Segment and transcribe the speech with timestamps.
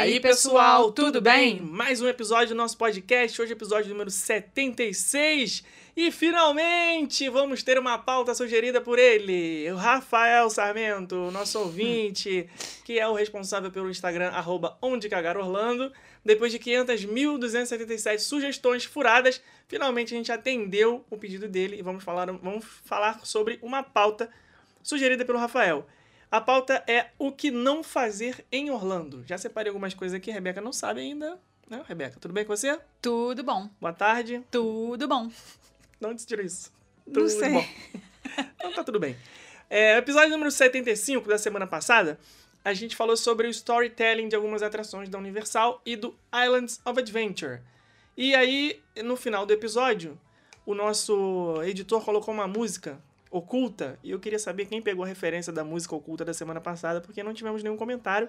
[0.00, 1.60] E aí, pessoal, tudo bem?
[1.60, 5.62] Mais um episódio do nosso podcast, hoje é episódio número 76.
[5.94, 12.48] E finalmente vamos ter uma pauta sugerida por ele, o Rafael Sarmento, nosso ouvinte,
[12.82, 15.92] que é o responsável pelo Instagram, arroba onde cagar Orlando.
[16.24, 22.24] Depois de 500.277 sugestões furadas, finalmente a gente atendeu o pedido dele e vamos falar,
[22.32, 24.30] vamos falar sobre uma pauta
[24.82, 25.86] sugerida pelo Rafael.
[26.30, 29.24] A pauta é o que não fazer em Orlando.
[29.26, 31.38] Já separei algumas coisas aqui, a Rebeca não sabe ainda.
[31.68, 32.18] Né, Rebeca?
[32.20, 32.78] Tudo bem com você?
[33.02, 34.42] Tudo bom, Boa tarde.
[34.50, 35.28] tudo bom.
[36.00, 36.72] De onde tirou isso?
[37.06, 37.50] Não Tudo sei.
[37.50, 37.64] bom.
[38.56, 39.16] Então tá tudo bem.
[39.68, 42.18] É, episódio número 75 da semana passada,
[42.64, 47.00] a gente falou sobre o storytelling de algumas atrações da Universal e do Islands of
[47.00, 47.60] Adventure.
[48.16, 50.20] E aí, no final do episódio,
[50.66, 55.52] o nosso editor colocou uma música oculta e eu queria saber quem pegou a referência
[55.52, 58.28] da música oculta da semana passada, porque não tivemos nenhum comentário.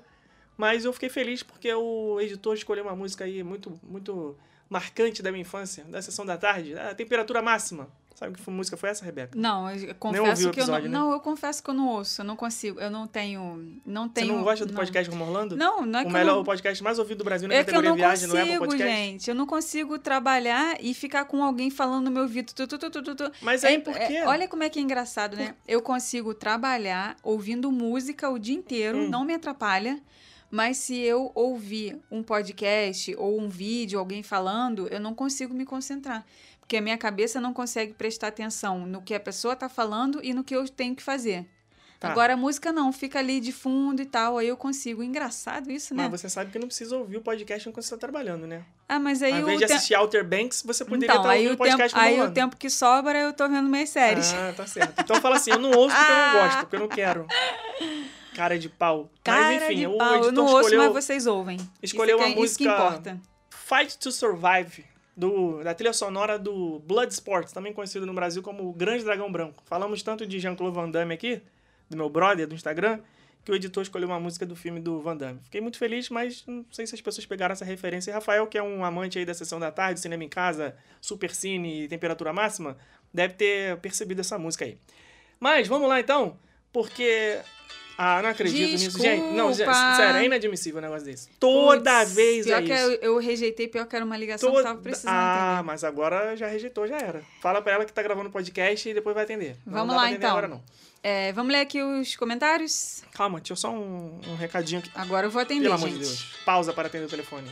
[0.57, 4.37] Mas eu fiquei feliz porque o editor escolheu uma música aí muito, muito
[4.69, 7.89] marcante da minha infância, da sessão da tarde, a temperatura máxima.
[8.21, 9.31] Sabe que música foi essa, Rebeca?
[9.35, 10.87] Não, eu confesso o que eu não, né?
[10.87, 14.13] não, eu confesso que eu não ouço, eu não consigo, eu não tenho, não Você
[14.13, 14.35] tenho.
[14.35, 15.55] não gosta do podcast Rumo Orlando?
[15.57, 17.59] Não, não é o que melhor eu o podcast mais ouvido do Brasil na não,
[17.61, 18.95] é que eu categoria não viagem Apple consigo, Podcast.
[18.95, 19.27] gente.
[19.27, 22.53] Eu não consigo trabalhar e ficar com alguém falando no meu ouvido.
[22.53, 23.31] Tu, tu, tu, tu, tu.
[23.41, 24.21] Mas É aí por é- quê?
[24.23, 25.55] olha como é que é engraçado, né?
[25.67, 29.09] Eu consigo trabalhar ouvindo música o dia inteiro, Hum.
[29.09, 29.99] não me atrapalha.
[30.53, 35.65] Mas se eu ouvir um podcast ou um vídeo, alguém falando, eu não consigo me
[35.65, 36.25] concentrar.
[36.71, 40.33] Porque a minha cabeça não consegue prestar atenção no que a pessoa está falando e
[40.33, 41.45] no que eu tenho que fazer.
[41.99, 42.09] Tá.
[42.09, 45.03] Agora a música não, fica ali de fundo e tal, aí eu consigo.
[45.03, 46.07] Engraçado isso, né?
[46.09, 48.63] Mas você sabe que não precisa ouvir o podcast enquanto você está trabalhando, né?
[48.87, 51.33] Ah, mas aí Ao o invés de te- assistir Outer Banks, você poderia Então, estar
[51.33, 54.31] ouvindo o, o podcast tempo, aí o tempo que sobra eu tô vendo minhas séries.
[54.33, 54.97] Ah, tá certo.
[55.01, 57.27] Então fala assim, eu não ouço porque eu não gosto, porque eu não quero.
[58.33, 59.11] Cara de pau.
[59.25, 61.57] Cara mas enfim, de o pau, editor eu não ouço, escolheu mas vocês ouvem.
[61.83, 63.21] escolheu isso uma que, é- Isso que música- importa.
[63.49, 64.85] Fight to Survive,
[65.15, 69.63] do, da trilha sonora do Bloodsport, também conhecido no Brasil como o Grande Dragão Branco.
[69.65, 71.41] Falamos tanto de Jean-Claude Van Damme aqui,
[71.89, 72.99] do meu brother do Instagram,
[73.43, 75.39] que o editor escolheu uma música do filme do Van Damme.
[75.43, 78.11] Fiquei muito feliz, mas não sei se as pessoas pegaram essa referência.
[78.11, 81.33] E Rafael, que é um amante aí da sessão da tarde, cinema em casa, super
[81.33, 82.77] cine temperatura máxima,
[83.13, 84.77] deve ter percebido essa música aí.
[85.39, 86.37] Mas vamos lá então,
[86.71, 87.39] porque.
[88.03, 89.21] Ah, não acredito nisso, gente.
[89.33, 89.95] Não, Desculpa.
[89.95, 91.29] sério, é inadmissível um negócio desse.
[91.39, 92.83] Toda Puts, vez pior é que isso.
[92.83, 95.63] eu, eu rejeitei, pior que era uma ligação que Toda- tava precisando Ah, atender.
[95.67, 97.21] mas agora já rejeitou, já era.
[97.41, 99.55] Fala pra ela que tá gravando o podcast e depois vai atender.
[99.65, 100.29] Não Vamos dá lá, atender então.
[100.31, 100.63] Agora, não.
[101.03, 103.03] É, vamos ler aqui os comentários?
[103.13, 104.89] Calma, tinha só um, um recadinho aqui.
[104.95, 105.99] Agora eu vou atender, Pelo amor gente.
[105.99, 106.25] de Deus.
[106.43, 107.47] Pausa para atender o telefone.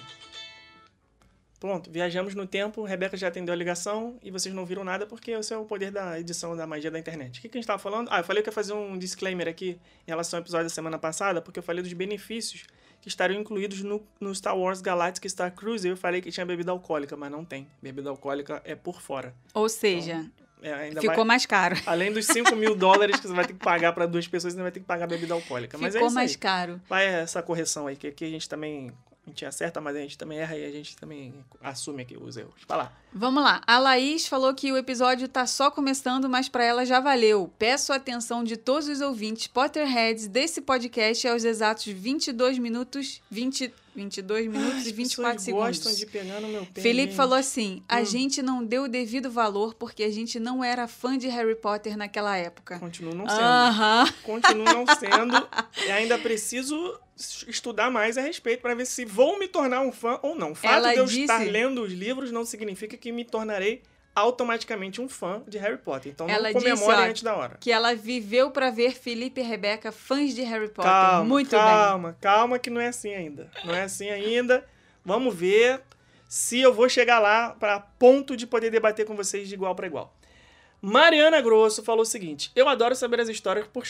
[1.59, 5.31] Pronto, viajamos no tempo, Rebeca já atendeu a ligação e vocês não viram nada porque
[5.31, 7.39] esse é o poder da edição da magia da internet.
[7.39, 8.07] O que, que a gente tava falando?
[8.11, 9.71] Ah, eu falei que ia fazer um disclaimer aqui
[10.07, 12.63] em relação ao episódio da semana passada, porque eu falei dos benefícios
[13.01, 15.91] que estariam incluídos no, no Star Wars Galactic Star Cruiser.
[15.91, 17.67] Eu falei que tinha bebida alcoólica, mas não tem.
[17.81, 19.33] Bebida alcoólica é por fora.
[19.53, 20.25] Ou seja,
[20.61, 21.75] É, ainda ficou vai- mais caro.
[21.85, 24.61] Além dos 5 mil dólares que você vai ter que pagar para duas pessoas, você
[24.61, 25.77] vai ter que pagar bebida alcoólica.
[25.77, 26.37] Mas é ficou mais aí.
[26.37, 26.81] caro.
[26.89, 28.91] Vai essa correção aí, que aqui a gente também.
[29.29, 32.35] A gente acerta, mas a gente também erra e a gente também assume aqui os
[32.35, 32.56] erros.
[32.67, 32.91] Vai lá.
[33.13, 33.62] Vamos lá.
[33.67, 37.51] A Laís falou que o episódio tá só começando, mas pra ela já valeu.
[37.59, 43.72] Peço a atenção de todos os ouvintes Potterheads desse podcast aos exatos 22 minutos, 20,
[44.03, 45.77] 22 minutos e As 24 pessoas segundos.
[45.79, 46.81] gostam de pegar no meu pé.
[46.81, 48.05] Felipe falou assim: a Hum.
[48.05, 51.97] gente não deu o devido valor porque a gente não era fã de Harry Potter
[51.97, 52.79] naquela época.
[52.79, 53.41] Continuo não sendo.
[53.41, 54.13] Aham.
[54.23, 55.47] Continuo não sendo.
[55.85, 56.99] e ainda preciso
[57.47, 60.51] estudar mais a respeito para ver se vou me tornar um fã ou não.
[60.51, 63.81] O fato Ela de eu disse- estar lendo os livros não significa que me tornarei
[64.15, 66.11] automaticamente um fã de Harry Potter.
[66.11, 67.57] Então Ela não disse, ó, antes da hora.
[67.59, 70.91] Que ela viveu pra ver Felipe e Rebeca fãs de Harry Potter.
[70.91, 71.59] Calma, Muito bem.
[71.59, 73.50] calma, calma que não é assim ainda.
[73.63, 74.65] Não é assim ainda.
[75.06, 75.81] Vamos ver
[76.27, 79.88] se eu vou chegar lá para ponto de poder debater com vocês de igual para
[79.88, 80.13] igual.
[80.81, 83.85] Mariana Grosso falou o seguinte: Eu adoro saber as histórias por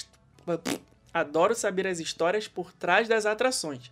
[1.13, 3.91] adoro saber as histórias por trás das atrações.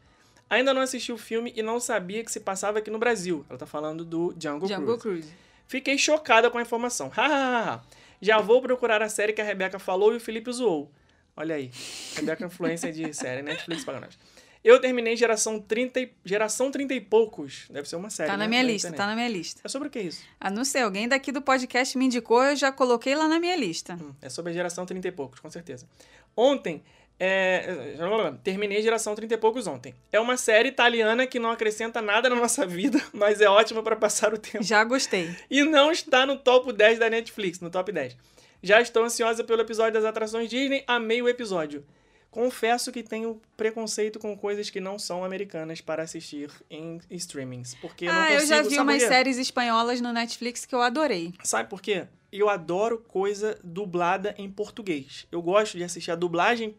[0.49, 3.45] Ainda não assisti o filme e não sabia que se passava aqui no Brasil.
[3.49, 5.27] Ela tá falando do Jungle, Jungle Cruise.
[5.27, 5.46] Cruise.
[5.67, 7.09] Fiquei chocada com a informação.
[7.09, 7.83] Hahaha.
[8.21, 10.91] Já vou procurar a série que a Rebeca falou e o Felipe zoou.
[11.35, 11.69] Olha aí.
[12.15, 14.17] Rebeca é influência de série, Netflix para nós.
[14.63, 17.67] Eu terminei geração 30 e, geração 30 e poucos.
[17.69, 18.29] Deve ser uma série.
[18.29, 18.49] Tá na né?
[18.49, 18.97] minha Da lista, internet.
[18.97, 19.61] tá na minha lista.
[19.63, 20.23] É sobre o que isso?
[20.39, 23.55] Ah, não sei, alguém daqui do podcast me indicou, eu já coloquei lá na minha
[23.55, 23.93] lista.
[23.93, 25.87] Hum, é sobre a geração 30 e poucos, com certeza.
[26.35, 26.83] Ontem,
[27.19, 27.95] é,
[28.43, 29.95] terminei geração 30 e poucos ontem.
[30.11, 33.95] É uma série italiana que não acrescenta nada na nossa vida, mas é ótima para
[33.95, 34.63] passar o tempo.
[34.63, 35.35] Já gostei.
[35.49, 38.15] e não está no top 10 da Netflix, no top 10.
[38.61, 41.85] Já estou ansiosa pelo episódio das atrações Disney, amei o episódio.
[42.29, 47.73] confesso que tenho preconceito com coisas que não são americanas para assistir em streamings.
[47.75, 50.81] Porque eu não ah, consigo, eu já vi umas séries espanholas no Netflix que eu
[50.81, 51.33] adorei.
[51.43, 52.05] Sabe por quê?
[52.31, 55.25] Eu adoro coisa dublada em português.
[55.31, 56.75] Eu gosto de assistir a dublagem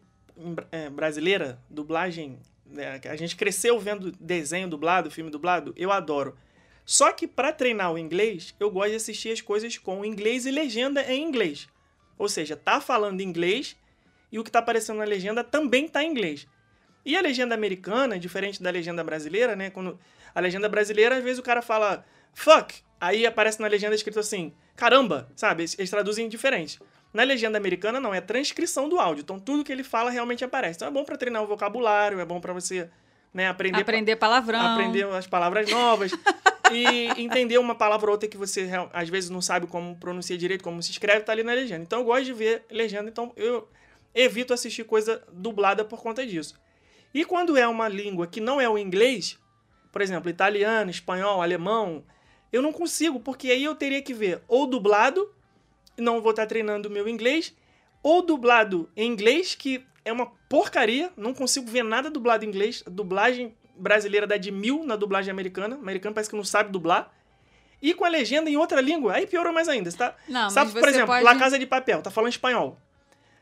[0.91, 2.39] brasileira, dublagem.
[2.65, 6.37] né, a gente cresceu vendo desenho dublado, filme dublado, eu adoro.
[6.85, 10.51] Só que para treinar o inglês, eu gosto de assistir as coisas com inglês e
[10.51, 11.67] legenda em inglês.
[12.17, 13.77] Ou seja, tá falando inglês
[14.31, 16.47] e o que tá aparecendo na legenda também tá em inglês.
[17.05, 19.69] E a legenda americana, diferente da legenda brasileira, né?
[19.69, 19.99] Quando
[20.33, 24.53] a legenda brasileira, às vezes o cara fala fuck, aí aparece na legenda escrito assim,
[24.75, 25.65] caramba, sabe?
[25.77, 26.79] Eles traduzem diferente.
[27.13, 29.21] Na legenda americana, não, é transcrição do áudio.
[29.21, 30.77] Então tudo que ele fala realmente aparece.
[30.77, 32.89] Então é bom pra treinar o vocabulário, é bom pra você
[33.33, 34.59] né, aprender, Aprender palavrão.
[34.59, 36.11] aprender as palavras novas
[36.71, 40.63] e entender uma palavra ou outra que você às vezes não sabe como pronuncia direito,
[40.63, 41.81] como se escreve, tá ali na legenda.
[41.83, 43.67] Então eu gosto de ver legenda, então eu
[44.13, 46.55] evito assistir coisa dublada por conta disso.
[47.13, 49.37] E quando é uma língua que não é o inglês,
[49.91, 52.03] por exemplo, italiano, espanhol, alemão,
[52.51, 55.31] eu não consigo, porque aí eu teria que ver ou dublado,
[55.99, 57.53] não vou estar treinando o meu inglês,
[58.01, 62.83] ou dublado em inglês, que é uma porcaria, não consigo ver nada dublado em inglês.
[62.85, 66.71] A dublagem brasileira dá de mil na dublagem americana, o americano parece que não sabe
[66.71, 67.13] dublar.
[67.81, 69.89] E com a legenda em outra língua, aí piorou mais ainda.
[69.89, 72.77] Você tá, Não, sabe, por exemplo, pode- La Casa de Papel, tá falando espanhol,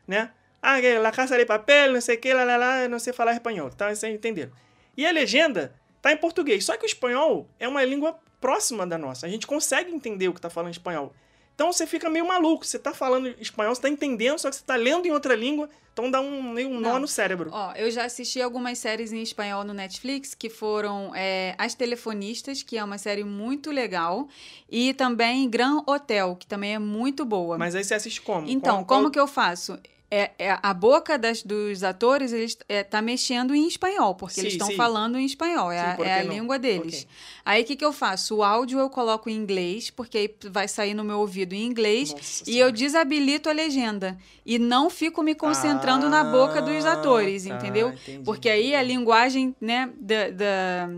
[0.06, 0.30] né?
[0.62, 3.12] Ah, que La Casa de Papel, não sei o que, lá, lá, lá, não sei
[3.12, 3.92] falar espanhol, tá?
[3.94, 4.52] Vocês entenderam.
[4.96, 8.96] E a legenda tá em português, só que o espanhol é uma língua próxima da
[8.96, 11.12] nossa, a gente consegue entender o que tá falando espanhol.
[11.58, 14.62] Então você fica meio maluco, você tá falando espanhol, você tá entendendo, só que você
[14.64, 17.50] tá lendo em outra língua, então dá um, meio um nó no cérebro.
[17.52, 22.62] Ó, eu já assisti algumas séries em espanhol no Netflix, que foram é, As Telefonistas,
[22.62, 24.28] que é uma série muito legal,
[24.70, 27.58] e também Gran Hotel, que também é muito boa.
[27.58, 28.48] Mas aí você assiste como?
[28.48, 29.76] Então, Qual- como que eu faço?
[30.10, 34.52] É, é a boca das, dos atores eles é, tá mexendo em espanhol, porque eles
[34.52, 34.76] Sim, estão sim.
[34.76, 37.02] falando em espanhol, é, Sim, a, é a língua deles.
[37.02, 37.08] Ok.
[37.44, 38.36] Aí o que, que eu faço?
[38.36, 42.10] O áudio eu coloco em inglês, porque aí vai sair no meu ouvido em inglês,
[42.12, 42.70] Nossa e Senhora.
[42.70, 44.16] eu desabilito a legenda.
[44.46, 47.90] E não fico me concentrando na boca dos Ah, atores, tá, entendeu?
[47.90, 48.24] entendi.
[48.24, 50.30] Porque aí a linguagem, né, da.
[50.30, 50.88] da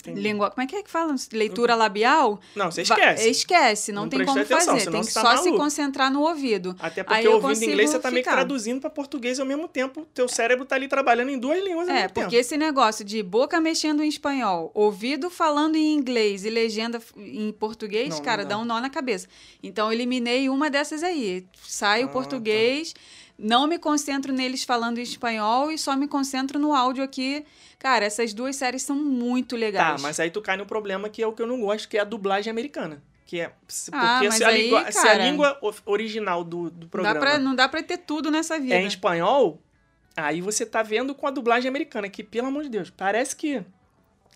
[0.00, 0.20] Entendi.
[0.20, 1.14] língua, como é que é que fala?
[1.32, 2.40] Leitura labial?
[2.56, 3.28] Não, você esquece.
[3.30, 4.90] esquece, não, Não tem como atenção, fazer.
[4.90, 5.56] Tem que tá só se maluco.
[5.58, 6.74] concentrar no ouvido.
[6.78, 9.68] Até Aí porque eu ouvindo inglês, você tá meio que traduzindo pra português ao mesmo
[9.68, 12.40] tempo teu cérebro tá ali trabalhando em duas línguas ao É, mesmo porque tempo.
[12.40, 18.08] esse negócio de boca mexendo em espanhol, ouvido falando em inglês e legenda em português,
[18.10, 18.50] Não, não cara, dá.
[18.50, 19.28] dá um nó na cabeça.
[19.62, 21.44] Então, eu eliminei uma dessas aí.
[21.62, 22.94] Sai Ah, o português,
[23.40, 27.44] não me concentro neles falando em espanhol e só me concentro no áudio aqui.
[27.78, 30.02] Cara, essas duas séries são muito Tá, legais.
[30.02, 32.00] mas aí tu cai no problema que é o que eu não gosto, que é
[32.00, 33.02] a dublagem americana.
[33.26, 33.44] Que é.
[33.92, 36.88] Ah, Porque mas se, a aí, língua, se a cara, língua original do, do Dá
[36.90, 38.74] programa pra, não dá pra ter tudo nessa vida.
[38.74, 39.62] é em espanhol,
[40.16, 43.62] aí você tá vendo com a dublagem americana, que, pelo amor de Deus, parece que.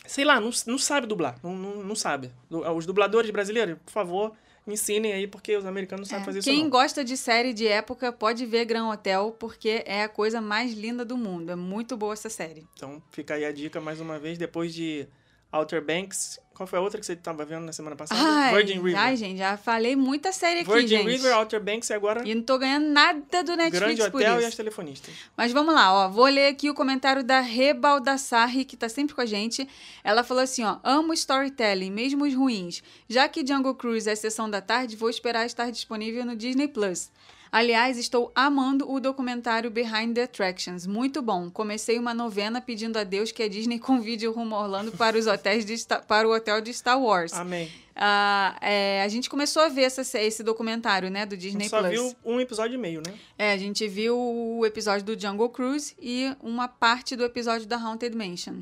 [0.06, 1.37] Sei lá, não, não sabe dublar.
[1.43, 2.31] Não, não, não sabe.
[2.77, 4.33] Os dubladores brasileiros, por favor,
[4.66, 6.62] me ensinem aí, porque os americanos sabem É, fazer Quem isso.
[6.64, 6.70] Não.
[6.70, 11.05] gosta de série de época pode ver Gran Hotel, porque é a coisa mais linda
[11.05, 11.50] do mundo.
[11.50, 12.66] É muito boa essa série.
[12.75, 15.06] Então fica aí a dica mais uma vez, depois de
[15.55, 16.41] Outer Banks.
[16.55, 18.20] Qual foi a outra que você tava vendo na semana passada?
[18.23, 18.96] Ai, Virgin River.
[18.96, 21.08] ai, gente, já falei muita série aqui, Virgin gente.
[21.08, 24.34] River, Outer Banks e agora E não tô ganhando nada do Netflix Grande por Hotel
[24.34, 24.43] isso.
[24.43, 25.15] e as telefonistas.
[25.37, 26.08] Mas vamos lá, ó.
[26.08, 29.69] Vou ler aqui o comentário da Rebaldassarri, que tá sempre com a gente.
[30.05, 30.79] Ela falou assim, ó.
[30.84, 32.81] Amo storytelling, mesmo os ruins.
[33.08, 37.11] Já que Jungle Cruise é sessão da tarde, vou esperar estar disponível no Disney Plus.
[37.55, 40.89] Aliás, estou amando o documentário Behind the Attractions.
[40.89, 41.49] Muito bom.
[41.49, 45.29] Comecei uma novena pedindo a Deus que a Disney convide o Rumo Orlando para os
[45.29, 45.77] hotéis de
[46.08, 47.32] para o hotel de Star Wars.
[47.32, 47.70] Amém.
[47.96, 51.70] Ah, é, a gente começou a ver essa- esse documentário, né, do A Disney gente
[51.70, 51.91] só Plus.
[51.93, 53.13] viu um episódio e meio, né?
[53.39, 57.77] É, a gente viu o episódio do Jungle Cruise e uma parte do episódio da
[57.77, 58.60] Haunted Mansion.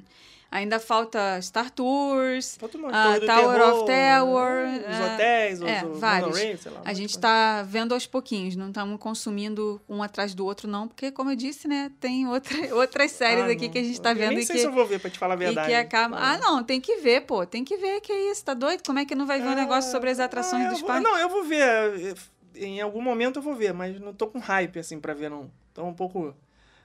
[0.55, 4.85] Ainda falta Star Tours, Falta uma Ah, Torre do Tower Terror, of Terror, né?
[4.87, 6.29] Os é, hotéis, os, é, os vários.
[6.29, 6.81] monorail, sei lá.
[6.85, 11.11] a gente está vendo aos pouquinhos, não estamos consumindo um atrás do outro, não, porque,
[11.11, 13.15] como eu disse, né, tem outra, outras coisa.
[13.17, 13.73] séries Ah, aqui não.
[13.73, 15.19] que a gente está vendo Nem e sei que, se eu vou ver, pra te
[15.19, 15.69] falar a e verdade.
[15.69, 16.19] que acaba.
[16.21, 18.83] Ah, não, tem que ver, pô, tem que ver, que isso, tá doido?
[18.85, 21.11] Como é que não vai ver um negócio sobre as atrações Ah, dos vou- parques?
[21.11, 22.15] Não, eu vou ver.
[22.55, 25.51] Em algum momento eu vou ver, mas não tô com hype, assim, pra ver, não.
[25.73, 26.35] Tô um pouco...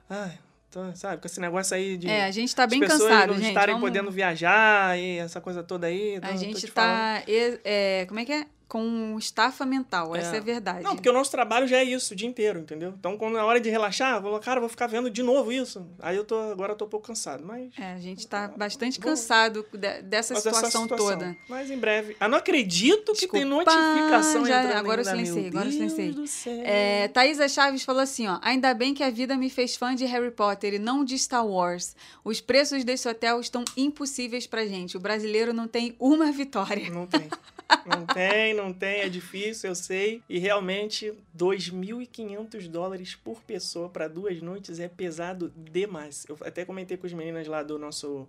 [0.08, 0.38] Ai,
[0.70, 2.08] tô, sabe, com esse negócio aí de...
[2.08, 3.48] É, a gente tá bem cansado, não gente.
[3.48, 6.14] estarem vamos- podendo viajar e essa coisa toda aí.
[6.14, 7.22] então A gente tá.
[7.26, 8.46] é, como é que é?
[8.68, 10.84] Com estafa mental, essa é a verdade.
[10.84, 12.92] Não, porque o nosso trabalho já é isso o dia inteiro, entendeu?
[12.98, 15.86] Então, quando na hora de relaxar, eu vou, cara, vou ficar vendo de novo isso.
[16.00, 17.70] Aí eu tô, agora eu tô um pouco cansado, mas...
[17.78, 20.96] É, a gente tá bastante cansado de- dessa situação, situação.
[20.96, 21.34] toda.
[21.48, 22.14] Mas em breve.
[22.20, 26.62] Ah, não acredito que tem notificação já- entrando agora eu silenciei, agora eu silenciei.
[26.64, 28.38] É, Thaisa Chaves falou assim, ó.
[28.42, 31.46] Ainda bem que a vida me fez fã de Harry Potter e não de Star
[31.46, 31.96] Wars.
[32.22, 34.94] Os preços desse hotel estão impossíveis pra gente.
[34.96, 36.90] O brasileiro não tem uma vitória.
[36.90, 37.28] Não tem.
[37.86, 40.22] Não tem, não tem, é difícil, eu sei.
[40.28, 46.24] E realmente, 2.500 dólares por pessoa para duas noites é pesado demais.
[46.28, 48.28] Eu até comentei com as meninas lá do nosso.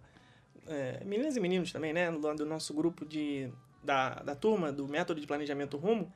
[0.68, 2.10] é, meninas e meninos também, né?
[2.10, 3.50] Lá do nosso grupo de,
[3.84, 6.12] da, da turma, do método de planejamento Rumo,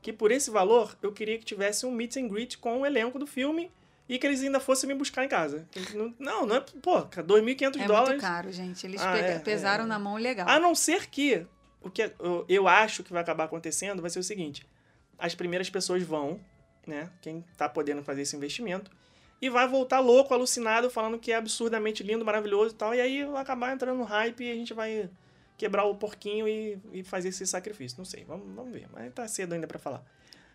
[0.00, 3.18] que por esse valor eu queria que tivesse um meet and greet com o elenco
[3.18, 3.70] do filme
[4.08, 5.66] e que eles ainda fossem me buscar em casa.
[6.18, 6.60] Não, não, é.
[6.82, 8.08] Pô, 2.500 É dólares.
[8.08, 8.86] muito caro, gente.
[8.86, 9.86] Eles Ah, é, pesaram é.
[9.86, 10.48] na mão legal.
[10.48, 11.46] A não ser que
[11.84, 14.66] o que eu, eu acho que vai acabar acontecendo vai ser o seguinte:
[15.18, 16.40] as primeiras pessoas vão,
[16.86, 17.10] né?
[17.20, 18.90] Quem tá podendo fazer esse investimento,
[19.42, 22.94] e vai voltar louco, alucinado, falando que é absurdamente lindo, maravilhoso e tal.
[22.94, 25.10] E aí vai acabar entrando no hype e a gente vai
[25.58, 27.98] quebrar o porquinho e, e fazer esse sacrifício.
[27.98, 28.86] Não sei, vamos, vamos ver.
[28.92, 30.04] Mas tá cedo ainda pra falar.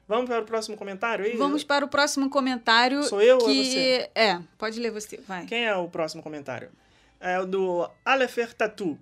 [0.07, 1.35] Vamos para o próximo comentário aí?
[1.35, 3.03] Vamos para o próximo comentário.
[3.03, 3.65] Sou eu ou é que...
[3.65, 4.09] você?
[4.15, 5.45] É, pode ler você, vai.
[5.45, 6.69] Quem é o próximo comentário?
[7.19, 8.97] É o do Alefer Tatu.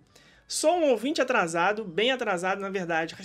[0.47, 3.15] Sou um ouvinte atrasado, bem atrasado, na verdade.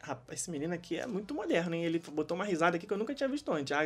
[0.00, 1.84] Rapaz, esse menino aqui é muito moderno, hein?
[1.84, 3.76] Ele botou uma risada aqui que eu nunca tinha visto antes.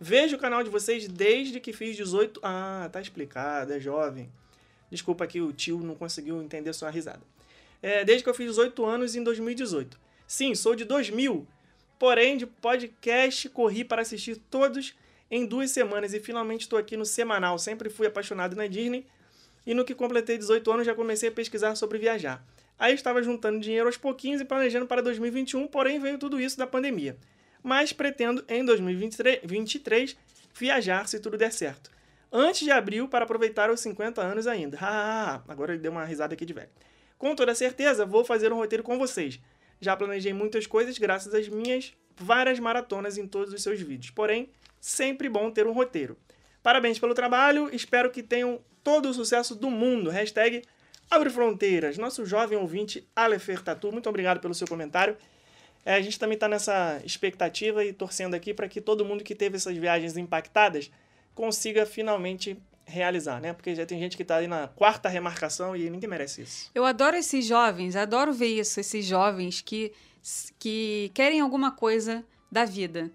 [0.00, 2.40] Vejo o canal de vocês desde que fiz 18...
[2.42, 4.32] Ah, tá explicado, é jovem.
[4.90, 7.22] Desculpa aqui, o tio não conseguiu entender sua risada.
[7.82, 10.00] É, desde que eu fiz 18 anos em 2018.
[10.26, 11.46] Sim, sou de 2000.
[11.98, 14.94] Porém, de podcast, corri para assistir todos
[15.30, 17.58] em duas semanas e finalmente estou aqui no semanal.
[17.58, 19.04] Sempre fui apaixonado na Disney
[19.66, 22.42] e no que completei 18 anos já comecei a pesquisar sobre viajar.
[22.78, 26.66] Aí estava juntando dinheiro aos pouquinhos e planejando para 2021, porém veio tudo isso da
[26.66, 27.16] pandemia.
[27.62, 30.16] Mas pretendo em 2023
[30.54, 31.90] viajar se tudo der certo.
[32.30, 34.78] Antes de abril para aproveitar os 50 anos ainda.
[35.48, 36.68] Agora ele deu uma risada aqui de velho.
[37.18, 39.40] Com toda certeza vou fazer um roteiro com vocês.
[39.80, 44.10] Já planejei muitas coisas graças às minhas várias maratonas em todos os seus vídeos.
[44.10, 46.16] Porém, sempre bom ter um roteiro.
[46.62, 50.10] Parabéns pelo trabalho, espero que tenham todo o sucesso do mundo.
[50.10, 50.62] Hashtag
[51.10, 51.98] Abre Fronteiras.
[51.98, 55.16] Nosso jovem ouvinte, Alefer Tatu, muito obrigado pelo seu comentário.
[55.84, 59.34] É, a gente também está nessa expectativa e torcendo aqui para que todo mundo que
[59.34, 60.88] teve essas viagens impactadas
[61.34, 63.52] consiga finalmente realizar, né?
[63.52, 66.70] Porque já tem gente que está ali na quarta remarcação e ninguém merece isso.
[66.72, 69.92] Eu adoro esses jovens, adoro ver isso, esses jovens que,
[70.60, 72.24] que querem alguma coisa
[72.56, 73.10] da vida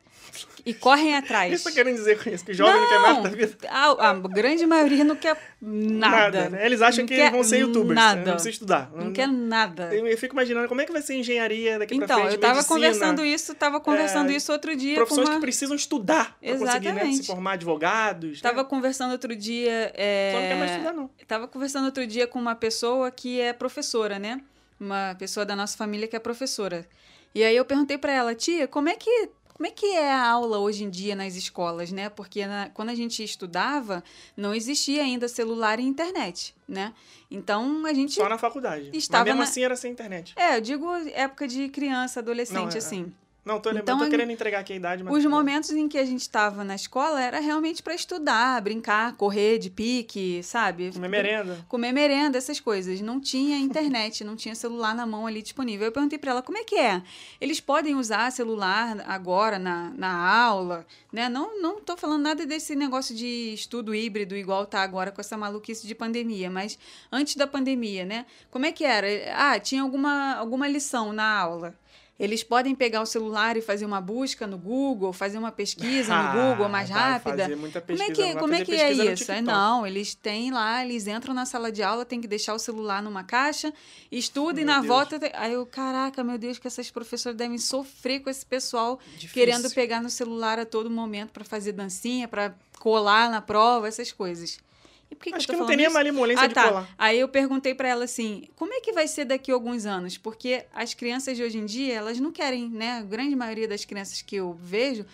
[0.63, 1.51] e correm atrás.
[1.51, 3.57] Isso que eu querendo dizer com isso, que jovem não, quer nada da vida.
[3.67, 6.49] A, a grande maioria não quer nada.
[6.49, 6.63] né?
[6.63, 7.95] Eles acham Não que vão ser youtubers.
[7.95, 8.21] nada.
[8.21, 8.91] Não precisa estudar.
[8.93, 9.93] Não quer nada.
[9.93, 12.33] Eu, eu fico imaginando como é que vai ser engenharia daqui pra Então, frente.
[12.33, 15.35] eu tava medicina, conversando isso, tava conversando é, isso outro dia com Profissões uma...
[15.35, 17.17] que precisam estudar pra conseguir né, Exatamente.
[17.17, 18.41] se formar advogados.
[18.41, 18.69] Tava né?
[18.69, 19.91] conversando outro dia...
[19.95, 20.31] É...
[20.33, 21.09] Só não quer mais estudar, não.
[21.27, 24.39] Tava conversando outro dia com uma pessoa que é professora, né?
[24.79, 26.87] Uma pessoa da nossa família que é professora.
[27.33, 30.27] E aí eu perguntei pra ela, tia, como é que como é que é a
[30.27, 32.09] aula hoje em dia nas escolas, né?
[32.09, 34.03] Porque na- quando a gente estudava,
[34.35, 36.93] não existia ainda celular e internet, né?
[37.29, 38.89] Então a gente Só na faculdade.
[38.91, 40.33] Estava Mas mesmo na- assim era sem internet.
[40.35, 43.13] é, eu digo época de criança, adolescente, Não, é- assim.
[43.43, 45.13] Não, tô, lembrando, Então, tô querendo entregar aqui a idade, mas.
[45.15, 49.57] Os momentos em que a gente estava na escola era realmente para estudar, brincar, correr
[49.57, 50.91] de pique, sabe?
[50.91, 51.65] Comer merenda.
[51.67, 53.01] comer merenda, essas coisas.
[53.01, 55.87] Não tinha internet, não tinha celular na mão ali disponível.
[55.87, 57.01] Eu perguntei para ela como é que é.
[57.39, 61.27] Eles podem usar celular agora na, na aula, né?
[61.27, 65.35] Não, não tô falando nada desse negócio de estudo híbrido igual tá agora com essa
[65.35, 66.77] maluquice de pandemia, mas
[67.11, 68.27] antes da pandemia, né?
[68.51, 69.07] Como é que era?
[69.35, 71.75] Ah, tinha alguma, alguma lição na aula.
[72.23, 76.31] Eles podem pegar o celular e fazer uma busca no Google, fazer uma pesquisa no
[76.53, 77.43] Google mais Ah, rápida.
[77.43, 79.31] Fazer muita Como é pesquisa, que, como é, que é pesquisa isso?
[79.31, 82.59] É, não, eles têm lá, eles entram na sala de aula, tem que deixar o
[82.59, 83.73] celular numa caixa,
[84.11, 84.85] estudam e na Deus.
[84.85, 85.19] volta.
[85.33, 89.33] Aí eu, caraca, meu Deus, que essas professoras devem sofrer com esse pessoal Difícil.
[89.33, 94.11] querendo pegar no celular a todo momento para fazer dancinha, para colar na prova, essas
[94.11, 94.59] coisas.
[95.11, 96.67] E por que, Acho que que não tem nem a malemolência Ah, de tá.
[96.69, 96.89] colar.
[96.97, 100.17] Aí eu perguntei pra ela assim, como é que vai ser daqui a alguns anos?
[100.17, 102.99] Porque as crianças de hoje em dia, elas não querem, né?
[102.99, 105.05] A grande maioria das crianças que eu vejo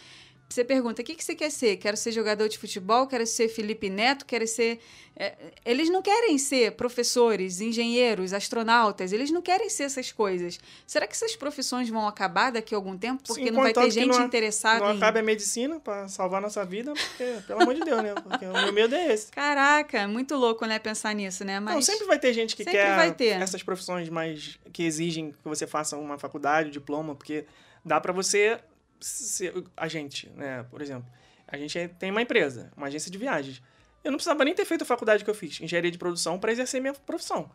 [0.50, 1.78] você pergunta: o que, que você quer ser?
[1.78, 3.06] Quero ser jogador de futebol?
[3.08, 4.26] Quero ser Felipe Neto?
[4.26, 4.80] Quero ser.
[5.20, 5.34] É,
[5.66, 9.12] eles não querem ser professores, engenheiros, astronautas.
[9.12, 10.60] Eles não querem ser essas coisas.
[10.86, 13.24] Será que essas profissões vão acabar daqui a algum tempo?
[13.26, 14.98] Porque Sim, não vai ter gente não- interessada Não em.
[14.98, 18.14] acabe a medicina pra salvar nossa vida, porque, pelo amor de Deus, né?
[18.14, 19.32] Porque o meu medo é esse.
[19.32, 20.78] Caraca, muito louco, né?
[20.80, 21.60] Pensar nisso, né?
[21.60, 21.74] Mas.
[21.76, 23.42] Não, sempre vai ter gente que sempre quer vai ter.
[23.42, 27.46] essas profissões mais que exigem que você faça uma faculdade, um diploma, porque
[27.84, 28.60] dá pra você
[29.00, 30.64] ser a gente, né?
[30.70, 31.10] Por exemplo,
[31.48, 33.62] a gente é- tem uma empresa, uma agência de viagens.
[34.04, 36.52] Eu não precisava nem ter feito a faculdade que eu fiz, engenharia de produção, para
[36.52, 37.50] exercer minha profissão.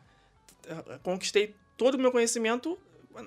[1.03, 2.79] Conquistei todo o meu conhecimento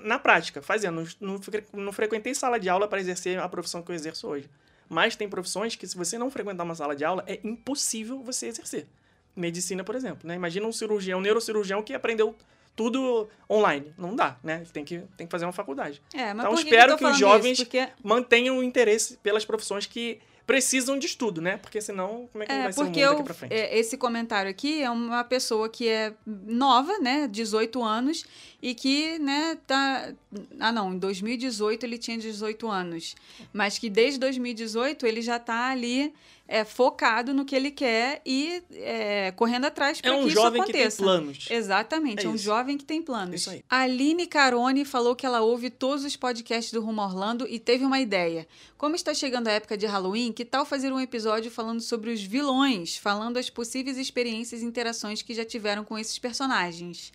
[0.04, 1.08] na prática, fazendo.
[1.20, 1.40] Não,
[1.74, 4.50] não frequentei sala de aula para exercer a profissão que eu exerço hoje.
[4.88, 8.48] Mas tem profissões que, se você não frequentar uma sala de aula, é impossível você
[8.48, 8.88] exercer.
[9.36, 10.28] Medicina, por exemplo.
[10.28, 10.36] Né?
[10.36, 12.36] Imagina um cirurgião, um neurocirurgião que aprendeu
[12.76, 13.94] tudo online.
[13.98, 14.64] Não dá, né?
[14.74, 16.02] Tem que, tem que fazer uma faculdade.
[16.14, 17.66] É, mas Então, espero que, eu que os jovens Isso?
[17.66, 21.58] Porque Mantenham o interesse pelas profissões que precisam de estudo, né?
[21.58, 23.54] Porque senão, como é que É, vai ser o mundo porque daqui eu, pra frente?
[23.54, 28.26] é, esse comentário aqui é uma pessoa que é nova, né, 18 anos,
[28.62, 30.14] e que, né, tá...
[30.60, 33.16] Ah, não, em 2018 ele tinha 18 anos,
[33.52, 36.14] mas que desde 2018 ele já tá ali
[36.48, 40.60] é, focado no que ele quer e é, correndo atrás É para um que jovem
[40.62, 41.04] isso que tem aconteça.
[41.04, 41.48] planos.
[41.50, 42.44] Exatamente, É é, um isso.
[42.44, 43.42] jovem que tem planos.
[43.42, 43.64] Isso aí.
[43.70, 47.84] A Aline Carone falou que ela ouve todos os podcasts do Rumo Orlando e teve
[47.84, 48.48] uma ideia.
[48.78, 52.22] Como está chegando a época de Halloween, que tal fazer um episódio falando sobre os
[52.22, 57.12] vilões, falando as possíveis experiências e interações que já tiveram com esses personagens?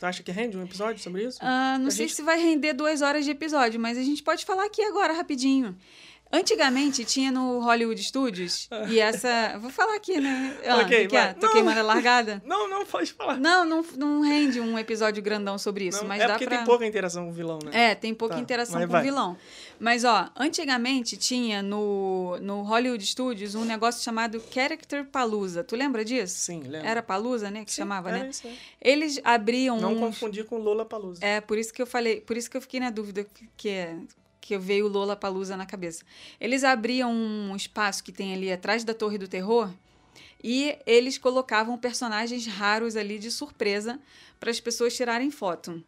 [0.00, 1.38] Tu acha que rende um episódio sobre isso?
[1.40, 4.44] Ah, não sei gente- se vai render duas horas de episódio, mas a gente pode
[4.44, 5.76] falar aqui agora rapidinho.
[6.32, 9.56] Antigamente tinha no Hollywood Studios e essa.
[9.60, 10.56] Vou falar aqui, né?
[10.66, 11.32] Ah, Ok, que é?
[11.32, 11.52] Tô Não.
[11.52, 12.42] queimando a largada?
[12.44, 13.36] Não, não, pode falar.
[13.36, 16.56] Não, não, não rende um episódio grandão sobre isso, Não, mas é dá porque pra...
[16.56, 17.90] tem pouca interação com o vilão, né?
[17.90, 19.36] É, tem pouca Tá, interação com o vilão.
[19.78, 25.62] Mas, ó, antigamente tinha no, no Hollywood Studios um negócio chamado Character Palooza.
[25.62, 26.36] Tu lembra disso?
[26.38, 26.88] Sim, lembra?
[26.88, 27.64] Era Palooza, né?
[27.64, 28.30] Que Sim, chamava, era né?
[28.30, 28.58] isso aí.
[28.80, 30.00] Eles abriam Não uns...
[30.00, 31.24] confundir com Lola Palusa.
[31.24, 33.24] É, por isso que eu falei, por isso que eu fiquei na dúvida
[33.56, 33.96] que é
[34.44, 36.04] que veio Lola Palusa na cabeça.
[36.38, 39.70] Eles abriam um espaço que tem ali atrás da Torre do Terror
[40.42, 43.98] e eles colocavam personagens raros ali de surpresa
[44.38, 45.82] para as pessoas tirarem foto.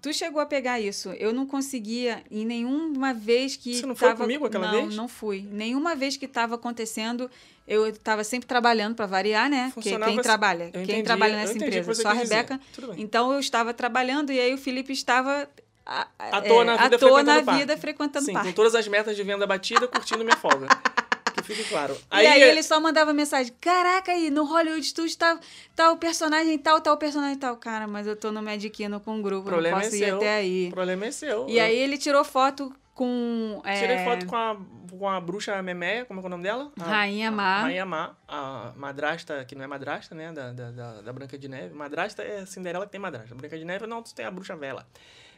[0.00, 1.08] Tu chegou a pegar isso?
[1.14, 4.22] Eu não conseguia em nenhuma vez que Você não foi tava...
[4.22, 4.94] comigo aquela não, vez?
[4.94, 5.44] Não, fui.
[5.50, 7.28] Nenhuma vez que estava acontecendo,
[7.66, 9.72] eu estava sempre trabalhando para variar, né?
[9.74, 10.22] Porque quem assim.
[10.22, 12.12] trabalha, quem trabalha nessa empresa, só a.
[12.12, 12.60] Rebeca.
[12.96, 15.48] Então eu estava trabalhando e aí o Felipe estava
[15.86, 17.80] a- À toa na é, vida à toa na frequentando o vida parque.
[17.80, 18.48] frequentando Sim, parque.
[18.48, 20.66] com todas as metas de venda batida, curtindo minha folga.
[21.36, 21.96] que fique claro.
[22.12, 25.38] E aí ele só mandava mensagem: Caraca, aí no Hollywood Studios tá,
[25.74, 27.56] tá o personagem tal, tá o personagem tal.
[27.56, 30.04] Cara, mas eu tô no Medikino com um o grupo, não problema posso é ir
[30.06, 30.16] seu.
[30.16, 30.70] até O aí.
[30.70, 31.46] problema é seu.
[31.48, 33.60] E aí ele tirou foto com.
[33.64, 34.56] é, Tirei foto com a,
[34.98, 36.72] com a bruxa Memeia, como é que é o nome dela?
[36.80, 37.60] A- Rainha Má.
[37.60, 40.32] Rainha Má, a madrasta, que não é madrasta, né?
[40.32, 41.74] Da, da, da, da Branca de Neve.
[41.74, 43.34] Madrasta é a Cinderela que tem madrasta.
[43.34, 44.86] Branca de Neve, não, tu tem a bruxa velha.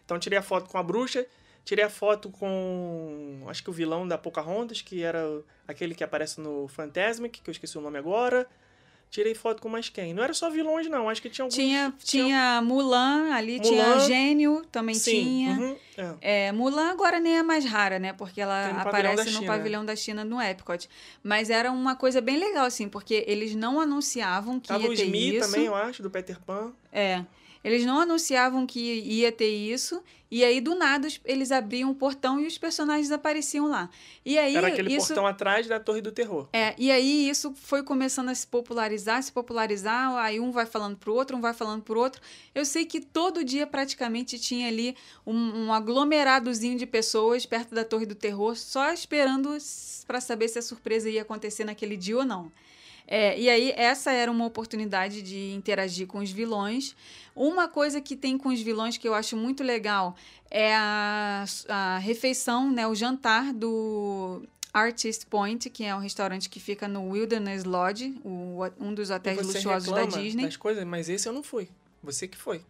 [0.08, 1.26] Então tirei a foto com a bruxa,
[1.66, 3.44] tirei a foto com.
[3.46, 5.22] Acho que o vilão da Pocahontas, que era
[5.66, 8.48] aquele que aparece no Fantasmic, que eu esqueci o nome agora.
[9.10, 10.14] Tirei foto com mais quem?
[10.14, 11.10] Não era só vilões, não.
[11.10, 11.54] Acho que tinha alguns.
[11.54, 14.00] Tinha, tinha Mulan ali, tinha Mulan.
[14.06, 15.50] Gênio também Sim, tinha.
[15.58, 16.46] uhum, é.
[16.46, 18.14] É, Mulan agora nem é mais rara, né?
[18.14, 20.88] Porque ela no aparece no pavilhão da China no Epcot.
[21.22, 24.94] Mas era uma coisa bem legal, assim, porque eles não anunciavam que Tava ia o
[24.94, 25.50] ter Smee isso.
[25.50, 26.72] também, eu acho, do Peter Pan.
[26.90, 27.24] É.
[27.62, 32.38] Eles não anunciavam que ia ter isso, e aí do nada eles abriam o portão
[32.38, 33.88] e os personagens apareciam lá.
[34.24, 36.48] E aí Era aquele isso portão atrás da Torre do Terror.
[36.52, 40.96] é, e aí isso foi começando a se popularizar, se popularizar, aí um vai falando
[40.96, 42.20] pro outro, um vai falando pro outro.
[42.54, 44.94] Eu sei que todo dia praticamente tinha ali
[45.26, 49.56] um, um aglomeradozinho de pessoas perto da Torre do Terror, só esperando
[50.06, 52.52] para saber se a surpresa ia acontecer naquele dia ou não.
[53.10, 56.94] É, e aí, essa era uma oportunidade de interagir com os vilões.
[57.34, 60.14] Uma coisa que tem com os vilões que eu acho muito legal
[60.50, 64.42] é a, a refeição, né, o jantar do
[64.74, 69.38] Artist Point, que é um restaurante que fica no Wilderness Lodge, o- um dos hotéis
[69.46, 70.44] luxuosos da Disney.
[70.44, 71.68] das coisas, mas esse eu não fui.
[72.02, 72.60] Você que foi.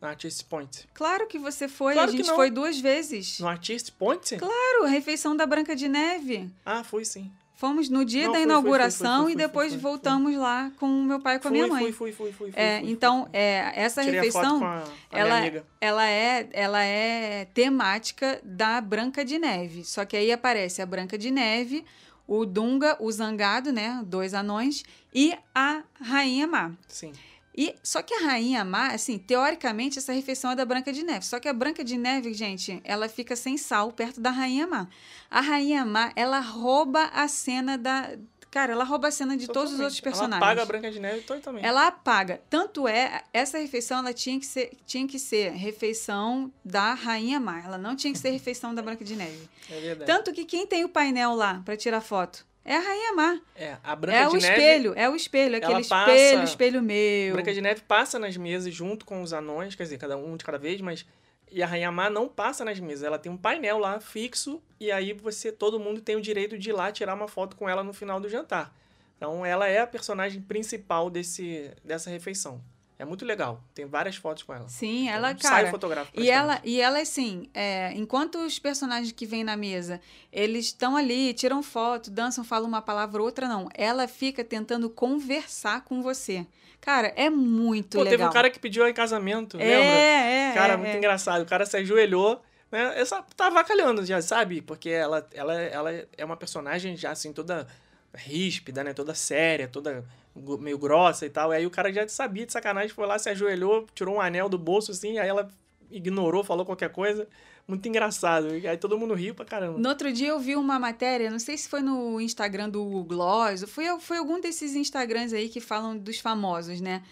[0.00, 0.88] No Artist Point.
[0.94, 2.34] Claro que você foi, Claro a que gente não.
[2.36, 3.38] foi duas vezes.
[3.38, 4.36] No Artist Point?
[4.38, 6.48] Claro, a refeição da Branca de Neve.
[6.64, 7.30] Ah, fui sim.
[7.60, 10.86] Fomos no dia Não, da fui, fui, fui, inauguração fui, e depois voltamos lá com
[10.86, 11.92] o meu pai e com a minha mãe.
[11.92, 14.78] fui, fui, fui, fui, fui, É, então, é, essa Tirei a refeição, foto com a,
[14.78, 19.84] a ela, ela, é, ela é temática da Branca de Neve.
[19.84, 21.84] Só que aí aparece a Branca de Neve,
[22.26, 24.02] o Dunga, o Zangado, né?
[24.06, 26.72] Dois anões, e a Rainha Má.
[26.88, 27.12] Sim.
[27.56, 31.24] E só que a rainha má, assim, teoricamente essa refeição é da Branca de Neve.
[31.24, 34.86] Só que a Branca de Neve, gente, ela fica sem sal perto da rainha má.
[35.30, 38.16] A rainha má, ela rouba a cena da
[38.50, 40.42] Cara, ela rouba a cena de todos os outros personagens.
[40.42, 41.64] Ela apaga a Branca de Neve totalmente.
[41.64, 42.42] Ela apaga.
[42.50, 47.62] Tanto é, essa refeição ela tinha que ser, tinha que ser refeição da Rainha Má.
[47.62, 49.48] Ela não tinha que ser refeição da Branca de Neve.
[49.70, 50.04] É verdade.
[50.10, 53.40] Tanto que quem tem o painel lá para tirar foto é a Rainha Má.
[53.56, 54.48] É, a Branca É de o Neve.
[54.48, 57.32] espelho, é o espelho, aquele ela passa- espelho, espelho meu.
[57.34, 60.44] Branca de Neve passa nas mesas junto com os anões, quer dizer, cada um de
[60.44, 61.04] cada vez, mas.
[61.52, 63.02] E a Rainha Má não passa nas mesas.
[63.02, 66.70] Ela tem um painel lá fixo, e aí você, todo mundo tem o direito de
[66.70, 68.72] ir lá tirar uma foto com ela no final do jantar.
[69.16, 72.62] Então ela é a personagem principal desse, dessa refeição.
[73.00, 73.64] É muito legal.
[73.74, 74.68] Tem várias fotos com ela.
[74.68, 75.70] Sim, ela, Um ensaio cara.
[75.70, 76.20] fotográfico.
[76.20, 80.98] E ela, e ela, assim, é, enquanto os personagens que vêm na mesa, eles estão
[80.98, 83.70] ali, tiram foto, dançam, falam uma palavra ou outra, não.
[83.72, 86.46] Ela fica tentando conversar com você.
[86.78, 88.18] Cara, é muito Pô, legal.
[88.18, 89.86] teve um cara que pediu ela em casamento, é, lembra?
[89.86, 90.98] É, Cara, é, muito é.
[90.98, 91.40] engraçado.
[91.40, 93.00] O cara se ajoelhou, né?
[93.00, 94.60] Essa tá avacalhando, já sabe?
[94.60, 97.66] Porque ela, ela, ela é uma personagem já assim, toda
[98.14, 98.92] ríspida, né?
[98.92, 100.04] Toda séria, toda
[100.34, 101.52] meio grossa e tal.
[101.52, 104.48] E aí o cara já sabia de sacanagem, foi lá, se ajoelhou, tirou um anel
[104.48, 105.48] do bolso, assim, aí ela
[105.90, 107.28] ignorou, falou qualquer coisa.
[107.66, 108.56] Muito engraçado.
[108.56, 109.78] E aí todo mundo riu pra caramba.
[109.78, 113.04] No outro dia eu vi uma matéria, não sei se foi no Instagram do Google
[113.04, 117.02] Gloss, foi, foi algum desses Instagrams aí que falam dos famosos, né?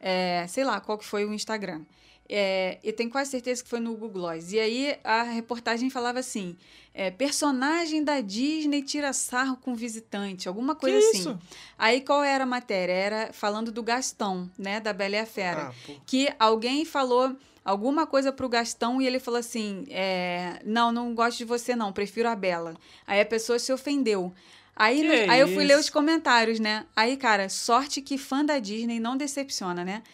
[0.00, 1.82] É, sei lá qual que foi o Instagram.
[2.28, 4.52] É, eu tenho quase certeza que foi no Google Gloss.
[4.52, 6.56] E aí a reportagem falava assim:
[6.92, 11.18] é, personagem da Disney tira sarro com visitante, alguma Que coisa assim.
[11.20, 11.38] isso?
[11.78, 12.92] Aí qual era a matéria?
[12.92, 14.78] Era falando do Gastão, né?
[14.80, 19.18] Da Bela e a Fera Ah, que alguém falou alguma coisa pro Gastão e ele
[19.18, 22.74] falou assim: é, Não, não gosto de você, não, prefiro a Bela.
[23.06, 24.34] Aí a pessoa se ofendeu.
[24.80, 26.86] Aí, Que no- aí eu fui ler os comentários, né?
[26.94, 30.04] Aí, cara, sorte que fã da Disney não decepciona, né?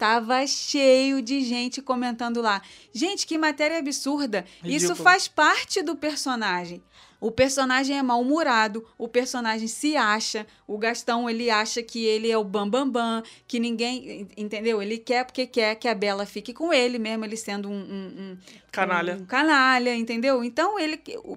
[0.00, 2.62] Tava cheio de gente comentando lá.
[2.90, 4.46] Gente, que matéria absurda.
[4.64, 4.96] Isso Ridículo.
[4.96, 6.82] faz parte do personagem.
[7.20, 12.38] O personagem é mal-humorado, o personagem se acha, o Gastão ele acha que ele é
[12.38, 14.80] o bambambam, bam, bam, que ninguém, entendeu?
[14.80, 18.14] Ele quer porque quer que a Bela fique com ele, mesmo ele sendo um, um-
[18.32, 18.38] um-
[18.72, 19.18] Canalha.
[19.20, 20.42] um canalha, entendeu?
[20.42, 21.36] Então ele, o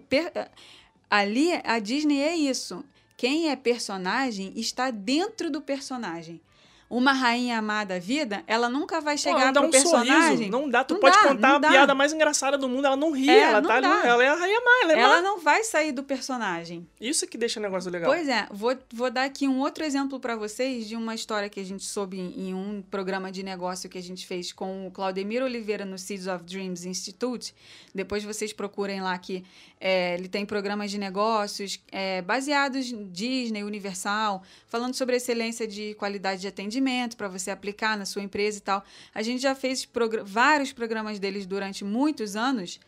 [1.10, 2.82] ali a Disney é isso.
[3.18, 6.40] Quem é personagem está dentro do personagem.
[6.96, 10.32] Uma rainha amada vida, ela nunca vai Pô, chegar dá pro um personagem.
[10.38, 10.52] sorriso.
[10.52, 10.84] Não dá.
[10.84, 11.70] Tu Não pode dá, contar a dá.
[11.70, 13.28] piada mais engraçada do mundo, ela não ri.
[13.28, 13.88] É, ela não tá ali.
[13.88, 14.08] dá.
[14.08, 15.22] Ela é a rainha má, ela é Ela má.
[15.24, 16.88] não vai sair do personagem.
[17.02, 18.12] Isso que deixa o negócio legal.
[18.12, 21.60] Pois é, vou, vou dar aqui um outro exemplo para vocês de uma história que
[21.60, 24.92] a gente soube em, em um programa de negócio que a gente fez com o
[24.92, 27.56] Claudemir Oliveira no Seeds of Dreams Institute.
[27.96, 29.44] Depois vocês procurem lá que
[29.82, 35.96] é, ele tem programas de negócios é, baseados em Disney, Universal, falando sobre excelência de
[35.96, 36.83] qualidade de atendimento
[37.16, 38.84] para você aplicar na sua empresa e tal.
[39.14, 42.80] A gente já fez progra- vários programas deles durante muitos anos.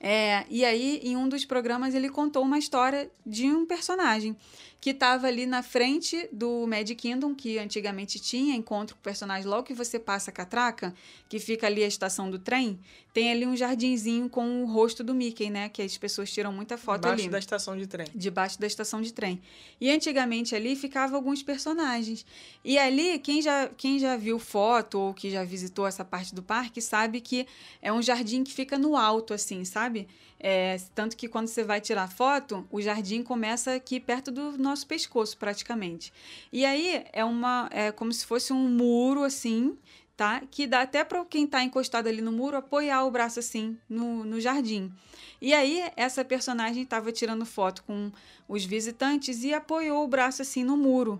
[0.00, 4.36] É, e aí, em um dos programas, ele contou uma história de um personagem
[4.84, 9.48] que estava ali na frente do Magic Kingdom, que antigamente tinha encontro com o personagem
[9.48, 10.94] logo que você passa a catraca,
[11.26, 12.78] que fica ali a estação do trem,
[13.14, 15.70] tem ali um jardinzinho com o rosto do Mickey, né?
[15.70, 18.06] Que as pessoas tiram muita foto Embaixo ali da estação de trem.
[18.14, 19.40] debaixo da estação de trem.
[19.80, 22.26] E antigamente ali ficavam alguns personagens.
[22.62, 26.42] E ali, quem já, quem já viu foto ou que já visitou essa parte do
[26.42, 27.46] parque sabe que
[27.80, 30.06] é um jardim que fica no alto, assim, sabe?
[30.46, 34.86] É, tanto que quando você vai tirar foto, o jardim começa aqui perto do nosso
[34.86, 36.12] pescoço, praticamente.
[36.52, 37.66] E aí é uma.
[37.72, 39.74] É como se fosse um muro assim.
[40.14, 40.42] Tá?
[40.48, 44.22] Que dá até para quem está encostado ali no muro apoiar o braço assim no,
[44.22, 44.92] no jardim.
[45.40, 48.12] E aí, essa personagem estava tirando foto com
[48.46, 51.18] os visitantes e apoiou o braço assim no muro.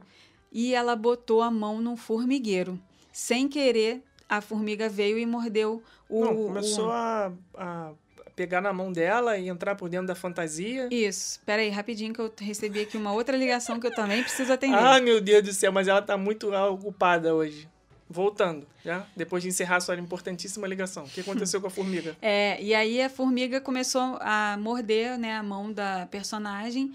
[0.53, 2.79] E ela botou a mão num formigueiro.
[3.11, 6.25] Sem querer, a formiga veio e mordeu o.
[6.25, 6.93] Não, começou o...
[6.93, 7.93] a, a
[8.35, 10.89] pegar na mão dela e entrar por dentro da fantasia.
[10.91, 11.41] Isso.
[11.45, 14.77] Peraí, rapidinho, que eu recebi aqui uma outra ligação que eu também preciso atender.
[14.77, 17.69] Ah, meu Deus do céu, mas ela tá muito ocupada hoje.
[18.09, 19.07] Voltando, já?
[19.17, 21.05] Depois de encerrar sua importantíssima ligação.
[21.05, 22.15] O que aconteceu com a formiga?
[22.21, 26.93] É, e aí a formiga começou a morder né, a mão da personagem.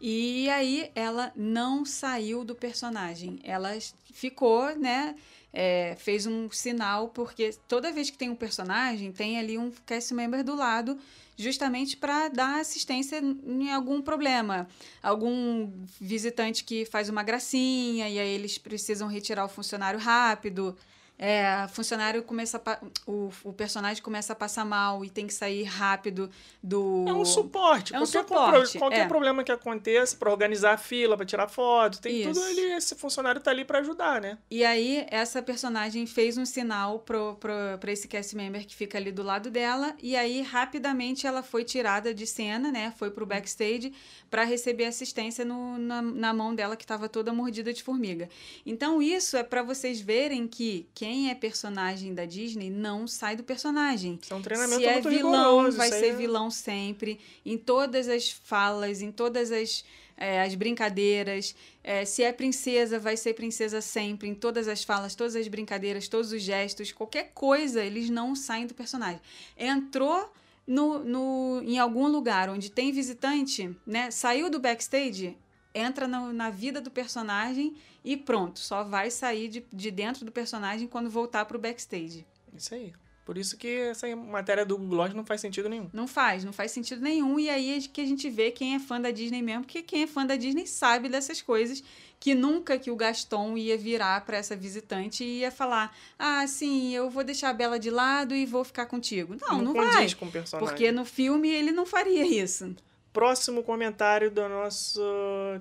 [0.00, 3.38] E aí ela não saiu do personagem.
[3.44, 3.76] Ela
[4.12, 5.14] ficou, né?
[5.52, 10.14] É, fez um sinal, porque toda vez que tem um personagem, tem ali um cast
[10.14, 10.98] member do lado,
[11.36, 14.66] justamente para dar assistência em algum problema.
[15.02, 20.76] Algum visitante que faz uma gracinha, e aí eles precisam retirar o funcionário rápido.
[21.24, 25.62] É, funcionário começa a o, o personagem começa a passar mal e tem que sair
[25.62, 26.28] rápido
[26.60, 27.04] do.
[27.06, 27.94] É um suporte.
[27.94, 29.06] É um qualquer suporte, qualquer é.
[29.06, 32.32] problema que aconteça para organizar a fila, para tirar foto, tem Isso.
[32.32, 32.72] tudo ali.
[32.72, 34.36] Esse funcionário tá ali para ajudar, né?
[34.50, 38.98] E aí, essa personagem fez um sinal pro, pro, pra esse cast member que fica
[38.98, 39.94] ali do lado dela.
[40.02, 42.92] E aí, rapidamente, ela foi tirada de cena, né?
[42.96, 43.92] Foi pro backstage
[44.28, 48.28] para receber assistência no, na, na mão dela, que estava toda mordida de formiga.
[48.66, 53.42] Então, isso é para vocês verem que quem é personagem da Disney não sai do
[53.44, 54.18] personagem.
[54.22, 55.76] Isso é um treinamento Se é muito vilão, rigoroso.
[55.76, 57.18] vai ser é- vilão sempre.
[57.44, 59.84] Em todas as falas, em todas as,
[60.16, 61.54] é, as brincadeiras.
[61.84, 64.28] É, se é princesa, vai ser princesa sempre.
[64.28, 66.92] Em todas as falas, todas as brincadeiras, todos os gestos.
[66.92, 69.20] Qualquer coisa, eles não saem do personagem.
[69.56, 70.32] Entrou
[70.66, 74.10] no, no, em algum lugar onde tem visitante, né?
[74.10, 75.36] Saiu do backstage,
[75.74, 78.58] entra no- na vida do personagem e pronto.
[78.58, 82.26] Só vai sair de, de dentro do personagem quando voltar pro backstage.
[82.56, 82.92] Isso aí.
[83.24, 85.88] Por isso que essa matéria do Google não faz sentido nenhum.
[85.92, 87.38] Não faz, não faz sentido nenhum.
[87.38, 90.02] E aí é que a gente vê quem é fã da Disney mesmo, porque quem
[90.02, 91.84] é fã da Disney sabe dessas coisas
[92.18, 96.92] que nunca que o Gaston ia virar para essa visitante e ia falar: "Ah, sim,
[96.94, 99.36] eu vou deixar a Bela de lado e vou ficar contigo".
[99.40, 100.14] Não, não, condiz vai.
[100.14, 100.68] com o personagem.
[100.68, 102.74] Porque no filme ele não faria isso.
[103.12, 105.00] Próximo comentário da nossa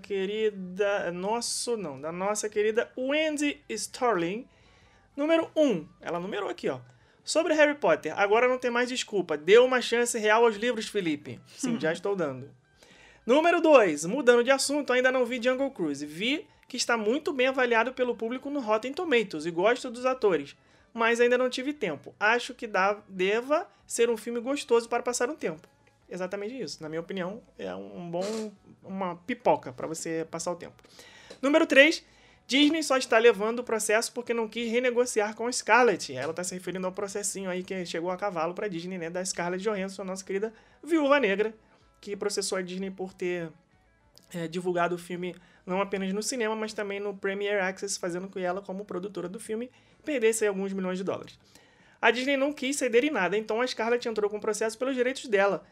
[0.03, 1.11] querida.
[1.11, 4.47] Nosso, não, da nossa querida Wendy Starling.
[5.15, 5.61] Número 1.
[5.61, 6.79] Um, ela numerou aqui, ó.
[7.23, 9.37] Sobre Harry Potter, agora não tem mais desculpa.
[9.37, 11.39] Deu uma chance real aos livros, Felipe.
[11.57, 12.49] Sim, já estou dando.
[13.25, 14.05] Número 2.
[14.05, 16.05] Mudando de assunto, ainda não vi Jungle Cruise.
[16.05, 20.55] Vi que está muito bem avaliado pelo público no Rotten Tomatoes e gosto dos atores.
[20.93, 22.15] Mas ainda não tive tempo.
[22.17, 25.67] Acho que dá, deva ser um filme gostoso para passar um tempo.
[26.11, 26.83] Exatamente isso.
[26.83, 28.51] Na minha opinião, é um bom.
[28.83, 30.75] uma pipoca para você passar o tempo.
[31.41, 32.03] Número 3.
[32.45, 36.13] Disney só está levando o processo porque não quis renegociar com a Scarlett.
[36.13, 39.09] Ela está se referindo ao processinho aí que chegou a cavalo para Disney, né?
[39.09, 41.53] Da Scarlett Johansson, nossa querida viúva negra,
[42.01, 43.49] que processou a Disney por ter
[44.33, 45.33] é, divulgado o filme
[45.65, 49.29] não apenas no cinema, mas também no Premier Access, fazendo com que ela, como produtora
[49.29, 49.71] do filme,
[50.03, 51.39] perdesse alguns milhões de dólares.
[52.01, 54.95] A Disney não quis ceder em nada, então a Scarlett entrou com o processo pelos
[54.95, 55.63] direitos dela.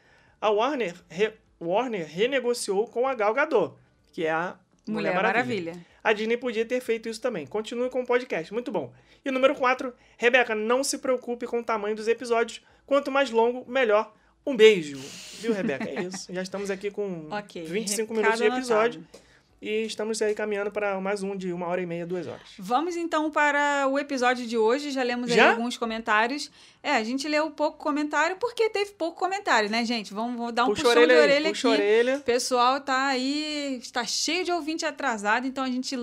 [0.42, 3.76] A Warner, re- Warner renegociou com a Gal Gadot,
[4.12, 4.56] que é a
[4.88, 5.74] Mulher, Maravilha.
[6.04, 7.46] a Disney podia ter feito isso também.
[7.46, 8.92] Continue com o podcast, muito bom.
[9.24, 12.62] E o número 4, Rebeca, não se preocupe com o tamanho dos episódios.
[12.86, 14.12] Quanto mais longo, melhor.
[14.46, 14.98] Um beijo.
[15.42, 15.88] Viu, Rebeca?
[15.88, 16.34] É isso.
[16.34, 19.00] Já estamos aqui com Ok, 25 recado minutos de episódio.
[19.02, 19.29] anotado.
[19.62, 22.48] E estamos aí caminhando para mais um de uma hora e meia, duas horas.
[22.58, 24.90] Vamos então para o episódio de hoje.
[24.90, 25.52] Já lemos aí Já?
[25.52, 26.50] alguns comentários.
[26.82, 30.14] É, a gente leu pouco comentário porque teve pouco comentário, né, gente?
[30.14, 31.82] Vamos, vamos dar um puxa puxão orelha de aí, orelha puxa a aqui.
[31.82, 32.18] orelha.
[32.18, 35.94] O pessoal tá aí, está cheio de ouvinte atrasado, então a gente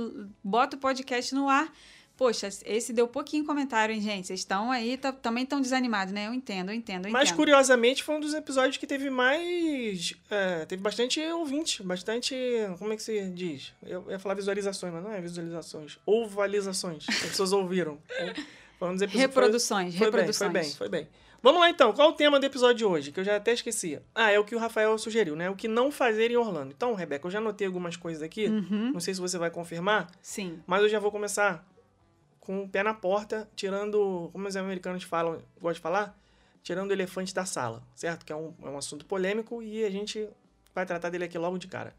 [0.45, 1.73] bota o podcast no ar.
[2.17, 4.27] Poxa, esse deu pouquinho comentário, hein, gente?
[4.27, 6.27] Vocês estão aí, tá- também estão desanimados, né?
[6.29, 7.37] Eu entendo, eu entendo, eu Mas entendo.
[7.37, 10.15] curiosamente foi um dos episódios que teve mais.
[10.31, 12.35] é, teve bastante ouvinte, bastante.
[12.79, 13.73] Como é que se diz?
[13.83, 15.99] Eu ia falar visualizações, mas não é visualizações.
[16.07, 17.05] Ovalizações.
[17.09, 17.99] As pessoas ouviram.
[18.79, 19.21] Foi um dos episódios.
[19.21, 20.39] Reproduções, foi, reproduções.
[20.39, 21.09] Foi bem, foi bem, foi bem.
[21.43, 23.13] Vamos lá então, qual o tema do episódio de hoje?
[23.13, 24.01] Que eu já até esqueci.
[24.15, 25.49] Ah, é o que o Rafael sugeriu, né?
[25.49, 26.73] O que não fazer em Orlando.
[26.77, 28.47] Então, Rebeca, eu já anotei algumas coisas aqui.
[28.47, 30.59] Uhum, Não sei se você vai confirmar, sim.
[30.67, 31.65] mas eu já vou começar
[32.47, 36.19] com o pé na porta, tirando, como os americanos falam, gostam de falar,
[36.63, 38.25] tirando o elefante da sala, certo?
[38.25, 40.29] Que é um, é um assunto polêmico e a gente
[40.73, 41.93] vai tratar dele aqui logo de cara.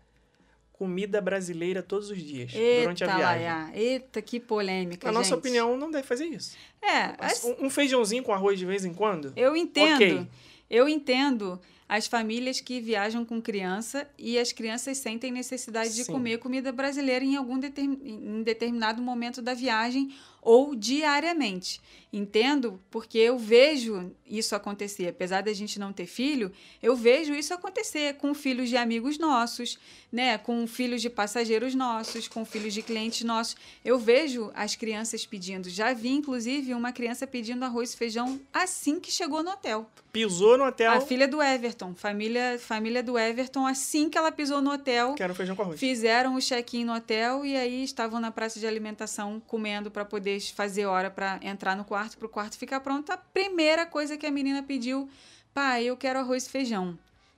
[0.72, 3.46] Comida brasileira todos os dias, durante a Eita, viagem.
[3.48, 3.72] Laia.
[3.74, 5.40] Eita, que polêmica, Na nossa gente.
[5.40, 6.56] opinião, não deve fazer isso.
[6.82, 9.34] É, assim, Um, um feijãozinho com arroz de vez em quando?
[9.36, 9.96] Eu entendo.
[9.96, 10.28] Ok.
[10.70, 16.12] Eu entendo as famílias que viajam com criança e as crianças sentem necessidade de Sim.
[16.12, 20.14] comer comida brasileira em algum determin- em determinado momento da viagem
[20.48, 21.82] ou diariamente.
[22.12, 25.10] Entendo porque eu vejo isso acontecer.
[25.10, 29.78] Apesar da gente não ter filho, eu vejo isso acontecer com filhos de amigos nossos,
[30.10, 33.58] né, com filhos de passageiros nossos, com filhos de clientes nossos.
[33.84, 35.70] Eu vejo as crianças pedindo.
[35.70, 39.86] Já vi inclusive uma criança pedindo arroz e feijão assim que chegou no hotel.
[40.14, 44.62] Pisou no hotel, A filha do Everton, família, família do Everton, assim que ela pisou
[44.62, 45.80] no hotel, quero feijão com arroz.
[45.80, 50.37] fizeram o check-in no hotel e aí estavam na praça de alimentação comendo para poder
[50.40, 53.12] fazer hora para entrar no quarto, para o quarto ficar pronto.
[53.12, 55.10] A primeira coisa que a menina pediu,
[55.54, 56.98] pai, eu quero arroz e feijão.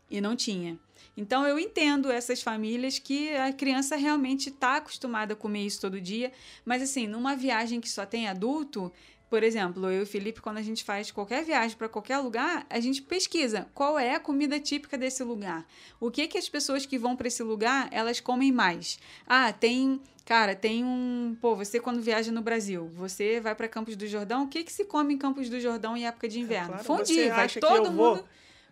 [0.10, 0.78] E não tinha.
[1.16, 6.00] Então eu entendo essas famílias que a criança realmente está acostumada a comer isso todo
[6.00, 6.32] dia,
[6.66, 8.92] mas assim, numa viagem que só tem adulto,
[9.30, 12.66] por exemplo, eu e o Felipe, quando a gente faz qualquer viagem para qualquer lugar,
[12.68, 15.68] a gente pesquisa qual é a comida típica desse lugar.
[16.00, 18.98] O que que as pessoas que vão para esse lugar, elas comem mais?
[19.28, 23.96] Ah, tem, cara, tem um, pô, você quando viaja no Brasil, você vai para Campos
[23.96, 26.68] do Jordão, o que que se come em Campos do Jordão em época de inverno?
[26.68, 28.26] claro, fondue, vai todo mundo vou-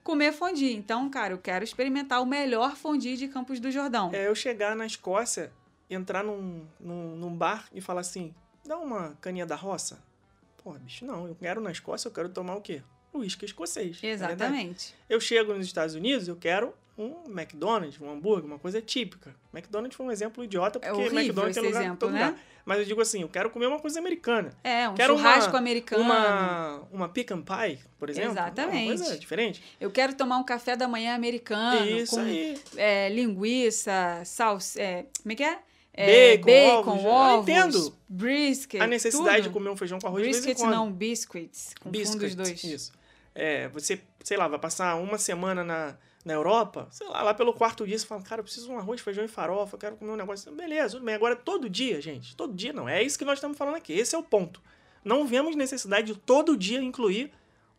[0.04, 0.76] comer fondue.
[0.76, 4.12] Então, cara, eu quero experimentar o melhor fondue de Campos do Jordão.
[4.14, 5.52] É eu chegar na Escócia,
[5.90, 9.98] entrar num, num, num bar e falar assim: dá uma caninha da roça?
[10.64, 11.28] Porra, bicho, não.
[11.28, 12.84] Eu quero na Escócia, eu quero tomar o quê?
[13.12, 13.98] Uísque escocês.
[14.04, 14.34] é verdade?
[14.34, 14.94] Exatamente.
[15.10, 19.36] Eu chego nos Estados Unidos, eu quero um McDonald's, um hambúrguer, uma coisa típica.
[19.54, 22.26] McDonald's foi um exemplo idiota, É porque horrível McDonald's tem lugar em exemplo, todo né?
[22.26, 22.40] lugar.
[22.66, 24.52] Mas eu digo assim, eu quero comer uma coisa americana.
[24.64, 26.02] É, um Quero uma- churrasco americano.
[26.04, 28.32] Uma, uma pecan pie, por exemplo.
[28.32, 28.78] Exatamente.
[28.92, 29.64] Uma coisa diferente.
[29.80, 32.60] Eu quero tomar um café da manhã americano Isso com aí.
[32.76, 35.60] é, linguiça, salsa, é, como é que é?
[35.94, 37.04] É, Bacon, ovos.
[37.04, 37.98] Eu ovos, entendo.
[38.08, 39.54] brisket, A necessidade de tudo.
[39.54, 42.64] comer um feijão com arroz de Brisket não, biscuits, com Biscuit, fundo os dois.
[42.64, 42.92] Isso.
[43.34, 45.96] É, você, sei lá, vai passar uma semana na,
[46.28, 48.78] na Europa, sei lá, lá pelo quarto dia você fala, cara, eu preciso de um
[48.78, 50.52] arroz, feijão e farofa, eu quero comer um negócio.
[50.52, 51.16] Beleza, tudo bem.
[51.16, 52.88] Agora, todo dia, gente, todo dia não.
[52.88, 53.94] É isso que nós estamos falando aqui.
[53.94, 54.62] Esse é o ponto.
[55.06, 57.32] Não vemos necessidade de todo dia incluir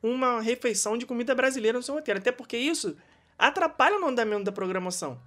[0.02, 2.18] uma refeição de comida brasileira no seu roteiro.
[2.18, 2.96] Até porque isso
[3.38, 5.20] atrapalha no andamento da programação.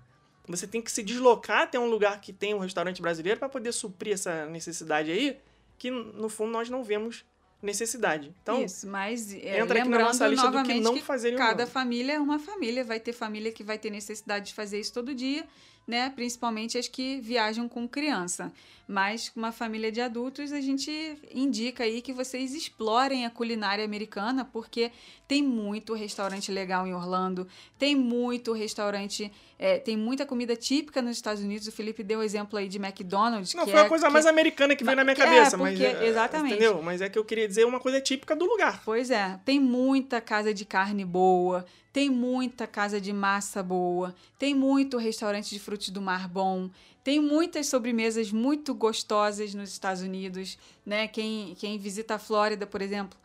[0.47, 3.71] Você tem que se deslocar até um lugar que tem um restaurante brasileiro para poder
[3.71, 5.39] suprir essa necessidade aí,
[5.77, 7.23] que no fundo nós não vemos
[7.61, 8.33] necessidade.
[8.41, 12.13] Então, Isso, mas é, entra aqui na nossa lista do que não fazer cada família
[12.13, 15.45] é uma família, vai ter família que vai ter necessidade de fazer isso todo dia,
[15.87, 16.09] né?
[16.15, 18.51] Principalmente as que viajam com criança.
[18.87, 20.91] Mas uma família de adultos, a gente
[21.33, 24.91] indica aí que vocês explorem a culinária americana, porque
[25.29, 27.47] tem muito restaurante legal em Orlando,
[27.79, 31.67] tem muito restaurante, é, tem muita comida típica nos Estados Unidos.
[31.67, 34.13] O Felipe deu o exemplo aí de McDonald's, Não, que foi é a coisa que-
[34.13, 36.53] mais americana que veio na minha É, cabeça, mas porque- é, exatamente.
[36.55, 36.81] entendeu?
[36.83, 38.81] Mas é que eu queria dizer uma coisa típica do lugar.
[38.83, 44.55] Pois é, tem muita casa de carne boa, tem muita casa de massa boa, tem
[44.55, 46.69] muito restaurante de frutos do mar bom,
[47.03, 51.07] tem muitas sobremesas muito gostosas nos Estados Unidos, né?
[51.07, 53.17] Quem, quem visita a Flórida, por exemplo,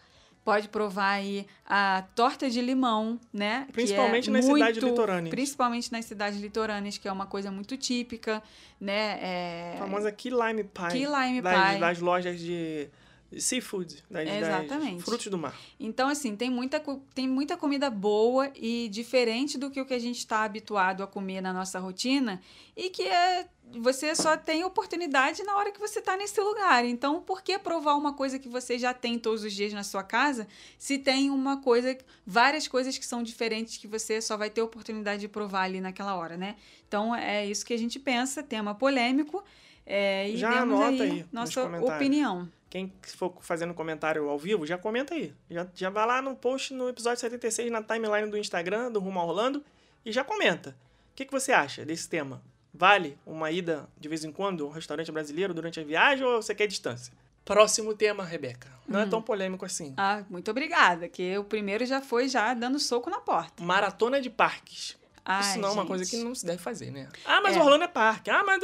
[0.45, 3.65] pode provar aí a torta de limão, né?
[3.65, 5.31] que é Principalmente nas muito- cidades litorâneas.
[5.31, 8.41] Principalmente nas cidades litorâneas, que é uma coisa muito típica,
[8.81, 9.19] né?
[9.21, 9.73] É...
[9.75, 10.89] A famosa Key Lime Pie.
[10.93, 11.81] Key Lime das, Pie.
[11.81, 12.89] Das lojas de
[13.38, 15.03] seafood, das, das Exatamente.
[15.03, 15.55] frutos do mar.
[15.79, 16.81] Então, assim, tem muita,
[17.14, 21.07] tem muita comida boa e diferente do que o que a gente está habituado a
[21.07, 22.40] comer na nossa rotina
[22.77, 26.85] e que é, você só tem oportunidade na hora que você está nesse lugar.
[26.85, 30.03] Então, por que provar uma coisa que você já tem todos os dias na sua
[30.03, 30.46] casa
[30.79, 31.96] se tem uma coisa,
[32.27, 36.14] várias coisas que são diferentes que você só vai ter oportunidade de provar ali naquela
[36.14, 36.57] hora, né?
[36.87, 39.42] Então, é isso que a gente pensa, tema polêmico.
[39.85, 42.49] É, e Já anota aí, aí nos nossa opinião.
[42.77, 45.33] Quem for fazendo comentário ao vivo, já comenta aí.
[45.51, 49.19] Já, já vai lá no post no episódio 76 na timeline do Instagram, do Rumo
[49.19, 49.65] a Orlando,
[50.05, 50.71] e já comenta.
[51.12, 52.43] O que, que você acha desse tema?
[52.75, 56.43] Vale uma ida de vez em quando a um restaurante brasileiro durante a viagem ou
[56.43, 57.15] você quer distância?
[57.47, 58.69] Próximo tema, Rebeca.
[58.87, 59.03] Não Hum.
[59.05, 59.95] é tão polêmico assim.
[59.97, 63.62] Ah, muito obrigada, que o primeiro já foi já dando soco na porta.
[63.65, 64.99] Maratona de parques.
[65.25, 67.09] Ai, Isso não é uma coisa que não se deve fazer, né?
[67.25, 67.61] Ah, mas É.
[67.61, 68.29] Orlando é parque.
[68.31, 68.61] Ah, mas...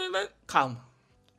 [0.46, 0.91] Calma.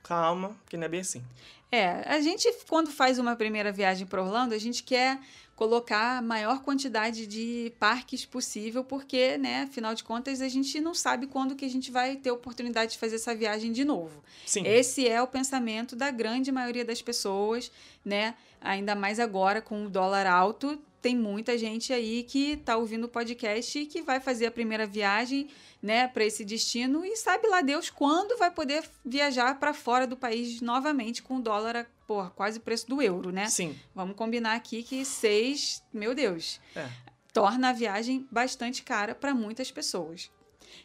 [0.04, 1.24] Calma, que não é bem assim.
[1.72, 5.20] É, a gente, quando faz uma primeira viagem para Orlando, a gente quer
[5.56, 10.94] colocar a maior quantidade de parques possível, porque, né, afinal de contas, a gente não
[10.94, 14.24] sabe quando que a gente vai ter oportunidade de fazer essa viagem de novo.
[14.46, 14.68] Sim.
[14.68, 17.72] Esse é o pensamento da grande maioria das pessoas,
[18.04, 18.36] né?
[18.62, 23.10] Ainda mais agora com o dólar alto, tem muita gente aí que está ouvindo o
[23.10, 25.50] podcast e que vai fazer a primeira viagem,
[25.82, 30.16] né, para esse destino e sabe lá Deus quando vai poder viajar para fora do
[30.16, 33.48] país novamente com o dólar a porra, quase o preço do euro, né?
[33.48, 33.78] Sim.
[33.94, 36.88] Vamos combinar aqui que seis, meu Deus, É.
[37.34, 40.32] torna a viagem bastante cara para muitas pessoas.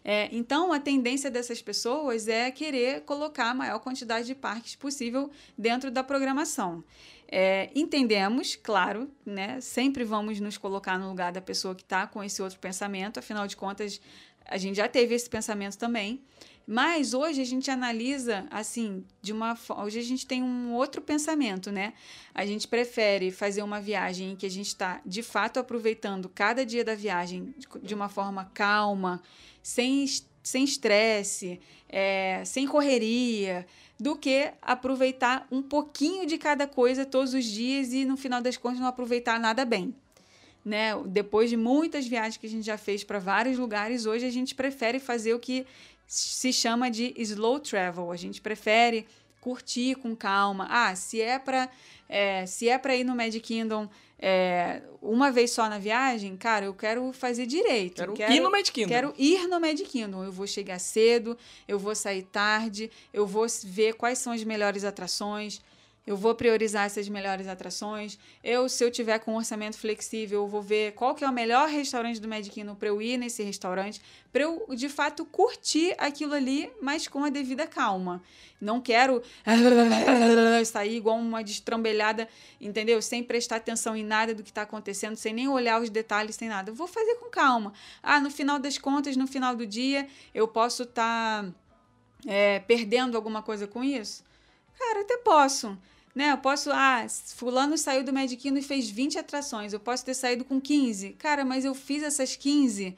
[0.05, 5.31] É, então, a tendência dessas pessoas é querer colocar a maior quantidade de parques possível
[5.57, 6.85] dentro da programação.
[7.31, 9.61] É, entendemos, claro, né?
[9.61, 13.47] Sempre vamos nos colocar no lugar da pessoa que está com esse outro pensamento, afinal
[13.47, 14.01] de contas,
[14.47, 16.23] a gente já teve esse pensamento também.
[16.71, 19.57] Mas hoje a gente analisa assim, de uma.
[19.83, 21.95] Hoje a gente tem um outro pensamento, né?
[22.35, 26.65] A gente prefere fazer uma viagem em que a gente está de fato aproveitando cada
[26.67, 29.23] dia da viagem de- uma forma calma,
[29.63, 30.05] sem
[30.43, 33.67] sem estresse, é, sem correria,
[33.99, 38.57] do que aproveitar um pouquinho de cada coisa todos os dias e no final das
[38.57, 39.95] contas não aproveitar nada bem.
[40.65, 40.91] Né?
[41.07, 44.55] Depois de muitas viagens que a gente já fez para vários lugares, hoje a gente
[44.55, 45.67] prefere fazer o que
[46.07, 48.13] se chama de slow travel.
[48.13, 49.07] A gente prefere
[49.41, 50.67] curtir com calma.
[50.71, 51.69] Ah, se é para
[52.09, 53.89] é, se é para ir no Magic Kingdom
[54.21, 57.97] é, uma vez só na viagem, cara, eu quero fazer direito.
[57.97, 58.89] Quero, quero ir no Magic Kingdom.
[58.89, 60.25] Quero ir no Magic Kingdom.
[60.25, 64.85] Eu vou chegar cedo, eu vou sair tarde, eu vou ver quais são as melhores
[64.85, 65.61] atrações,
[66.09, 68.19] eu vou priorizar essas melhores atrações.
[68.43, 71.33] Eu, se eu tiver com um orçamento flexível, eu vou ver qual que é o
[71.33, 74.01] melhor restaurante do Kingdom para eu ir nesse restaurante,
[74.33, 78.23] para eu, de fato, curtir aquilo ali, mas com a devida calma.
[78.59, 79.23] Não quero
[80.65, 82.27] sair igual uma destrambelhada,
[82.59, 83.03] entendeu?
[83.03, 86.49] Sem prestar atenção em nada do que está acontecendo, sem nem olhar os detalhes, sem
[86.49, 86.71] nada.
[86.71, 87.75] Eu vou fazer com calma.
[88.03, 91.51] Ah, no final das contas, no final do dia, eu posso estar tá,
[92.27, 94.25] é, perdendo alguma coisa com isso?
[94.79, 95.77] Cara, até posso
[96.15, 96.33] né?
[96.33, 97.07] Eu posso, ah,
[97.37, 101.11] fulano saiu do Medikino e fez 20 atrações, eu posso ter saído com 15.
[101.19, 102.97] Cara, mas eu fiz essas 15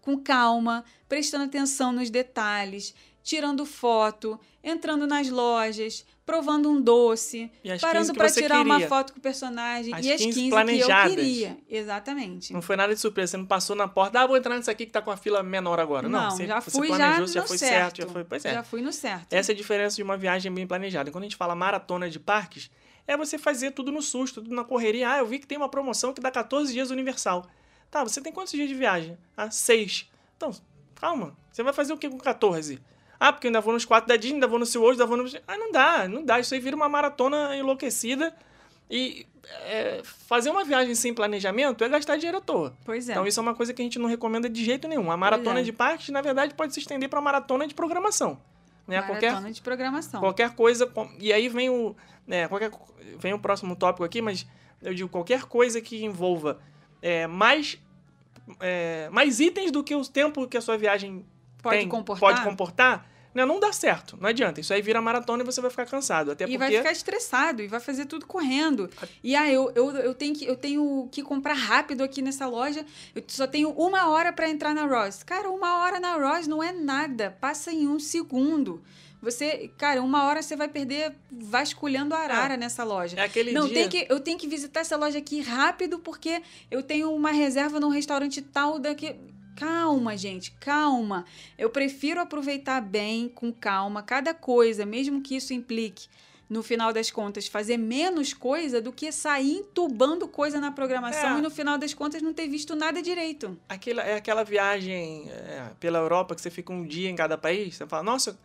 [0.00, 2.94] com calma, prestando atenção nos detalhes,
[3.28, 8.62] tirando foto, entrando nas lojas, provando um doce, parando para tirar queria.
[8.62, 11.14] uma foto com o personagem as e as 15, 15 planejadas.
[11.14, 11.58] que eu queria.
[11.68, 12.52] Exatamente.
[12.54, 14.86] Não foi nada de surpresa, você não passou na porta, ah, vou entrar nesse aqui
[14.86, 16.08] que tá com a fila menor agora.
[16.08, 17.72] Não, não você, já você fui planejou, já, já foi certo.
[17.74, 17.96] certo.
[17.98, 18.54] já foi, pois é.
[18.54, 19.30] Já fui no certo.
[19.30, 21.10] Essa é a diferença de uma viagem bem planejada.
[21.10, 22.70] Quando a gente fala maratona de parques,
[23.06, 25.10] é você fazer tudo no susto, tudo na correria.
[25.10, 27.46] Ah, eu vi que tem uma promoção que dá 14 dias Universal.
[27.90, 29.18] Tá, você tem quantos dias de viagem?
[29.36, 30.10] Ah, seis.
[30.34, 30.50] Então,
[30.94, 31.36] calma.
[31.52, 32.80] Você vai fazer o que com 14?
[33.20, 35.16] Ah, porque eu ainda vou nos quatro da Disney, ainda vou no SeaWorld, ainda vou
[35.16, 35.28] no...
[35.46, 36.38] Ah, não dá, não dá.
[36.38, 38.34] Isso aí vira uma maratona enlouquecida.
[38.90, 39.26] E
[39.64, 42.76] é, fazer uma viagem sem planejamento é gastar dinheiro à toa.
[42.84, 43.12] Pois é.
[43.12, 45.10] Então isso é uma coisa que a gente não recomenda de jeito nenhum.
[45.10, 45.62] A maratona é.
[45.62, 48.40] de parques, na verdade, pode se estender para maratona de programação.
[48.86, 48.96] Né?
[49.00, 50.20] Maratona qualquer, de programação.
[50.20, 50.90] Qualquer coisa.
[51.18, 51.94] E aí vem o.
[52.26, 52.70] Né, qualquer,
[53.18, 54.46] vem o próximo tópico aqui, mas
[54.82, 56.58] eu digo qualquer coisa que envolva
[57.00, 57.78] é, mais,
[58.60, 61.24] é, mais itens do que o tempo que a sua viagem
[61.62, 62.28] pode tem, comportar.
[62.28, 63.06] pode comportar
[63.38, 64.60] né, não dá certo, não adianta.
[64.60, 66.32] Isso aí vira maratona e você vai ficar cansado.
[66.32, 66.58] Até e porque...
[66.58, 68.90] vai ficar estressado e vai fazer tudo correndo.
[69.22, 72.84] E ah, eu, eu, eu, tenho que, eu tenho que comprar rápido aqui nessa loja.
[73.14, 75.22] Eu só tenho uma hora para entrar na Ross.
[75.22, 77.36] Cara, uma hora na Ross não é nada.
[77.40, 78.82] Passa em um segundo.
[79.20, 82.56] Você, cara, uma hora você vai perder vasculhando a arara É.
[82.56, 83.18] nessa loja.
[83.18, 83.74] É aquele Não, dia...
[83.74, 86.40] tem que, eu tenho que visitar essa loja aqui rápido porque
[86.70, 89.16] eu tenho uma reserva num restaurante tal daqui.
[89.58, 91.24] Calma, gente, calma.
[91.56, 96.08] Eu prefiro aproveitar bem, com calma, cada coisa, mesmo que isso implique,
[96.48, 101.38] no final das contas, fazer menos coisa do que sair entubando coisa na programação É.
[101.38, 103.58] e no final das contas não ter visto nada direito.
[103.68, 107.76] Aquela, é aquela viagem é, pela Europa que você fica um dia em cada país.
[107.76, 108.38] Você fala, nossa,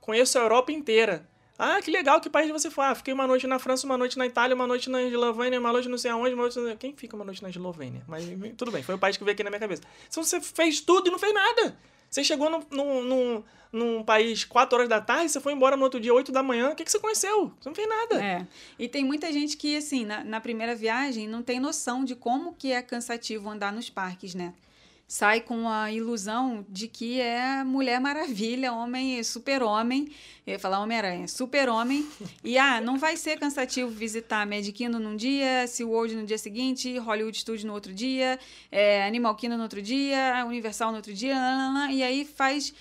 [0.00, 1.28] conheço a Europa inteira.
[1.58, 2.84] Ah, que legal, que país você foi?
[2.86, 5.72] Ah, fiquei uma noite na França, uma noite na Itália, uma noite na Eslovênia, uma
[5.72, 6.58] noite não sei aonde, uma noite...
[6.78, 8.02] Quem fica uma noite na Eslovênia?
[8.08, 8.24] Mas
[8.56, 9.82] tudo bem, foi o país que veio aqui na minha cabeça.
[10.08, 11.76] Então você fez tudo e não fez nada.
[12.10, 15.82] Você chegou num, num, num, num país 4 horas da tarde, você foi embora no
[15.82, 17.52] outro dia 8 da manhã, o que, que você conheceu?
[17.58, 18.22] Você não fez nada.
[18.22, 18.46] É.
[18.78, 22.54] E tem muita gente que, assim, na, na primeira viagem não tem noção de como
[22.54, 24.52] que é cansativo andar nos parques, né?
[25.12, 30.08] Sai com a ilusão de que é Mulher Maravilha, homem, super-homem.
[30.46, 32.08] Eu ia falar Homem-Aranha, super-homem.
[32.42, 36.96] E, ah, não vai ser cansativo visitar Magic Kingdom num dia, SeaWorld no dia seguinte,
[36.96, 38.38] Hollywood Studios no outro dia,
[38.70, 41.36] é, Animal Kingdom no outro dia, Universal no outro dia,
[41.90, 42.72] e aí faz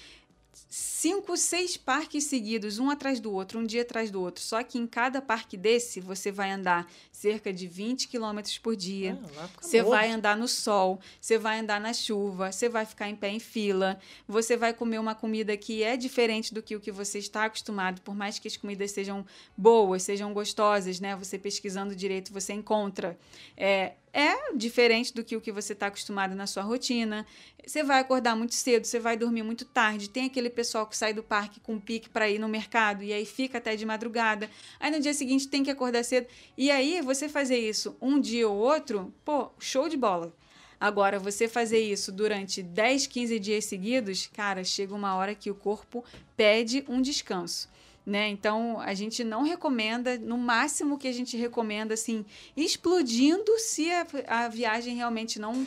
[0.73, 4.41] cinco, seis parques seguidos, um atrás do outro, um dia atrás do outro.
[4.41, 9.19] Só que em cada parque desse, você vai andar cerca de 20 quilômetros por dia.
[9.37, 9.89] Ah, Você morto.
[9.91, 13.39] vai andar no sol, você vai andar na chuva, você vai ficar em pé em
[13.39, 17.43] fila, você vai comer uma comida que é diferente do que o que você está
[17.45, 19.25] acostumado, por mais que as comidas sejam
[19.57, 21.17] boas, sejam gostosas, né?
[21.17, 23.19] Você pesquisando direito, você encontra.
[23.57, 27.25] É, é diferente do que o que você está acostumado na sua rotina.
[27.65, 30.09] Você vai acordar muito cedo, você vai dormir muito tarde.
[30.09, 33.25] Tem aquele pessoal que sai do parque com pique para ir no mercado e aí
[33.25, 34.49] fica até de madrugada.
[34.79, 36.27] Aí no dia seguinte tem que acordar cedo.
[36.57, 40.33] E aí você fazer isso um dia ou outro, pô, show de bola.
[40.81, 45.55] Agora, você fazer isso durante 10, 15 dias seguidos, cara, chega uma hora que o
[45.55, 46.03] corpo
[46.35, 47.69] pede um descanso.
[48.05, 48.29] Né?
[48.29, 52.25] Então, a gente não recomenda, no máximo que a gente recomenda, assim,
[52.57, 55.65] explodindo se a, a viagem realmente não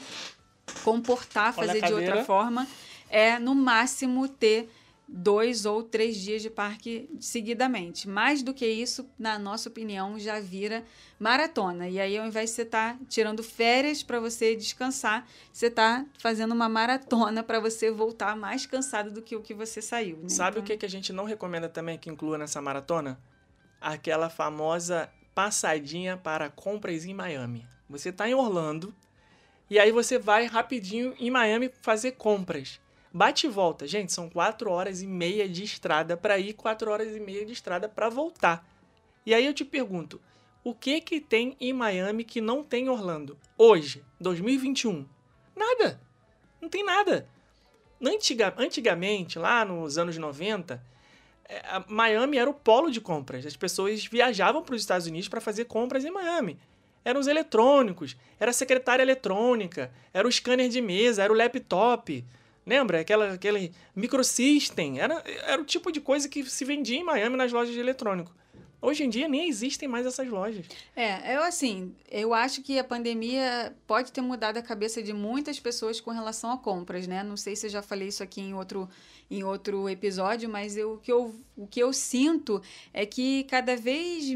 [0.83, 2.67] comportar, fazer de outra forma,
[3.09, 4.69] é no máximo ter
[5.17, 8.09] dois ou três dias de parque seguidamente.
[8.09, 10.83] Mais do que isso, na nossa opinião, já vira
[11.21, 11.89] maratona.
[11.89, 16.53] E aí, ao invés de você estar tirando férias para você descansar, você está fazendo
[16.53, 20.17] uma maratona para você voltar mais cansado do que o que você saiu.
[20.17, 20.29] né?
[20.29, 23.17] Sabe o Então, que, que a gente não recomenda também que inclua nessa maratona?
[23.81, 27.67] Aquela famosa passadinha para compras em Miami.
[27.89, 28.93] Você está em Orlando
[29.71, 32.81] e aí você vai rapidinho em Miami fazer compras.
[33.17, 33.87] Bate e volta.
[33.87, 37.53] Gente, são quatro horas e meia de estrada para ir, quatro horas e meia de
[37.53, 38.69] estrada para voltar.
[39.25, 40.21] E aí eu te pergunto,
[40.65, 43.39] o que que tem em Miami que não tem em Orlando?
[43.57, 45.07] Hoje, 2021.
[45.55, 46.01] Nada.
[46.61, 47.29] Não tem nada.
[48.05, 50.83] Antiga, antigamente, lá nos anos 90,
[51.49, 53.47] é, Miami era o polo de compras.
[53.47, 56.59] As pessoas viajavam para os Estados Unidos para fazer compras em Miami.
[57.05, 62.25] Eram os eletrônicos, era a secretária eletrônica, era o scanner de mesa, era o laptop.
[62.67, 63.01] Lembra?
[63.01, 65.01] Aquela, aquele microsystem.
[65.01, 68.33] Era, era o tipo de coisa que se vendia em Miami nas lojas de eletrônico.
[68.85, 70.67] Hoje em dia nem existem mais essas lojas.
[70.95, 75.59] É, eu assim, eu acho que a pandemia pode ter mudado a cabeça de muitas
[75.59, 77.23] pessoas com relação a compras, né?
[77.23, 78.87] Não sei se eu já falei isso aqui em outro,
[79.31, 82.61] em outro episódio, mas eu, o, que eu, o que eu sinto
[82.93, 84.27] é que cada vez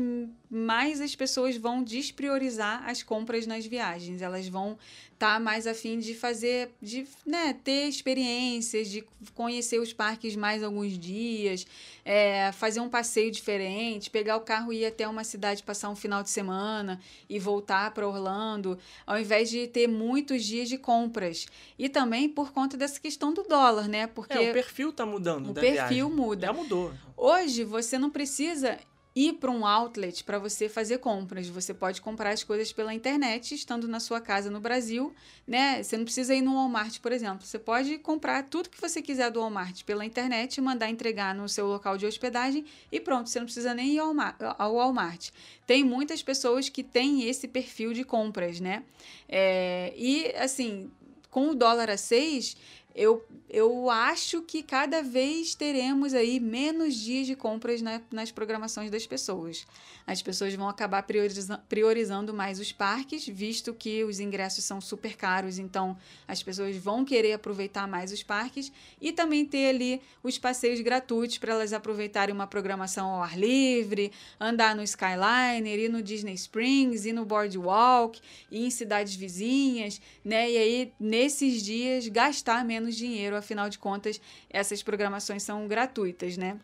[0.51, 4.23] mais as pessoas vão despriorizar as compras nas viagens.
[4.23, 4.79] Elas vão
[5.19, 9.05] tá mais afim de fazer, de né, ter experiências, de
[9.35, 11.67] conhecer os parques mais alguns dias,
[12.05, 15.97] é, fazer um passeio diferente, pegar o carro e ir até uma cidade, passar um
[15.97, 21.47] final de semana e voltar para Orlando, ao invés de ter muitos dias de compras.
[21.77, 24.07] E também por conta dessa questão do dólar, né?
[24.07, 25.51] Porque é, o perfil tá mudando.
[25.51, 26.03] O perfil viagem.
[26.11, 26.47] muda.
[26.47, 26.93] Já mudou.
[27.17, 28.79] Hoje você não precisa
[29.19, 31.49] ir para um outlet para você fazer compras.
[31.49, 35.13] Você pode comprar as coisas pela internet, estando na sua casa no Brasil,
[35.47, 35.83] né?
[35.83, 37.45] Você não precisa ir no Walmart, por exemplo.
[37.45, 41.67] Você pode comprar tudo que você quiser do Walmart pela internet, mandar entregar no seu
[41.67, 45.31] local de hospedagem e pronto, você não precisa nem ir ao Walmart.
[45.67, 48.85] Tem muitas pessoas que têm esse perfil de compras, né?
[49.29, 50.91] É, e assim,
[51.31, 52.57] com o dólar a 6,
[52.95, 58.91] eu, eu acho que cada vez teremos aí menos dias de compras na, nas programações
[58.91, 59.67] das pessoas.
[60.09, 65.15] As pessoas vão acabar prioriza priorizando mais os parques, visto que os ingressos são super
[65.19, 70.39] caros, então as pessoas vão querer aproveitar mais os parques e também ter ali os
[70.39, 76.01] passeios gratuitos para elas aproveitarem uma programação ao ar livre, andar no Skyliner, ir no
[76.01, 78.19] Disney Springs, ir no Boardwalk,
[78.51, 80.51] ir em cidades vizinhas, né?
[80.51, 86.59] E aí, nesses dias, gastar menos dinheiro, afinal de contas, essas programações são gratuitas, né?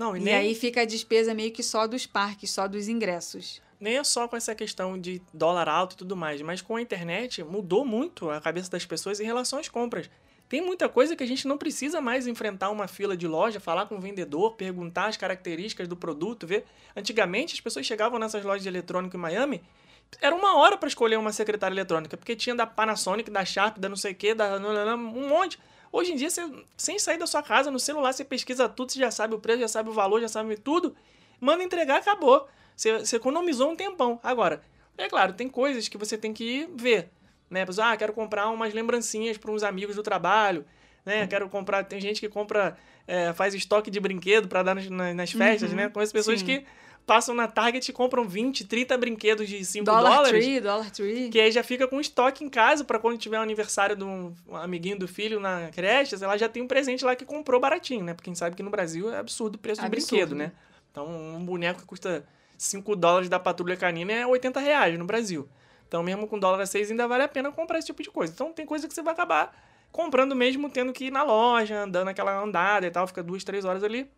[0.00, 0.34] Não, e, e nem...
[0.34, 3.60] aí fica a despesa meio que só dos parques, só dos ingressos.
[3.78, 6.80] Nem é só com essa questão de dólar alto e tudo mais, mas com a
[6.80, 10.08] internet mudou muito a cabeça das pessoas em relação às compras.
[10.48, 13.84] Tem muita coisa que a gente não precisa mais enfrentar uma fila de loja, falar
[13.84, 16.64] com o vendedor, perguntar as características do produto, ver.
[16.96, 19.62] Antigamente as pessoas chegavam nessas lojas de eletrônico em Miami
[20.20, 23.88] era uma hora para escolher uma secretária eletrônica, porque tinha da Panasonic, da Sharp, da
[23.88, 25.58] não sei o que, da um monte.
[25.92, 28.98] Hoje em dia, você, sem sair da sua casa, no celular, você pesquisa tudo, você
[28.98, 30.94] já sabe o preço, já sabe o valor, já sabe tudo.
[31.40, 32.48] Manda entregar, acabou.
[32.76, 34.20] Você, você economizou um tempão.
[34.22, 34.62] Agora,
[34.96, 37.10] é claro, tem coisas que você tem que ver.
[37.50, 37.64] Né?
[37.82, 40.64] Ah, quero comprar umas lembrancinhas para uns amigos do trabalho.
[41.04, 41.26] Né?
[41.26, 41.82] Quero comprar.
[41.84, 42.76] Tem gente que compra,
[43.06, 45.88] é, faz estoque de brinquedo para dar nas, nas festas, uhum, né?
[45.88, 46.46] Com as pessoas sim.
[46.46, 46.64] que
[47.10, 50.44] passam na Target e compram 20, 30 brinquedos de 5 dollar dólares.
[50.44, 51.28] Tree, dollar tree.
[51.28, 54.32] Que aí já fica com estoque em casa para quando tiver o aniversário de um
[54.52, 58.14] amiguinho do filho na creche, ela já tem um presente lá que comprou baratinho, né?
[58.14, 60.00] Porque quem sabe que no Brasil é absurdo o preço absurdo.
[60.00, 60.52] de brinquedo, né?
[60.92, 62.24] Então, um boneco que custa
[62.56, 65.48] 5 dólares da patrulha canina é 80 reais no Brasil.
[65.88, 68.32] Então, mesmo com dólar a 6, ainda vale a pena comprar esse tipo de coisa.
[68.32, 69.52] Então, tem coisa que você vai acabar
[69.90, 73.64] comprando mesmo tendo que ir na loja, andando aquela andada e tal, fica duas, três
[73.64, 74.08] horas ali.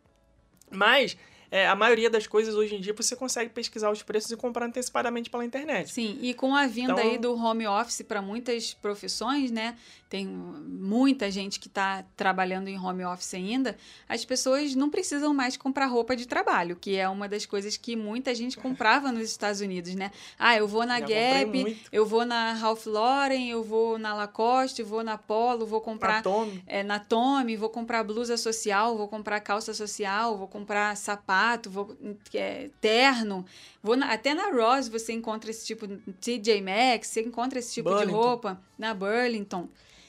[0.70, 1.16] Mas
[1.52, 4.64] é, a maioria das coisas hoje em dia você consegue pesquisar os preços e comprar
[4.64, 5.92] antecipadamente pela internet.
[5.92, 9.76] Sim, e com a vinda então, aí do home office para muitas profissões, né?
[10.08, 13.76] Tem muita gente que está trabalhando em home office ainda.
[14.08, 17.96] As pessoas não precisam mais comprar roupa de trabalho, que é uma das coisas que
[17.96, 20.10] muita gente comprava nos Estados Unidos, né?
[20.38, 24.82] Ah, eu vou na Já Gap, eu vou na Ralph Lauren, eu vou na Lacoste,
[24.82, 29.08] vou na Polo, vou comprar na Tommy, é, na Tommy vou comprar blusa social, vou
[29.08, 31.96] comprar calça social, vou comprar sapato sapato, vou,
[32.34, 33.44] é, terno.
[33.82, 35.86] Vou na, até na Ross você encontra esse tipo,
[36.20, 38.06] TJ Maxx, você encontra esse tipo Burlington.
[38.06, 38.60] de roupa.
[38.78, 39.68] Na Burlington.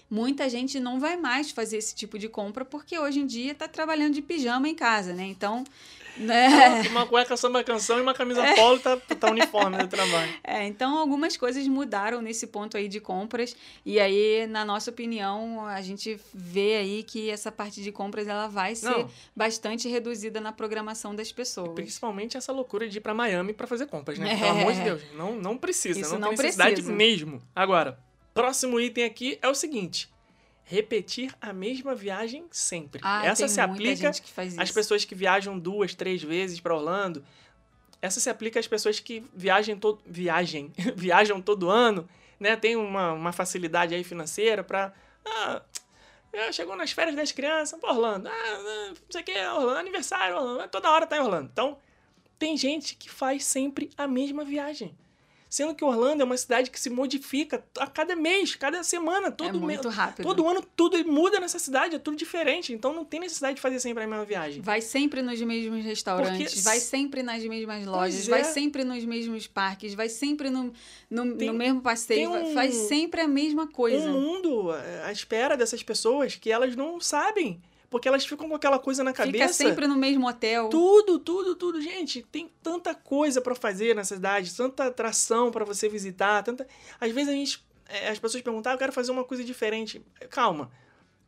[0.10, 3.68] Muita gente não vai mais fazer esse tipo de compra porque hoje em dia está
[3.68, 5.26] trabalhando de pijama em casa, né?
[5.26, 5.64] Então,
[6.18, 6.82] né?
[6.90, 8.56] Uma cueca samba canção e uma camisa é.
[8.56, 10.34] polo tá, tá uniforme no trabalho.
[10.44, 13.56] É, então algumas coisas mudaram nesse ponto aí de compras.
[13.86, 18.48] E aí, na nossa opinião, a gente vê aí que essa parte de compras ela
[18.48, 19.10] vai ser não.
[19.36, 21.72] bastante reduzida na programação das pessoas.
[21.72, 24.34] E principalmente essa loucura de ir para Miami para fazer compras, né?
[24.34, 24.38] É.
[24.38, 26.94] Pelo amor de Deus, não, não precisa, Isso não, não tem necessidade precisa.
[26.94, 27.42] mesmo.
[27.56, 27.98] Agora,
[28.34, 30.13] próximo item aqui é o seguinte
[30.66, 33.02] repetir a mesma viagem sempre.
[33.04, 34.10] Ah, Essa se aplica
[34.58, 37.24] às pessoas que viajam duas, três vezes para Orlando.
[38.02, 42.08] Essa se aplica às pessoas que viajem todo viajem, viajam todo ano,
[42.40, 42.56] né?
[42.56, 44.94] Tem uma, uma facilidade aí financeira para
[45.26, 45.62] ah,
[46.34, 48.28] Já chegou nas férias das crianças, pô, Orlando.
[48.28, 50.68] Ah, não sei o que, Orlando, aniversário, Orlando.
[50.70, 51.50] Toda hora tá em Orlando.
[51.52, 51.78] Então,
[52.40, 54.98] tem gente que faz sempre a mesma viagem.
[55.54, 59.50] Sendo que Orlando é uma cidade que se modifica a cada mês, cada semana, todo
[59.50, 59.96] é muito mês.
[59.96, 60.26] rápido.
[60.26, 62.74] Todo ano tudo muda nessa cidade, é tudo diferente.
[62.74, 64.64] Então não tem necessidade de fazer sempre a mesma viagem.
[64.64, 68.44] Vai sempre nos mesmos restaurantes, Porque- vai sempre nas mesmas lojas, Pois vai é.
[68.46, 70.74] sempre nos mesmos parques, vai sempre no,
[71.08, 74.10] no, Tem- no mesmo passeio, um- faz sempre a mesma coisa.
[74.10, 77.62] Um mundo é, à espera dessas pessoas que elas não sabem.
[77.94, 79.54] Porque elas ficam com aquela coisa na cabeça.
[79.54, 80.68] Fica sempre no mesmo hotel.
[80.70, 81.80] Tudo, tudo, tudo.
[81.80, 86.66] Gente, tem tanta coisa pra fazer nessa cidade, tanta atração pra você visitar, tanta...
[87.00, 90.04] Às vezes a gente, é, as pessoas perguntam, ah, eu quero fazer uma coisa diferente.
[90.32, 90.72] Calma.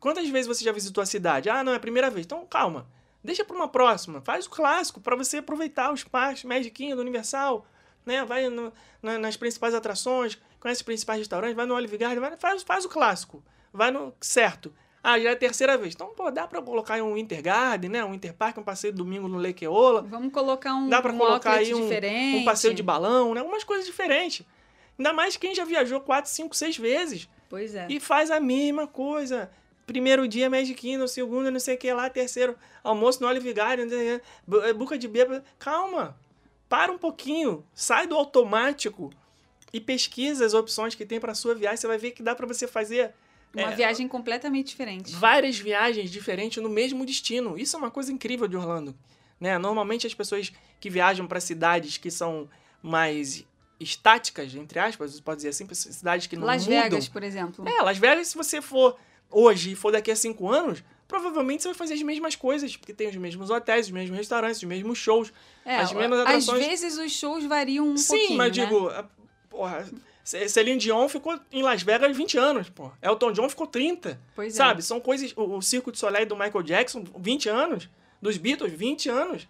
[0.00, 1.48] Quantas vezes você já visitou a cidade?
[1.48, 2.26] Ah, não, é a primeira vez.
[2.26, 2.88] Então, calma.
[3.22, 4.20] Deixa pra uma próxima.
[4.22, 7.64] Faz o clássico pra você aproveitar os parques Magic Kingdom, Universal,
[8.04, 8.24] né?
[8.24, 12.36] Vai no- na- nas principais atrações, conhece os principais restaurantes, vai no Olive Garden, vai,
[12.36, 13.42] faz, faz o clássico.
[13.72, 14.72] Vai no certo.
[15.08, 15.94] Ah, já é a terceira vez.
[15.94, 18.04] Então, pô, dá pra colocar um Winter Garden, né?
[18.04, 20.02] Um Winter Park, um passeio de domingo no Lake Eola.
[20.02, 22.38] Vamos colocar um, Dá pra um colocar aí um, diferente.
[22.38, 23.38] um passeio de balão, né?
[23.40, 24.44] Algumas coisas diferentes.
[24.98, 27.86] Ainda mais quem já viajou quatro, cinco, seis vezes Pois é.
[27.88, 29.48] e faz a mesma coisa.
[29.86, 33.86] Primeiro dia Magic Kingdom, segundo não sei o que lá, terceiro almoço no Olive Garden,
[34.74, 35.44] buca de bêbado.
[35.56, 36.16] Calma,
[36.68, 39.12] para um pouquinho, sai do automático
[39.72, 41.76] e pesquisa as opções que tem para sua viagem.
[41.76, 43.14] Você vai ver que dá para você fazer
[43.54, 45.12] Uma é, viagem completamente diferente.
[45.14, 47.58] várias viagens diferentes no mesmo destino.
[47.58, 48.94] Isso é uma coisa incrível de Orlando.
[49.40, 49.56] Né?
[49.58, 52.48] Normalmente as pessoas que viajam para cidades que são
[52.82, 53.44] mais
[53.78, 56.82] estáticas, entre aspas, você pode dizer assim, cidades que não Las mudam.
[56.82, 57.66] Vegas, por exemplo.
[57.68, 58.96] É, Las Vegas, se você for
[59.30, 62.94] hoje e for daqui a cinco anos, provavelmente você vai fazer as mesmas coisas, porque
[62.94, 65.32] tem os mesmos hotéis, os mesmos restaurantes, os mesmos shows,
[65.64, 66.66] É, as mesmas às atrações.
[66.66, 68.64] vezes os shows variam um Sim, pouquinho, mas né?
[68.64, 68.90] digo,
[69.50, 69.86] porra,
[70.26, 72.90] Celine Dion ficou em Las Vegas 20 anos, pô.
[73.00, 74.20] Elton John ficou 30.
[74.34, 74.56] Pois é.
[74.56, 74.82] Sabe?
[74.82, 75.32] São coisas.
[75.36, 77.88] O, o Circo de Soleil do Michael Jackson, 20 anos.
[78.20, 79.46] Dos Beatles, 20 anos.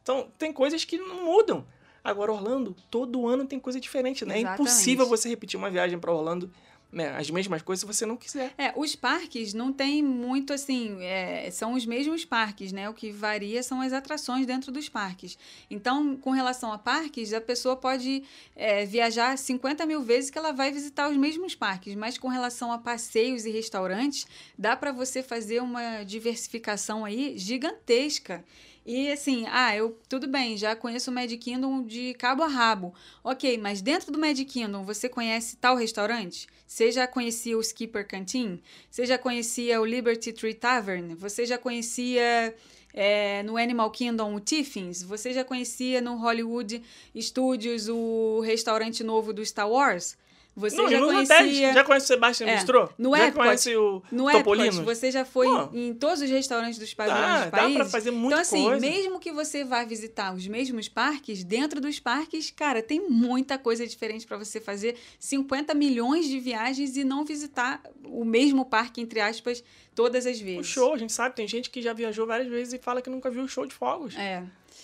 [0.00, 1.66] Então, tem coisas que não mudam.
[2.02, 4.36] Agora, Orlando, todo ano tem coisa diferente, né?
[4.36, 4.62] É Exatamente.
[4.62, 6.50] impossível você repetir uma viagem para Orlando,
[6.92, 7.16] né?
[7.16, 8.52] As mesmas coisas se você não quiser.
[8.58, 12.88] É, os parques não tem muito assim, é, são os mesmos parques, né?
[12.88, 15.38] O que varia são as atrações dentro dos parques.
[15.70, 18.22] Então, com relação a parques, a pessoa pode
[18.56, 22.72] é, viajar 50 mil vezes que ela vai visitar os mesmos parques, mas com relação
[22.72, 24.26] a passeios e restaurantes,
[24.58, 28.44] dá para você fazer uma diversificação aí gigantesca.
[28.84, 32.94] E assim, ah, eu tudo bem, já conheço o Magic Kingdom de cabo a rabo.
[33.22, 36.48] Ok, mas dentro do Magic Kingdom você conhece tal restaurante?
[36.80, 38.58] Você já conhecia o Skipper Canteen?
[38.90, 41.14] Você já conhecia o Liberty Tree Tavern?
[41.14, 42.54] Você já conhecia
[42.94, 45.02] é, no Animal Kingdom o Tiffins?
[45.02, 46.82] Você já conhecia no Hollywood
[47.14, 50.16] Studios o restaurante novo do Star Wars?
[50.60, 51.72] Você não, já conhecia...
[51.72, 52.88] já conhece o Sebastian É, Bistrô?
[52.98, 53.36] no já Epcot.
[53.44, 54.76] conhece o No Topolinos?
[54.76, 55.68] Epcot, você já foi Pô.
[55.76, 58.80] em todos os restaurantes dos pavilhões Dá, dos dá pra fazer muita então, assim, coisa.
[58.86, 63.86] mesmo que você vá visitar os mesmos parques, dentro dos parques, cara, tem muita coisa
[63.86, 69.20] diferente para você fazer 50 milhões de viagens e não visitar o mesmo parque, entre
[69.20, 70.66] aspas, todas as O vezes.
[70.66, 73.30] show, a gente sabe, tem gente que já viajou várias vezes e fala que nunca
[73.30, 74.16] viu o show de fogos.
[74.16, 74.42] É.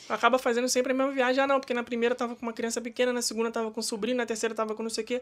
[0.09, 1.43] Acaba fazendo sempre a mesma viagem.
[1.43, 3.83] Ah, não, porque na primeira tava com uma criança pequena, na segunda tava com um
[3.83, 5.21] sobrinho, na terceira tava com não sei o quê.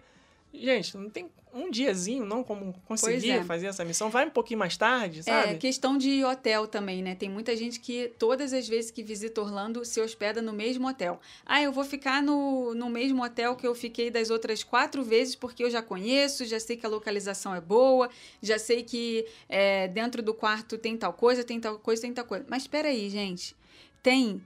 [0.54, 3.44] Gente, não tem um diazinho, não, como conseguir é.
[3.44, 4.10] fazer essa missão.
[4.10, 5.52] Vai um pouquinho mais tarde, sabe?
[5.52, 7.14] É, questão de hotel também, né?
[7.14, 11.20] Tem muita gente que todas as vezes que visita Orlando se hospeda no mesmo hotel.
[11.46, 15.36] Ah, eu vou ficar no, no mesmo hotel que eu fiquei das outras quatro vezes
[15.36, 18.10] porque eu já conheço, já sei que a localização é boa,
[18.42, 22.24] já sei que é, dentro do quarto tem tal coisa, tem tal coisa, tem tal
[22.24, 22.44] coisa.
[22.48, 23.54] Mas espera aí, gente.
[24.02, 24.42] Tem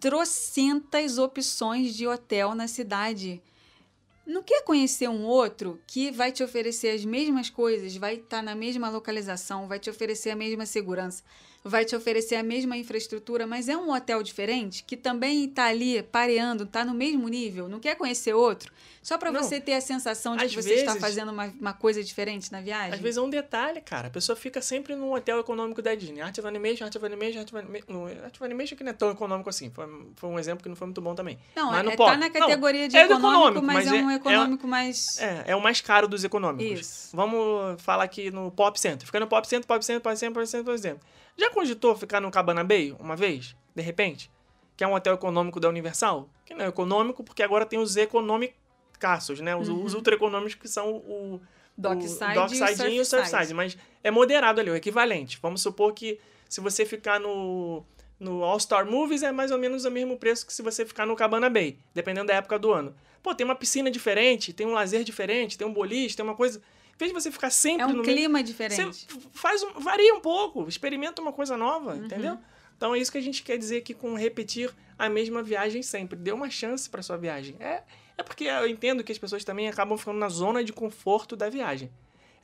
[0.00, 3.40] trocentas opções de hotel na cidade.
[4.24, 8.54] Não quer conhecer um outro que vai te oferecer as mesmas coisas, vai estar na
[8.54, 11.24] mesma localização, vai te oferecer a mesma segurança,
[11.64, 16.02] vai te oferecer a mesma infraestrutura, mas é um hotel diferente que também está ali
[16.02, 17.68] pareando, está no mesmo nível?
[17.68, 18.72] Não quer conhecer outro?
[19.00, 19.42] Só para Não.
[19.42, 22.60] você ter a sensação de que você está vezes- fazendo uma, uma coisa diferente na
[22.60, 22.94] viagem?
[22.94, 24.08] Às vezes é um detalhe, cara.
[24.08, 26.20] A pessoa fica sempre num hotel econômico da Disney.
[26.20, 28.06] Art of Animation, Art of Animation, Art of Animation.
[28.24, 29.70] Art of Animation que não é tão econômico assim.
[29.70, 29.86] Foi,
[30.16, 31.38] foi um exemplo que não foi muito bom também.
[31.56, 32.10] não, mas é, tá pop.
[32.16, 35.18] na Não, categoria de é econômico, econômico, mas, mas é um é- é- econômico mais...
[35.18, 36.80] É, é o mais caro dos econômicos.
[36.80, 37.16] Isso.
[37.16, 39.04] Vamos falar aqui no Pop Center.
[39.06, 41.00] Fica no Pop Center, Pop Center, Pop Center, Pop Center, por exemplo.
[41.36, 44.30] Já cogitou ficar no Cabana Bay uma vez, de repente?
[44.76, 46.28] Que é um hotel econômico da Universal?
[46.44, 48.56] Que não é econômico porque agora tem os econômicos,
[49.40, 49.56] né?
[49.56, 51.40] Os, os ultra econômicos que são o...
[51.76, 53.54] Dockside Dockside e e o o Surfside.
[53.54, 55.38] Mas é moderado ali, o equivalente.
[55.40, 57.82] Vamos supor que se você ficar no,
[58.20, 61.06] no All Star Movies é mais ou menos o mesmo preço que se você ficar
[61.06, 62.94] no Cabana Bay, dependendo da época do ano.
[63.22, 66.60] Pô, tem uma piscina diferente, tem um lazer diferente, tem um boliche, tem uma coisa.
[66.94, 68.82] Em vez de você ficar sempre É um no clima mesmo, diferente.
[68.84, 72.04] você faz um, varia um pouco, experimenta uma coisa nova, Uhum.
[72.04, 72.38] entendeu?
[72.76, 76.16] Então é isso que a gente quer dizer aqui com repetir a mesma viagem sempre.
[76.18, 77.56] Dê uma chance para sua viagem.
[77.60, 77.82] É,
[78.18, 81.48] é porque eu entendo que as pessoas também acabam ficando na zona de conforto da
[81.48, 81.90] viagem.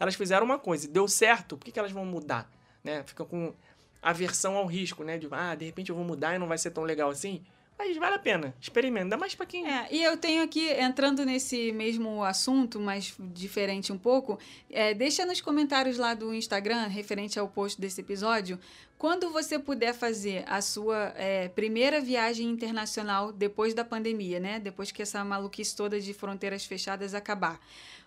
[0.00, 2.48] Elas fizeram uma coisa, e deu certo, por que, que elas vão mudar?
[2.84, 3.02] Né?
[3.04, 3.52] Ficam com
[4.00, 5.18] aversão ao risco, né?
[5.18, 7.44] De, ah, de repente eu vou mudar e não vai ser tão legal assim.
[7.78, 9.04] Mas vale a pena, experimenta.
[9.04, 9.64] Ainda mais pra quem...
[9.64, 14.36] É, e eu tenho aqui, entrando nesse mesmo assunto, mas diferente um pouco,
[14.68, 18.58] é, deixa nos comentários lá do Instagram, referente ao post desse episódio,
[18.98, 24.58] quando você puder fazer a sua é, primeira viagem internacional depois da pandemia, né?
[24.58, 27.60] Depois que essa maluquice toda de fronteiras fechadas acabar.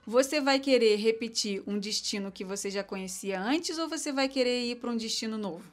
[0.06, 4.66] Você vai querer repetir um destino que você já conhecia antes ou você vai querer
[4.66, 5.64] ir para um destino novo?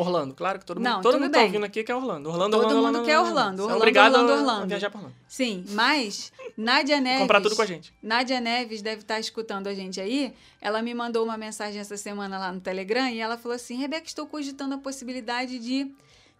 [0.00, 2.28] Orlando, claro que todo mundo, Não, todo mundo tá ouvindo aqui que é Orlando.
[2.28, 4.62] Orlando, Todo Orlando, mundo Orlando, quer Orlando, é Orlando, obrigado Orlando, Orlando.
[4.62, 5.16] a viajar pra Orlando.
[5.26, 7.20] Sim, mas Nádia Neves.
[7.20, 7.92] Comprar tudo com a gente.
[8.02, 10.32] Nádia Neves deve estar escutando a gente aí.
[10.60, 14.06] Ela me mandou uma mensagem essa semana lá no Telegram e ela falou assim: Rebeca,
[14.06, 15.90] estou cogitando a possibilidade de,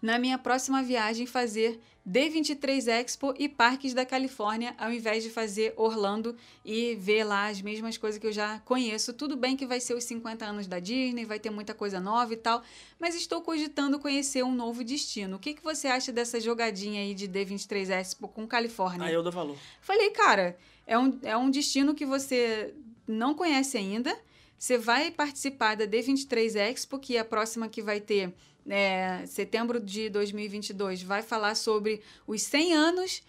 [0.00, 5.74] na minha próxima viagem, fazer D23 Expo e parques da Califórnia, ao invés de fazer
[5.76, 6.34] Orlando
[6.64, 9.12] e ver lá as mesmas coisas que eu já conheço.
[9.12, 12.32] Tudo bem que vai ser os 50 anos da Disney, vai ter muita coisa nova
[12.32, 12.62] e tal,
[12.98, 15.36] mas estou cogitando conhecer um novo destino.
[15.36, 19.06] O que, que você acha dessa jogadinha aí de D23 Expo com Califórnia?
[19.06, 19.58] Aí eu dou valor.
[19.82, 20.56] Falei, cara,
[20.86, 22.74] é um, é um destino que você
[23.06, 24.18] não conhece ainda.
[24.58, 28.32] Você vai participar da D23 Expo, que é a próxima que vai ter
[28.68, 33.22] é, setembro de 2022, vai falar sobre os 100 anos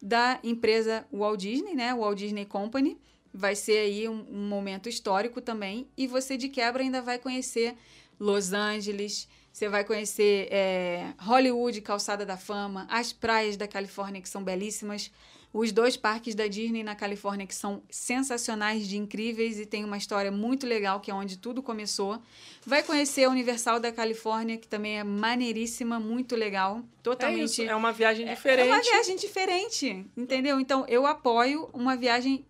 [0.00, 1.94] da empresa Walt Disney, né?
[1.94, 2.98] Walt Disney Company.
[3.32, 5.86] Vai ser aí um, um momento histórico também.
[5.96, 7.76] E você, de quebra, ainda vai conhecer
[8.18, 14.28] Los Angeles, você vai conhecer é, Hollywood, Calçada da Fama, as praias da Califórnia, que
[14.28, 15.10] são belíssimas,
[15.58, 19.96] os dois parques da Disney na Califórnia, que são sensacionais, de incríveis e tem uma
[19.96, 22.20] história muito legal, que é onde tudo começou.
[22.66, 27.44] Vai conhecer a Universal da Califórnia, que também é maneiríssima, muito legal, É totalmente.
[27.44, 28.66] isso, é uma viagem É diferente.
[28.68, 30.60] uma viagem diferente, entendeu?
[30.60, 32.44] Então, eu apoio uma viagem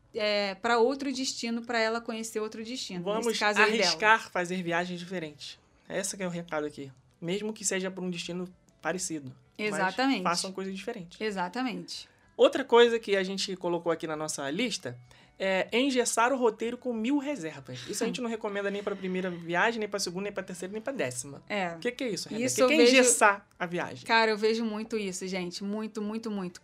[0.60, 3.04] para outro destino, para ela conhecer outro destino.
[3.04, 3.60] Vamos dela.
[3.62, 5.58] arriscar fazer viagens diferentes.
[5.88, 6.90] Essa que é o recado aqui.
[7.20, 8.48] Mesmo que seja para um destino
[8.82, 9.32] parecido.
[9.56, 10.22] Exatamente.
[10.22, 11.20] façam coisas diferentes.
[11.20, 12.08] Exatamente.
[12.36, 14.98] Outra coisa que a gente colocou aqui na nossa lista
[15.38, 17.78] é engessar o roteiro com mil reservas.
[17.88, 20.32] Isso a gente não recomenda nem para a primeira viagem, nem para a segunda, nem
[20.32, 21.42] para a terceira, nem para a décima.
[21.48, 21.74] É.
[21.74, 22.32] O que, que é isso?
[22.34, 24.04] Isso O que, que é vejo- engessar a viagem?
[24.06, 25.62] Cara, eu vejo muito isso, gente.
[25.62, 26.60] Muito, muito, muito.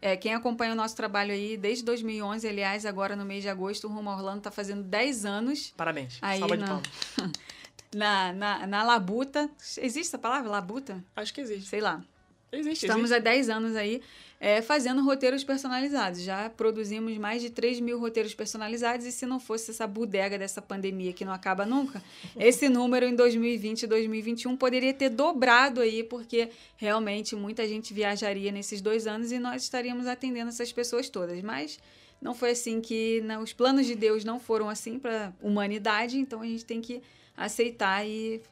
[0.00, 3.86] É, quem acompanha o nosso trabalho aí desde 2011, aliás, agora no mês de agosto,
[3.86, 6.18] o Rumo Orlando tá fazendo 10 anos Parabéns.
[6.20, 6.88] Aí Salva de na- palmas.
[7.94, 9.48] na, na, na Labuta.
[9.78, 10.50] Existe essa palavra?
[10.50, 11.04] Labuta?
[11.14, 11.68] Acho que existe.
[11.68, 12.02] Sei lá.
[12.50, 13.20] Existe, Estamos existe.
[13.20, 14.02] há 10 anos aí
[14.42, 16.20] é, fazendo roteiros personalizados.
[16.20, 20.60] Já produzimos mais de 3 mil roteiros personalizados e se não fosse essa bodega dessa
[20.60, 22.02] pandemia que não acaba nunca,
[22.36, 28.50] esse número em 2020 e 2021 poderia ter dobrado aí, porque realmente muita gente viajaria
[28.50, 31.40] nesses dois anos e nós estaríamos atendendo essas pessoas todas.
[31.40, 31.78] Mas
[32.20, 33.20] não foi assim que...
[33.20, 36.80] não, os planos de Deus não foram assim para a humanidade, então a gente tem
[36.80, 37.00] que
[37.36, 38.42] aceitar e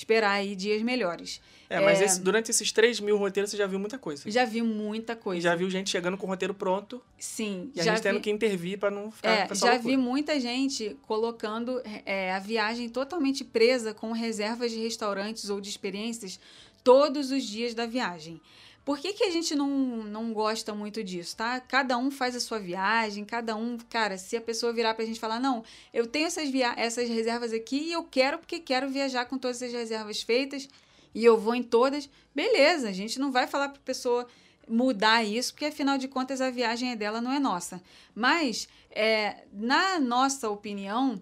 [0.00, 1.40] esperar aí dias melhores.
[1.68, 2.04] É, mas É.
[2.06, 4.28] esse- durante esses 3 mil roteiros você já viu muita coisa.
[4.30, 5.40] Já vi muita E coisa.
[5.40, 8.22] já viu gente chegando com o roteiro pronto Sim, e a já gente tendo vi,
[8.22, 9.78] que intervir para não ficar é, já loucura.
[9.78, 15.68] vi muita gente colocando é, a viagem totalmente presa com reservas de restaurantes ou de
[15.70, 16.40] experiências
[16.82, 18.40] todos os dias da viagem.
[18.84, 21.60] Por que, que a gente não, não gosta muito disso, tá?
[21.60, 23.76] Cada um faz a sua viagem, cada um...
[23.88, 25.62] Cara, se a pessoa virar pra gente falar, não,
[25.92, 29.62] eu tenho essas, via essas reservas aqui e eu quero porque quero viajar com todas
[29.62, 30.68] as reservas feitas
[31.14, 34.26] e eu vou em todas, beleza, a gente não vai falar pra pessoa
[34.68, 37.82] mudar isso, porque afinal de contas a viagem é dela, não é nossa.
[38.14, 41.20] Mas, é, na nossa opinião,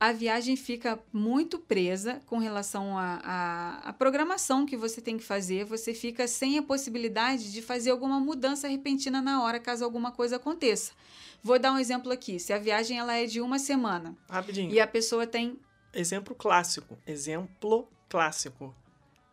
[0.00, 5.64] a viagem fica muito presa com relação à programação que você tem que fazer.
[5.64, 10.36] Você fica sem a possibilidade de fazer alguma mudança repentina na hora, caso alguma coisa
[10.36, 10.92] aconteça.
[11.42, 12.38] Vou dar um exemplo aqui.
[12.38, 14.72] Se a viagem ela é de uma semana Rapidinho.
[14.72, 15.58] e a pessoa tem
[15.92, 16.98] Exemplo clássico.
[17.06, 18.74] Exemplo clássico.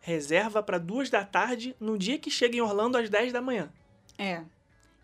[0.00, 3.72] Reserva para duas da tarde no dia que chega em Orlando às 10 da manhã.
[4.18, 4.42] É.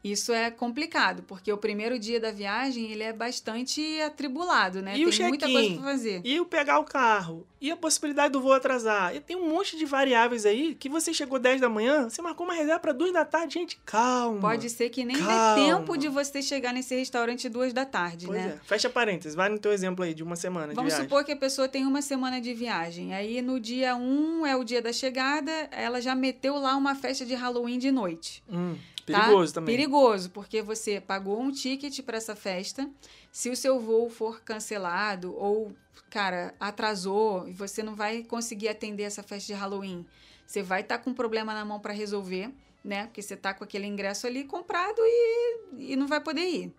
[0.05, 4.99] Isso é complicado, porque o primeiro dia da viagem ele é bastante atribulado, né?
[4.99, 6.21] E Tem muita coisa pra fazer.
[6.25, 7.47] E o pegar o carro.
[7.61, 9.15] E a possibilidade do voo atrasar.
[9.15, 12.45] E tem um monte de variáveis aí que você chegou 10 da manhã, você marcou
[12.45, 13.55] uma reserva para 2 da tarde.
[13.55, 14.41] Gente, calma.
[14.41, 15.55] Pode ser que nem Calma.
[15.55, 18.59] dê tempo de você chegar nesse restaurante duas da tarde, Pois né?
[18.61, 18.67] é.
[18.67, 19.37] Fecha parênteses.
[19.37, 21.05] Vai no teu exemplo aí de uma semana Vamos de viagem.
[21.09, 23.15] supor que a pessoa tem uma semana de viagem.
[23.15, 27.25] Aí no dia 1 é o dia da chegada, ela já meteu lá uma festa
[27.25, 28.43] de Halloween de noite.
[28.51, 28.75] Hum,
[29.07, 29.21] tá?
[29.21, 29.77] Perigoso também.
[29.77, 32.89] Perigoso, porque você pagou um ticket para essa festa.
[33.31, 35.73] Se o seu voo for cancelado ou,
[36.11, 40.07] cara, atrasou e você não vai conseguir atender essa festa de Halloween,
[40.47, 42.53] você vai estar com um problema na mão para resolver,
[42.85, 43.07] né?
[43.07, 46.75] Porque você tá com aquele ingresso ali comprado e, e não vai poder ir.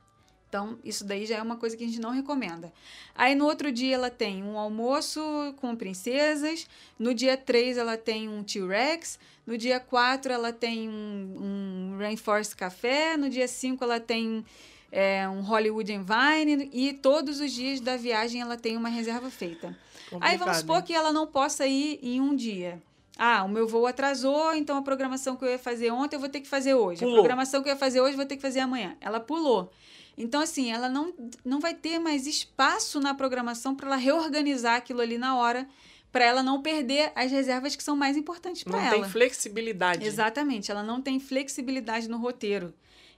[0.54, 2.72] Então, isso daí já é uma coisa que a gente não recomenda.
[3.16, 5.20] Aí, no outro dia, ela tem um almoço
[5.58, 6.68] com princesas.
[7.00, 9.18] No dia 3, ela tem um T-Rex.
[9.46, 13.18] No dia 4, ela tem um, um Rainforest Café.
[13.18, 14.46] No dia 5, ela tem
[14.92, 16.70] é, um Hollywood and Vine.
[16.72, 19.78] E todos os dias da viagem, ela tem uma reserva feita.
[20.22, 20.84] Aí, vamos supor hein?
[20.84, 22.82] que ela não possa ir em um dia.
[23.18, 26.30] Ah, o meu voo atrasou, então a programação que eu ia fazer ontem eu vou
[26.30, 27.02] ter que fazer hoje.
[27.02, 27.16] Pulou.
[27.16, 28.96] A programação que eu ia fazer hoje eu vou ter que fazer amanhã.
[29.00, 29.72] Ela pulou.
[30.18, 31.14] Então, assim, ela não,
[31.44, 35.68] não vai ter mais espaço na programação para ela reorganizar aquilo ali na hora,
[36.14, 38.92] para ela não perder as reservas que são mais importantes para Não ela.
[39.02, 40.06] tem flexibilidade.
[40.06, 42.72] Exatamente, ela não tem flexibilidade no roteiro.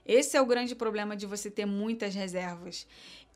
[0.04, 2.86] Esse é o grande problema de você ter muitas reservas.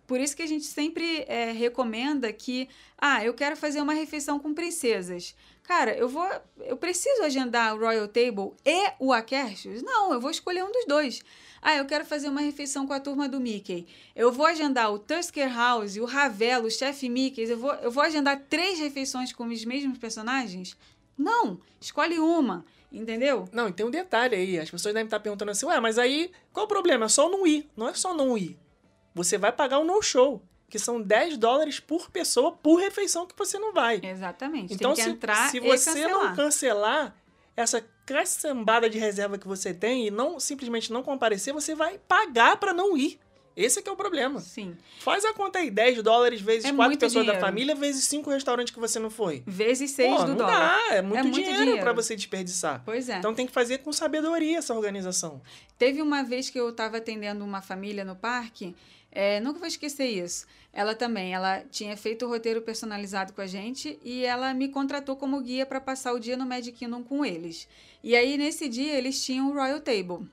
[0.07, 4.41] Por isso que a gente sempre é, recomenda que, ah, eu quero fazer uma refeição
[4.41, 5.37] com princesas.
[5.63, 6.27] Cara, eu vou,
[6.61, 9.83] eu preciso agendar o Royal Table e o Akershus?
[9.83, 11.23] Não, eu vou escolher um dos dois.
[11.63, 13.87] Ah, eu quero fazer uma refeição com a turma do Mickey.
[14.17, 17.43] Eu vou agendar o Tusker House, o Ravel, o Chef Mickey.
[17.43, 20.77] Eu vou, eu vou agendar três refeições com os mesmos personagens?
[21.17, 23.47] Não, escolhe uma, entendeu?
[23.53, 24.59] Não, e tem um detalhe aí.
[24.59, 27.05] As pessoas devem estar perguntando assim, ué, mas aí qual o problema?
[27.05, 27.69] É só não ir.
[27.77, 28.59] Não é só não ir.
[29.15, 33.59] Você vai pagar o no-show, que são 10 dólares por pessoa por refeição que você
[33.59, 34.01] não vai.
[34.03, 34.73] Exatamente.
[34.73, 36.29] Então, tem que se, entrar se você cancelar.
[36.29, 37.17] não cancelar
[37.57, 37.85] essa
[38.15, 42.73] caçambada de reserva que você tem e não simplesmente não comparecer, você vai pagar pra
[42.73, 43.19] não ir.
[43.57, 44.41] Esse é que é o problema.
[44.41, 44.77] Sim.
[45.01, 47.47] Faz a conta aí, 10 dólares vezes É quatro muito pessoas da dinheiro.
[47.47, 49.43] família, vezes cinco restaurantes que você não foi.
[49.47, 50.79] Vezes seis Pô, do não dólar.
[50.89, 51.81] dá, é muito, É muito dinheiro, dinheiro.
[51.83, 52.81] pra você desperdiçar.
[52.85, 53.19] Pois é.
[53.19, 55.43] Então tem que fazer com sabedoria essa organização.
[55.77, 58.75] Teve uma vez que eu estava atendendo uma família no parque,
[59.13, 60.47] é, nunca vou esquecer isso.
[60.73, 65.17] Ela também, ela tinha feito o roteiro personalizado com a gente e ela me contratou
[65.17, 67.67] como guia para passar o dia no Magic Kingdom com eles.
[68.03, 70.27] E aí, nesse dia, eles tinham o Royal Table.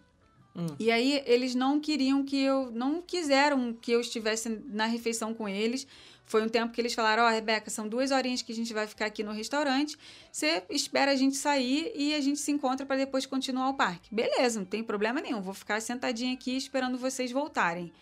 [0.55, 0.75] Hum.
[0.79, 5.47] E aí, eles não queriam que eu, não quiseram que eu estivesse na refeição com
[5.47, 5.87] eles.
[6.25, 8.85] Foi um tempo que eles falaram: Ó, Rebeca, são duas horinhas que a gente vai
[8.85, 9.97] ficar aqui no restaurante.
[10.31, 14.13] Você espera a gente sair e a gente se encontra para depois continuar o parque.
[14.13, 15.41] Beleza, não tem problema nenhum.
[15.41, 17.93] Vou ficar sentadinha aqui esperando vocês voltarem.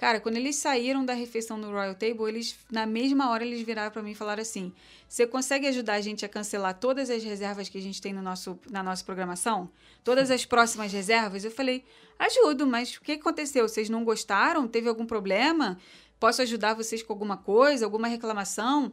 [0.00, 3.90] Cara, quando eles saíram da refeição no Royal Table, eles na mesma hora eles viraram
[3.90, 4.72] para mim e falaram assim:
[5.06, 8.22] "Você consegue ajudar a gente a cancelar todas as reservas que a gente tem no
[8.22, 9.70] nosso, na nossa programação?
[10.02, 11.84] Todas as próximas reservas?" Eu falei:
[12.18, 13.68] "Ajudo, mas o que aconteceu?
[13.68, 14.66] Vocês não gostaram?
[14.66, 15.76] Teve algum problema?
[16.18, 18.92] Posso ajudar vocês com alguma coisa, alguma reclamação?"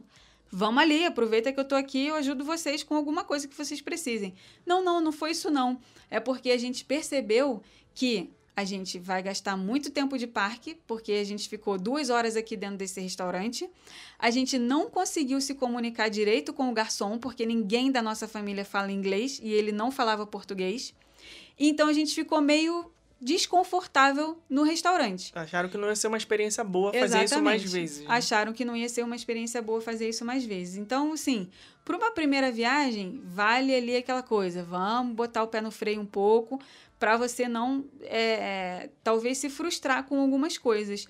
[0.50, 3.80] Vamos ali, aproveita que eu tô aqui, eu ajudo vocês com alguma coisa que vocês
[3.80, 4.34] precisem.
[4.64, 5.80] Não, não, não foi isso não.
[6.10, 7.62] É porque a gente percebeu
[7.94, 12.34] que a gente vai gastar muito tempo de parque, porque a gente ficou duas horas
[12.34, 13.70] aqui dentro desse restaurante.
[14.18, 18.64] A gente não conseguiu se comunicar direito com o garçom, porque ninguém da nossa família
[18.64, 20.92] fala inglês e ele não falava português.
[21.56, 22.90] Então a gente ficou meio
[23.20, 25.32] desconfortável no restaurante.
[25.38, 28.00] Acharam que não ia ser uma experiência boa fazer isso mais vezes.
[28.00, 28.06] né?
[28.08, 30.76] Acharam que não ia ser uma experiência boa fazer isso mais vezes.
[30.76, 31.48] Então, assim,
[31.84, 34.64] para uma primeira viagem, vale ali aquela coisa.
[34.64, 36.60] Vamos botar o pé no freio um pouco
[36.98, 41.06] para você não, é, é, talvez, se frustrar com algumas coisas.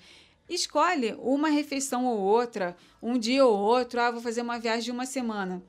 [0.47, 3.99] Escolhe uma refeição ou outra, um dia ou outro.
[3.99, 5.63] Ah, vou fazer uma viagem de uma semana.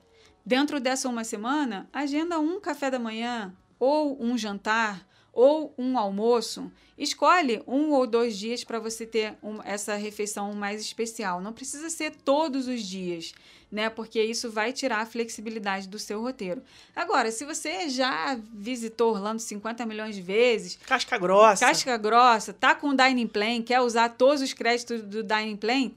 [0.44, 6.70] Dentro dessa uma semana, agenda um café da manhã ou um jantar ou um almoço,
[6.98, 11.40] escolhe um ou dois dias para você ter um, essa refeição mais especial.
[11.40, 13.32] Não precisa ser todos os dias,
[13.70, 13.88] né?
[13.88, 16.62] Porque isso vai tirar a flexibilidade do seu roteiro.
[16.94, 21.66] Agora, se você já visitou Orlando 50 milhões de vezes, Casca grossa.
[21.66, 25.90] casca grossa, tá com o Dining Plan, quer usar todos os créditos do Dining Plan,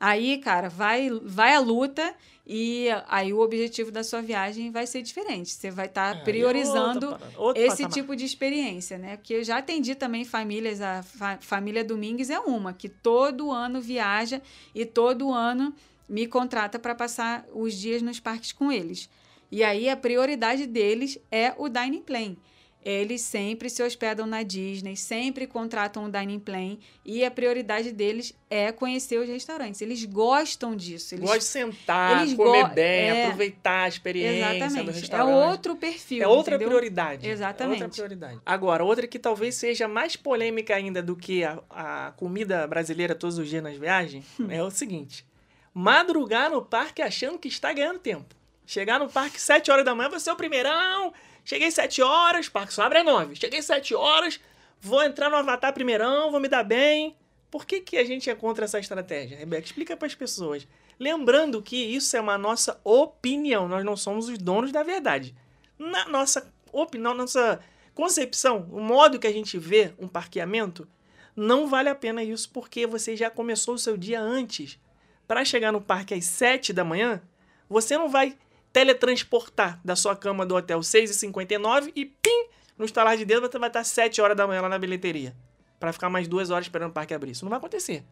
[0.00, 2.14] aí, cara, vai, vai à luta
[2.46, 5.50] e aí o objetivo da sua viagem vai ser diferente.
[5.50, 7.92] Você vai estar É, aí é priorizando outra esse patamar.
[7.92, 9.16] tipo de experiência, né?
[9.18, 13.80] Porque eu já atendi também famílias, a fa- família Domingues é uma, que todo ano
[13.80, 14.40] viaja
[14.74, 15.72] e todo ano
[16.08, 19.08] me contrata para passar os dias nos parques com eles.
[19.52, 22.34] E aí a prioridade deles é o dining plan.
[22.82, 28.34] Eles sempre se hospedam na Disney, sempre contratam o dining plan e a prioridade deles
[28.48, 29.82] é conhecer os restaurantes.
[29.82, 31.14] Eles gostam disso.
[31.14, 33.24] Eles Gosta de sentar, eles comer bem, é.
[33.24, 34.88] aproveitar a experiência do Exatamente.
[34.88, 35.50] É restaurante.
[35.50, 36.22] outro perfil.
[36.22, 36.68] É outra entendeu?
[36.68, 37.28] prioridade.
[37.28, 37.82] Exatamente.
[37.82, 38.40] É outra prioridade.
[38.46, 43.36] Agora, outra que talvez seja mais polêmica ainda do que a, a comida brasileira todos
[43.36, 45.26] os dias nas viagens é o seguinte:
[45.74, 48.34] madrugar no parque achando que está ganhando tempo.
[48.64, 51.12] Chegar no parque 7 horas da manhã, você é o primeirão.
[51.44, 53.36] Cheguei 7 horas, parque só abre às 9.
[53.36, 54.40] Cheguei 7 horas,
[54.80, 57.16] vou entrar no Avatar primeirão, vou me dar bem.
[57.50, 59.66] Por que, que a gente é contra essa estratégia, Rebeca?
[59.66, 60.66] Explica para as pessoas.
[60.98, 65.34] Lembrando que isso é uma nossa opinião, nós não somos os donos da verdade.
[65.78, 67.58] Na nossa opinião, nossa
[67.94, 70.86] concepção, o modo que a gente vê um parqueamento,
[71.34, 74.78] não vale a pena isso porque você já começou o seu dia antes.
[75.26, 77.22] Para chegar no parque às 7 da manhã,
[77.68, 78.36] você não vai
[78.72, 82.46] teletransportar da sua cama do hotel 6h59 e pim,
[82.78, 85.34] no estalar de dedo você vai estar 7 horas da manhã lá na bilheteria.
[85.78, 87.30] para ficar mais duas horas esperando o parque abrir.
[87.30, 88.04] Isso não vai acontecer.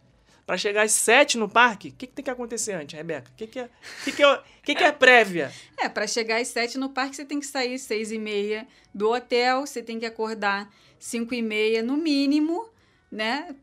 [0.47, 3.31] Para chegar às 7 no parque, o que, que, tem que acontecer antes, Rebeca?
[3.31, 3.69] O que, que, é,
[4.03, 5.53] que, que, é, que, que é prévia?
[5.77, 9.11] É, para chegar às 7 no parque, você tem que sair 6 e meia do
[9.11, 12.67] hotel, você tem que acordar 5 e meia no mínimo,
[13.11, 13.55] né?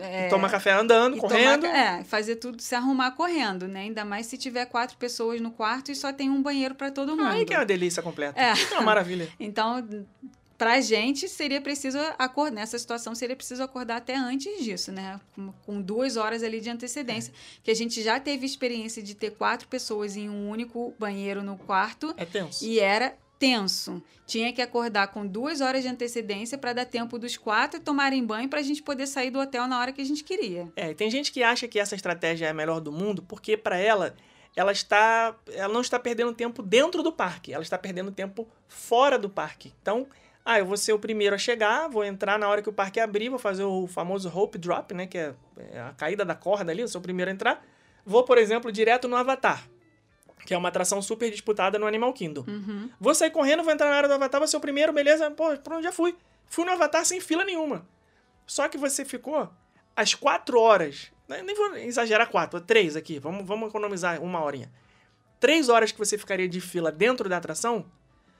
[0.00, 1.62] É, tomar café andando, correndo.
[1.62, 3.80] Tomar, é, fazer tudo, se arrumar correndo, né?
[3.80, 7.16] Ainda mais se tiver quatro pessoas no quarto e só tem um banheiro para todo
[7.16, 7.28] mundo.
[7.28, 8.38] Aí que é uma delícia completa.
[8.38, 9.28] É, é uma maravilha.
[9.40, 9.86] então,
[10.58, 15.18] pra gente seria preciso acordar, nessa situação seria preciso acordar até antes disso, né?
[15.34, 17.32] Com, com duas horas ali de antecedência.
[17.32, 17.60] É.
[17.64, 21.56] Que a gente já teve experiência de ter quatro pessoas em um único banheiro no
[21.56, 22.14] quarto.
[22.16, 22.64] É tenso.
[22.64, 24.00] E era tenso.
[24.24, 28.48] Tinha que acordar com duas horas de antecedência para dar tempo dos quatro tomarem banho
[28.48, 30.72] para a gente poder sair do hotel na hora que a gente queria.
[30.76, 33.76] É, tem gente que acha que essa estratégia é a melhor do mundo porque para
[33.76, 34.14] ela
[34.54, 39.18] ela está ela não está perdendo tempo dentro do parque, ela está perdendo tempo fora
[39.18, 39.72] do parque.
[39.82, 40.06] Então
[40.44, 43.00] ah, eu vou ser o primeiro a chegar, vou entrar na hora que o parque
[43.00, 45.08] abrir, vou fazer o famoso rope drop, né?
[45.08, 45.34] Que é,
[45.72, 47.64] é a caída da corda ali, eu sou o primeiro a entrar.
[48.06, 49.68] Vou, por exemplo, direto no Avatar,
[50.44, 52.44] que é uma atração super disputada no Animal Kingdom.
[52.46, 52.90] Uhum.
[53.00, 55.30] Vou sair correndo, vou entrar na área do Avatar, vou ser o primeiro, beleza?
[55.30, 56.16] Pô, pronto, já fui.
[56.46, 57.86] Fui no Avatar sem fila nenhuma.
[58.46, 59.48] Só que você ficou
[59.96, 64.70] às quatro horas, né, nem vou exagerar quatro, três aqui, vamos, vamos economizar uma horinha.
[65.38, 67.86] Três horas que você ficaria de fila dentro da atração,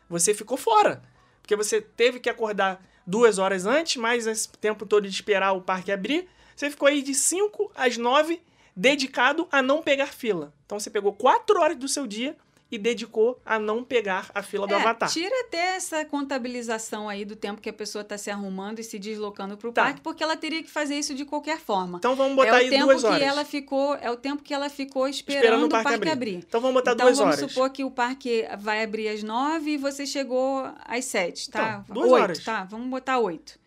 [0.09, 1.03] você ficou fora.
[1.40, 5.61] Porque você teve que acordar duas horas antes, mais esse tempo todo de esperar o
[5.61, 6.28] parque abrir.
[6.55, 8.40] Você ficou aí de 5 às 9
[8.75, 10.53] dedicado a não pegar fila.
[10.66, 12.37] Então você pegou quatro horas do seu dia
[12.73, 15.11] e dedicou a não pegar a fila do é, avatar.
[15.11, 18.99] Tira até essa contabilização aí do tempo que a pessoa está se arrumando e se
[18.99, 19.85] deslocando para o tá.
[19.85, 21.99] parque, porque ela teria que fazer isso de qualquer forma.
[21.99, 23.18] Então vamos botar é aí duas horas.
[23.18, 26.11] Que ela ficou, é o tempo que ela ficou esperando, esperando o parque, parque abrir.
[26.11, 26.45] abrir.
[26.49, 27.41] Então vamos botar então, duas vamos horas.
[27.41, 31.83] Vamos supor que o parque vai abrir às nove e você chegou às sete, tá?
[31.85, 32.43] Então, duas oito, horas.
[32.43, 32.64] tá?
[32.64, 33.61] Vamos botar oito.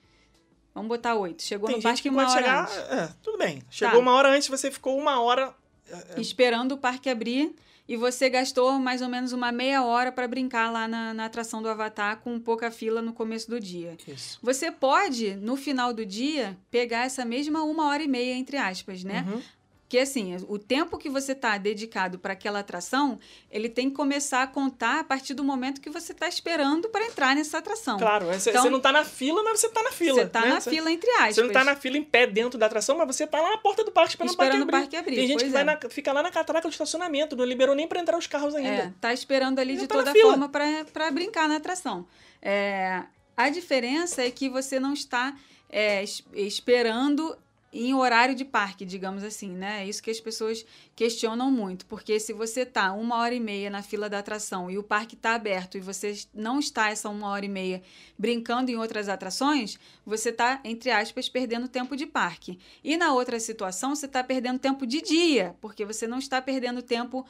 [0.75, 1.41] Vamos botar oito.
[1.41, 2.77] Chegou Tem no parque uma hora chegar, antes.
[2.77, 3.63] É, tudo bem.
[3.69, 3.99] Chegou tá.
[3.99, 5.55] uma hora antes, você ficou uma hora...
[5.89, 7.55] É, é, esperando o parque abrir
[7.87, 11.61] e você gastou mais ou menos uma meia hora para brincar lá na, na, atração
[11.61, 13.95] do Avatar com pouca fila no começo do dia.
[14.07, 14.39] Isso.
[14.41, 19.03] Você pode, no final do dia, pegar essa mesma uma hora e meia, entre aspas,
[19.03, 19.25] né?
[19.27, 19.41] Uhum.
[19.85, 23.19] Porque assim, o tempo que você está dedicado para aquela atração,
[23.51, 27.05] ele tem que começar a contar a partir do momento que você está esperando para
[27.05, 27.99] entrar nessa atração.
[27.99, 30.15] Claro, você, então, você não está na fila, mas você está na fila.
[30.15, 30.47] Você está né?
[30.47, 31.35] na você, fila, entre aspas.
[31.35, 33.57] Você não está na fila em pé dentro da atração, mas você está lá na
[33.59, 35.15] porta do parque esperando, esperando o parque abrir.
[35.17, 35.63] Tem gente que é.
[35.63, 38.69] na, fica lá na catraca do estacionamento, não liberou nem para entrar os carros ainda.
[38.69, 42.07] É, tá esperando ali de tá toda forma para brincar na atração.
[42.41, 43.03] É,
[43.37, 45.35] a diferença é que você não está
[45.69, 47.37] é, esperando
[47.73, 49.83] em horário de parque, digamos assim, né?
[49.83, 53.69] É isso que as pessoas questionam muito, porque se você tá uma hora e meia
[53.69, 57.27] na fila da atração e o parque está aberto e você não está essa uma
[57.27, 57.81] hora e meia
[58.17, 62.57] brincando em outras atrações, você está entre aspas perdendo tempo de parque.
[62.83, 66.81] E na outra situação você está perdendo tempo de dia, porque você não está perdendo
[66.81, 67.25] tempo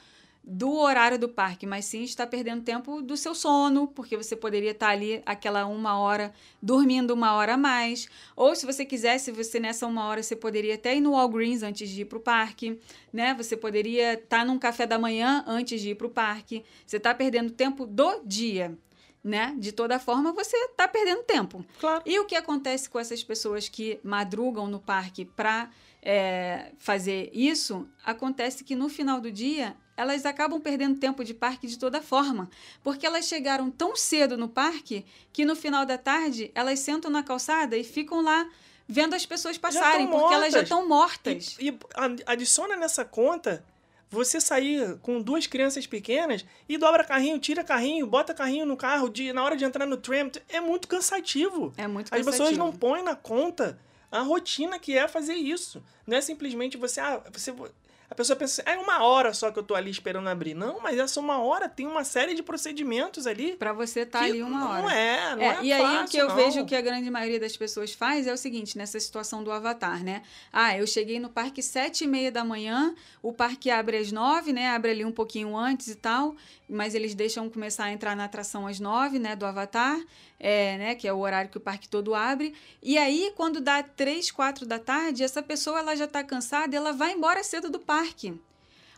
[0.48, 4.72] do horário do parque, mas sim está perdendo tempo do seu sono, porque você poderia
[4.72, 6.32] estar ali aquela uma hora
[6.62, 8.08] dormindo uma hora a mais.
[8.36, 11.90] Ou se você quisesse, você nessa uma hora você poderia até ir no Walgreens antes
[11.90, 12.80] de ir para o parque,
[13.12, 13.34] né?
[13.34, 16.64] Você poderia estar num café da manhã antes de ir para o parque.
[16.86, 18.78] Você está perdendo tempo do dia.
[19.24, 19.56] Né?
[19.58, 21.66] De toda forma, você está perdendo tempo.
[21.80, 22.04] Claro.
[22.06, 27.90] E o que acontece com essas pessoas que madrugam no parque para é, fazer isso?
[28.06, 32.50] Acontece que no final do dia elas acabam perdendo tempo de parque de toda forma,
[32.84, 37.24] porque elas chegaram tão cedo no parque que no final da tarde elas sentam na
[37.24, 38.48] calçada e ficam lá
[38.88, 41.58] vendo as pessoas passarem, porque elas já estão mortas.
[41.60, 41.80] E, e
[42.26, 43.64] adiciona nessa conta
[44.10, 49.10] você sair com duas crianças pequenas e dobra carrinho, tira carrinho, bota carrinho no carro,
[49.10, 51.74] de, na hora de entrar no tram, é muito cansativo.
[51.76, 52.30] É muito cansativo.
[52.30, 53.80] As pessoas não põem na conta
[54.12, 55.84] a rotina que é fazer isso.
[56.08, 57.54] Não é simplesmente você, ah, você
[58.10, 60.54] a pessoa pensa assim, é uma hora só que eu tô ali esperando abrir.
[60.54, 63.56] Não, mas essa uma hora tem uma série de procedimentos ali.
[63.56, 64.82] para você estar tá ali uma hora.
[64.82, 66.36] Não é, não é, é E fácil, aí o que eu não.
[66.36, 70.04] vejo que a grande maioria das pessoas faz é o seguinte, nessa situação do avatar,
[70.04, 70.22] né?
[70.54, 74.54] Ah, eu cheguei no parque sete e meia da manhã, o parque abre às nove,
[74.54, 74.70] né?
[74.70, 76.36] Abre ali um pouquinho antes e tal,
[76.70, 79.36] mas eles deixam começar a entrar na atração às nove, né?
[79.36, 80.00] Do avatar.
[80.40, 82.54] é, né, que é o horário que o parque todo abre.
[82.82, 86.92] E aí, quando dá três, quatro da tarde, essa pessoa ela já está cansada ela
[86.92, 88.40] vai embora cedo do parque.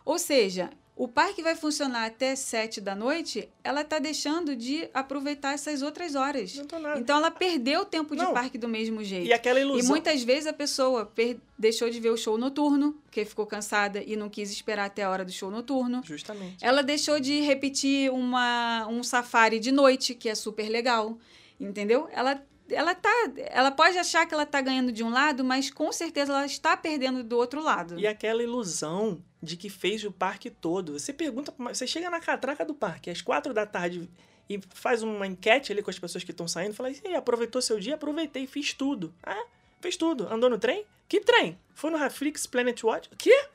[0.04, 5.54] Ou seja, o parque vai funcionar até sete da noite, ela está deixando de aproveitar
[5.54, 6.56] essas outras horas.
[6.56, 7.00] Não tô nada.
[7.00, 8.34] Então ela perdeu o tempo de Não.
[8.34, 9.28] parque do mesmo jeito.
[9.28, 9.90] E aquela E ilusão.
[9.90, 14.16] muitas vezes a pessoa per- deixou de ver o show noturno, porque ficou cansada e
[14.16, 16.02] não quis esperar até a hora do show noturno.
[16.04, 16.58] Justamente.
[16.66, 21.18] Ela deixou de repetir uma, um safari de noite, que é super legal.
[21.60, 22.08] Entendeu?
[22.12, 23.10] Ela, ela, tá,
[23.50, 26.76] ela pode achar que ela está ganhando de um lado, mas com certeza ela está
[26.78, 28.00] perdendo do outro lado.
[28.00, 31.00] E aquela ilusão de que fez o parque todo.
[31.00, 34.10] Você pergunta, você chega na catraca do parque às quatro da tarde
[34.50, 37.16] e faz uma enquete ali com as pessoas que estão saindo, fala assim, "E aí,
[37.16, 37.96] aproveitou seu dia?
[37.96, 39.14] Aproveitei, fiz tudo.
[39.24, 39.46] Ah,
[39.82, 40.28] fez tudo.
[40.32, 40.86] Andou no trem?
[41.08, 41.58] Que trem?
[41.74, 43.10] Foi no Raflix Planet Watch?
[43.14, 43.46] O quê?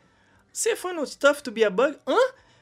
[0.53, 1.99] Você foi no Stuff to be a Bug?
[2.07, 2.17] Hã?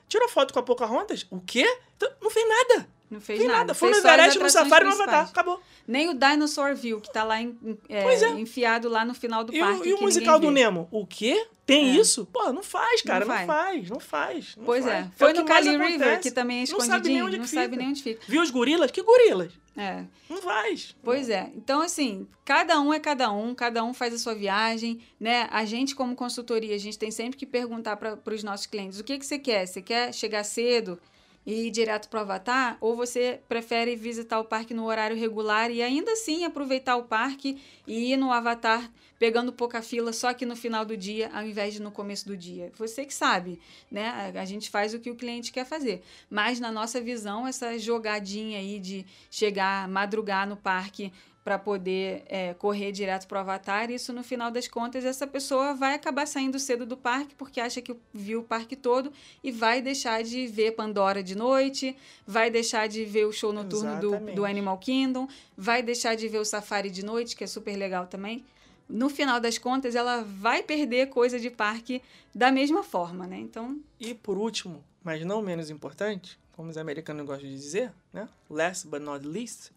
[0.09, 1.26] Tirou foto com a Pocahontas?
[1.30, 1.64] O quê?
[1.96, 2.88] Então, Não fez nada.
[3.11, 3.53] Não fez nada.
[3.53, 3.75] nada.
[3.75, 4.93] Foi no Everest, no Safari, no.
[4.93, 5.29] Avatar.
[5.29, 5.61] Acabou.
[5.87, 7.59] Nem o Dinosaur View, que tá lá em-
[7.89, 8.29] é, é.
[8.41, 9.81] enfiado lá no final do E, parque.
[9.81, 10.53] o, e o musical do vê.
[10.55, 10.87] Nemo?
[10.93, 11.47] O quê?
[11.67, 12.01] Tem É.
[12.01, 12.25] isso?
[12.27, 13.25] Pô, não faz, cara.
[13.25, 13.91] Não, Não faz.
[13.91, 14.57] Não faz.
[14.57, 15.07] não Pois faz.
[15.07, 15.11] é.
[15.17, 16.89] Foi no Cali River, que também é Não sabe nem
[17.19, 17.27] escondidinho.
[17.27, 17.77] onde Não sabe fica.
[17.77, 18.21] nem onde fica.
[18.29, 18.91] Viu os gorilas?
[18.93, 19.53] Que gorilas?
[19.77, 20.05] É.
[20.29, 20.95] Não faz.
[21.03, 21.51] Pois é.
[21.57, 25.49] Então, assim, cada um é cada um, cada um faz a sua viagem, né?
[25.51, 29.05] A gente, como consultoria, a gente tem sempre que perguntar para os nossos clientes: o
[29.05, 29.67] que, que você quer?
[29.67, 31.01] Você quer chegar cedo
[31.45, 32.76] e ir direto para o Avatar?
[32.80, 37.61] Ou você prefere visitar o parque no horário regular e ainda assim aproveitar o parque
[37.86, 41.74] e ir no Avatar pegando pouca fila só que no final do dia, ao invés
[41.74, 42.72] de no começo do dia?
[42.76, 43.61] Você que sabe,
[43.91, 44.32] né?
[44.34, 46.03] A gente faz o que o cliente quer fazer.
[46.30, 51.12] Mas, na nossa visão, essa jogadinha aí de chegar, madrugar no parque
[51.43, 55.74] para poder é, correr direto para o Avatar, isso no final das contas, essa pessoa
[55.74, 59.11] vai acabar saindo cedo do parque porque acha que viu o parque todo
[59.43, 63.99] e vai deixar de ver Pandora de noite, vai deixar de ver o show noturno
[64.01, 65.26] do, do Animal Kingdom,
[65.57, 68.45] vai deixar de ver o Safari de noite, que é super legal também.
[68.88, 72.03] No final das contas, ela vai perder coisa de parque
[72.34, 73.38] da mesma forma, né?
[73.38, 78.28] Então, E por último, mas não menos importante, como os americanos gostam de dizer, né?
[78.49, 79.70] Last but not least,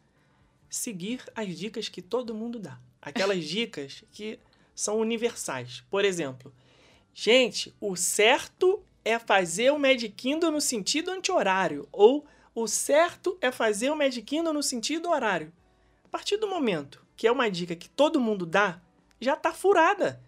[0.74, 2.80] seguir as dicas que todo mundo dá.
[2.99, 4.39] Aquelas dicas que
[4.74, 5.84] são universais.
[5.89, 6.51] Por exemplo,
[7.13, 11.88] gente, o certo é fazer o Magic Kingdom no sentido anti-horário.
[11.91, 15.53] Ou o certo é fazer o Magic Kingdom no sentido horário.
[16.03, 18.82] A partir do momento que é uma dica que todo mundo dá,
[19.21, 20.19] já está furada.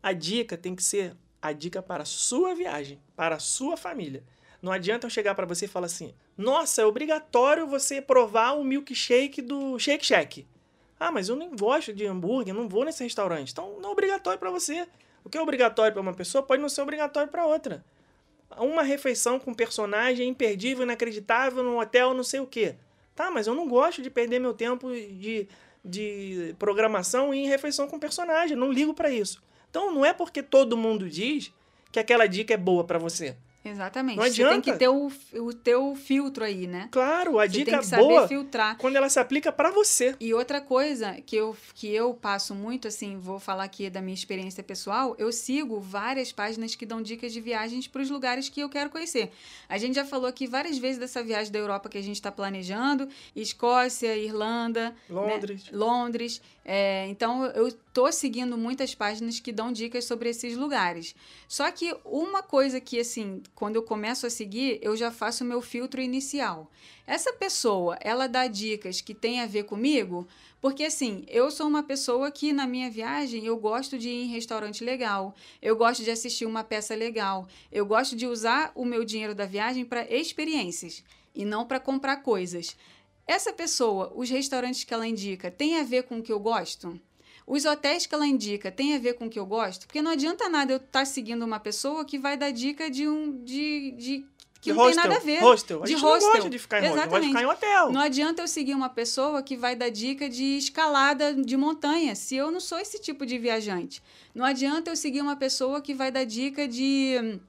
[0.00, 4.22] A dica tem que ser a dica para a sua viagem, para a sua família.
[4.60, 8.64] Não adianta eu chegar para você e falar assim: nossa, é obrigatório você provar o
[8.64, 10.46] milkshake do Shake Shack.
[10.98, 13.52] Ah, mas eu nem gosto de hambúrguer, não vou nesse restaurante.
[13.52, 14.86] Então não é obrigatório para você.
[15.24, 17.84] O que é obrigatório para uma pessoa pode não ser obrigatório para outra.
[18.56, 22.74] Uma refeição com personagem imperdível, inacreditável, num hotel, não sei o quê.
[23.14, 25.46] Tá, mas eu não gosto de perder meu tempo de,
[25.84, 28.56] de programação em refeição com personagem.
[28.56, 29.42] Não ligo para isso.
[29.70, 31.52] Então não é porque todo mundo diz
[31.92, 33.36] que aquela dica é boa para você.
[33.64, 34.16] Exatamente.
[34.16, 34.72] Não Você tem adianta.
[34.72, 36.88] que ter o, o teu filtro aí, né?
[36.90, 38.76] Claro, a Você dica tem que saber boa filtrar.
[38.78, 40.14] quando ela se aplica para você.
[40.20, 44.14] E outra coisa que eu, que eu passo muito, assim, vou falar aqui da minha
[44.14, 48.60] experiência pessoal, eu sigo várias páginas que dão dicas de viagens para os lugares que
[48.60, 49.30] eu quero conhecer.
[49.68, 52.32] A gente já falou aqui várias vezes dessa viagem da Europa que a gente está
[52.32, 55.64] planejando, Escócia, Irlanda, Londres.
[55.64, 55.70] né?
[55.72, 56.42] Londres.
[56.64, 61.16] É, então, eu tô seguindo muitas páginas que dão dicas sobre esses lugares.
[61.48, 65.46] Só que uma coisa que, assim, quando eu começo a seguir, eu já faço o
[65.48, 66.70] meu filtro inicial.
[67.04, 70.28] Essa pessoa, ela dá dicas que tem a ver comigo,
[70.60, 74.28] porque, assim, eu sou uma pessoa que, na minha viagem, eu gosto de ir em
[74.28, 79.04] restaurante legal, eu gosto de assistir uma peça legal, eu gosto de usar o meu
[79.04, 81.02] dinheiro da viagem para experiências
[81.34, 82.76] e não para comprar coisas.
[83.26, 86.96] Essa pessoa, os restaurantes que ela indica, tem a ver com o que eu gosto?
[87.48, 89.86] Os hotéis que ela indica tem a ver com o que eu gosto?
[89.86, 93.42] Porque não adianta nada eu estar seguindo uma pessoa que vai dar dica de um.
[93.42, 93.92] de.
[93.92, 94.26] de
[94.60, 95.42] que De não hostel, tem nada a ver.
[95.42, 95.82] Hostel.
[95.82, 96.20] A de hostel.
[96.20, 97.92] não gosta de ficar em hostel, gosta de ficar em hotel.
[97.92, 102.36] Não adianta eu seguir uma pessoa que vai dar dica de escalada de montanha, se
[102.36, 104.02] eu não sou esse tipo de viajante.
[104.34, 107.40] Não adianta eu seguir uma pessoa que vai dar dica de.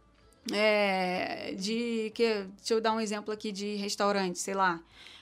[0.53, 2.11] é, de.
[2.15, 4.79] Que, deixa eu dar um exemplo aqui de restaurante, sei lá.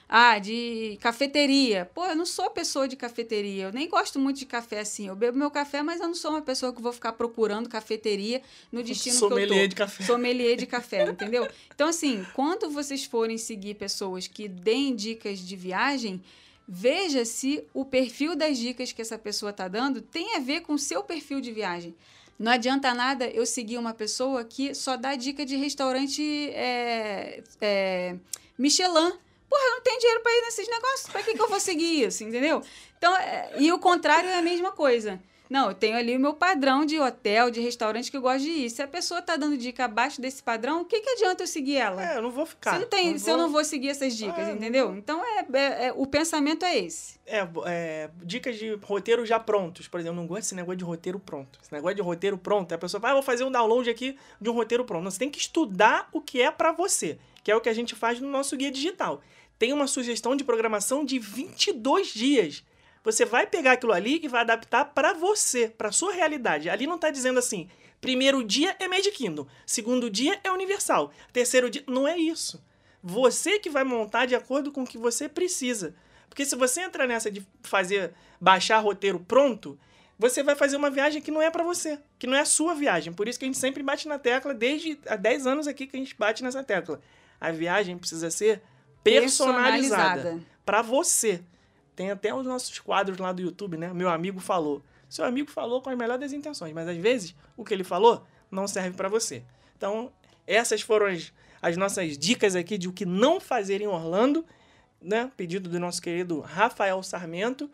[0.08, 1.84] Ah, de cafeteria.
[1.94, 3.64] Pô, eu não sou pessoa de cafeteria.
[3.64, 5.08] Eu nem gosto muito de café assim.
[5.08, 8.40] Eu bebo meu café, mas eu não sou uma pessoa que vou ficar procurando cafeteria
[8.72, 9.34] no destino que eu tô.
[9.34, 10.04] Sommelier de café.
[10.04, 11.46] Sommelier de café, entendeu?
[11.74, 16.22] Então, assim, quando vocês forem seguir pessoas que deem dicas de viagem,
[16.66, 20.72] veja se o perfil das dicas que essa pessoa está dando tem a ver com
[20.72, 21.94] o seu perfil de viagem.
[22.38, 26.22] Não adianta nada eu seguir uma pessoa que só dá dica de restaurante
[26.52, 28.16] é, é,
[28.56, 29.12] Michelin.
[29.48, 31.08] Porra, eu não tenho dinheiro pra ir nesses negócios.
[31.10, 32.62] Pra que, que eu vou seguir isso, entendeu?
[32.98, 35.20] Então, é, e o contrário é a mesma coisa.
[35.50, 38.50] Não, eu tenho ali o meu padrão de hotel, de restaurante que eu gosto de
[38.50, 38.68] ir.
[38.68, 41.76] Se a pessoa tá dando dica abaixo desse padrão, o que, que adianta eu seguir
[41.76, 42.04] ela?
[42.06, 42.74] É, eu não vou ficar.
[42.74, 44.94] se, não tem, não se eu não vou seguir essas dicas, não entendeu?
[44.94, 47.18] Então, é, é- é- o pensamento é esse.
[47.24, 49.88] É, é, dicas de roteiro já prontos.
[49.88, 51.58] Por exemplo, eu não gosto desse negócio de roteiro pronto.
[51.62, 54.50] Esse negócio de roteiro pronto, a pessoa vai, ah, vou fazer um download aqui de
[54.50, 55.02] um roteiro pronto.
[55.04, 57.74] Não, você tem que estudar o que é pra você, que é o que a
[57.74, 59.22] gente faz no nosso guia digital.
[59.58, 62.64] Tem uma sugestão de programação de 22 dias.
[63.02, 66.68] Você vai pegar aquilo ali e vai adaptar pra você, pra sua realidade.
[66.68, 67.68] Ali não tá dizendo assim,
[68.00, 71.82] primeiro dia é Magic Kingdom, segundo dia é Universal, terceiro dia...
[71.86, 72.62] Não é isso.
[73.02, 75.94] Você que vai montar de acordo com o que você precisa.
[76.28, 79.78] Porque se você entrar nessa de fazer, baixar roteiro pronto,
[80.18, 82.74] você vai fazer uma viagem que não é pra você, que não é a sua
[82.74, 83.12] viagem.
[83.12, 85.96] Por isso que a gente sempre bate na tecla, desde há 10 anos aqui que
[85.96, 87.00] a gente bate nessa tecla.
[87.40, 88.60] A viagem precisa ser
[89.02, 91.42] personalizada Pra você.
[91.96, 93.92] Tem até os nossos quadros lá do YouTube, né?
[93.92, 94.82] Meu amigo falou.
[95.08, 98.22] Seu amigo falou com as melhores das intenções, mas às vezes o que ele falou
[98.50, 99.42] não serve pra você.
[99.76, 100.12] Então,
[100.46, 104.44] essas foram as, as nossas dicas aqui de o que não fazer em Orlando,
[105.00, 105.30] né?
[105.36, 107.70] Pedido do nosso querido Rafael Sarmento.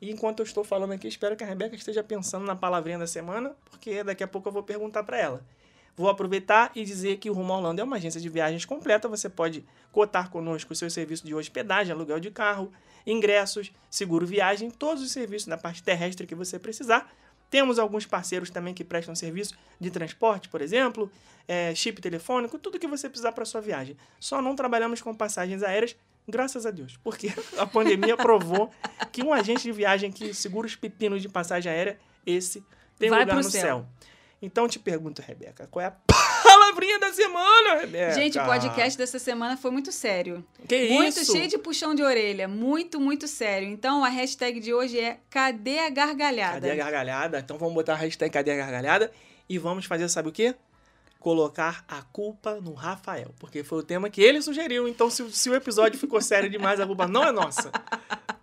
[0.00, 3.06] E enquanto eu estou falando aqui, espero que a Rebeca esteja pensando na palavrinha da
[3.06, 5.44] semana, porque daqui a pouco eu vou perguntar para ela.
[5.96, 9.08] Vou aproveitar e dizer que o Rumo Orlando é uma agência de viagens completa.
[9.08, 12.70] Você pode cotar conosco o seu serviço de hospedagem, aluguel de carro,
[13.06, 17.10] ingressos, seguro viagem, todos os serviços da parte terrestre que você precisar.
[17.48, 21.10] Temos alguns parceiros também que prestam serviço de transporte, por exemplo,
[21.48, 23.96] é, chip telefônico, tudo que você precisar para sua viagem.
[24.18, 25.96] Só não trabalhamos com passagens aéreas,
[26.28, 28.70] graças a Deus, porque a pandemia provou
[29.12, 32.62] que um agente de viagem que segura os pepinos de passagem aérea, esse
[32.98, 33.60] tem Vai lugar no céu.
[33.60, 33.86] céu.
[34.40, 38.12] Então te pergunto, Rebeca, qual é a palavrinha da semana, Rebeca?
[38.12, 40.44] Gente, o podcast dessa semana foi muito sério.
[40.68, 41.32] Que muito isso?
[41.32, 42.46] cheio de puxão de orelha.
[42.46, 43.66] Muito, muito sério.
[43.68, 46.54] Então, a hashtag de hoje é Cadê a gargalhada?
[46.54, 47.38] Cadê a gargalhada?
[47.38, 49.10] Então vamos botar a hashtag Cadê a gargalhada?
[49.48, 50.54] E vamos fazer, sabe o quê?
[51.18, 53.34] Colocar a culpa no Rafael.
[53.38, 54.86] Porque foi o tema que ele sugeriu.
[54.86, 57.72] Então, se, se o episódio ficou sério demais, a culpa não é nossa.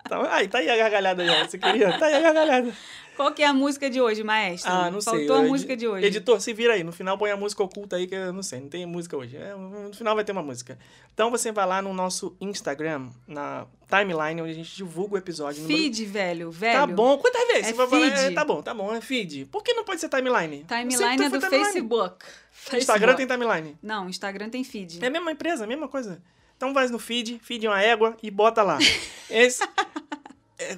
[0.06, 1.48] Então, aí, tá aí a gargalhada ó.
[1.48, 1.98] Você queria?
[1.98, 2.74] Tá aí a gargalhada.
[3.15, 4.72] Qual que é a música de hoje, maestro?
[4.72, 5.14] Ah, não sei.
[5.27, 6.06] Faltou a música de hoje.
[6.07, 6.84] Editor, se vira aí.
[6.84, 8.60] No final põe a música oculta aí, que eu não sei.
[8.61, 9.38] Não tem música hoje.
[9.38, 10.77] É, no final vai ter uma música.
[11.14, 15.61] Então você vai lá no nosso Instagram, na timeline, onde a gente divulga o episódio.
[15.61, 16.80] número- Feed, velho, velho.
[16.80, 17.18] Tá bom.
[17.18, 17.64] Quantas vezes?
[17.64, 18.19] É você vai falar, feed.
[18.19, 18.94] é, tá bom, tá bom.
[18.94, 19.45] É feed.
[19.45, 20.65] Por que não pode ser timeline?
[20.68, 21.64] Timeline é do timeline.
[21.73, 22.26] Facebook.
[22.73, 23.48] Instagram tem Facebook.
[23.48, 23.77] timeline.
[23.84, 25.03] Não, Instagram tem feed.
[25.03, 26.22] É a mesma empresa, a mesma coisa.
[26.57, 28.77] Então vai no feed, feed uma égua e bota lá.
[29.30, 29.64] Esse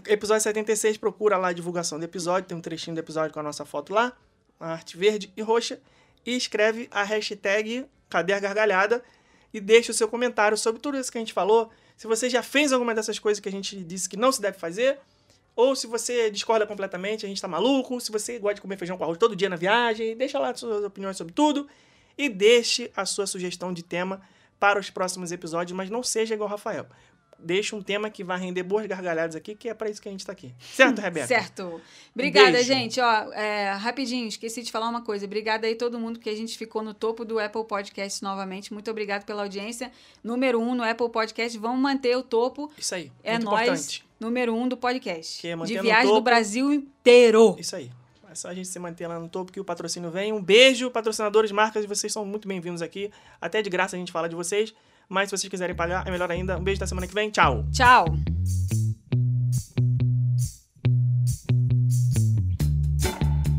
[0.07, 3.43] episódio 76, procura lá a divulgação do episódio, tem um trechinho do episódio com a
[3.43, 4.13] nossa foto lá,
[4.59, 5.79] a arte verde e roxa,
[6.25, 9.03] e escreve a hashtag Cadê a Gargalhada
[9.53, 11.69] e deixa o seu comentário sobre tudo isso que a gente falou.
[11.97, 14.57] Se você já fez alguma dessas coisas que a gente disse que não se deve
[14.57, 14.99] fazer,
[15.55, 18.97] ou se você discorda completamente, a gente tá maluco, se você gosta de comer feijão
[18.97, 21.67] com arroz todo dia na viagem, deixa lá suas opiniões sobre tudo
[22.17, 24.21] e deixe a sua sugestão de tema
[24.59, 26.85] para os próximos episódios, mas não seja igual o Rafael.
[27.37, 30.11] Deixe um tema que vai render boas gargalhadas aqui, que é para isso que a
[30.11, 30.53] gente tá aqui.
[30.59, 31.27] Certo, Rebeca?
[31.27, 31.81] Certo.
[32.13, 32.67] Obrigada, Beijo.
[32.67, 32.99] gente.
[32.99, 35.25] Ó, é, rapidinho, esqueci de falar uma coisa.
[35.25, 38.73] Obrigada aí todo mundo, porque a gente ficou no topo do Apple Podcast novamente.
[38.73, 39.91] Muito obrigado pela audiência.
[40.23, 41.57] Número um no Apple Podcast.
[41.57, 42.71] Vamos manter o topo.
[42.77, 43.11] Isso aí.
[43.23, 44.05] É muito nós, importante.
[44.19, 45.41] número um do podcast.
[45.41, 46.21] Que é de viagem do.
[46.21, 47.55] Brasil inteiro.
[47.59, 47.91] Isso aí.
[48.31, 50.33] É só a gente se manter lá no topo que o patrocínio vem.
[50.33, 53.11] Um beijo, patrocinadores, marcas, vocês são muito bem-vindos aqui.
[53.39, 54.73] Até de graça a gente fala de vocês.
[55.09, 56.57] Mas se vocês quiserem pagar, é melhor ainda.
[56.57, 57.29] Um beijo da semana que vem.
[57.29, 57.65] Tchau.
[57.71, 58.05] Tchau.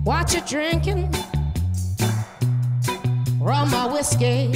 [0.05, 1.11] What you drinking?
[3.41, 4.53] Rum or whiskey?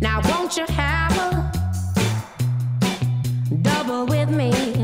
[0.00, 1.50] Now won't you have a
[3.62, 4.77] double with me?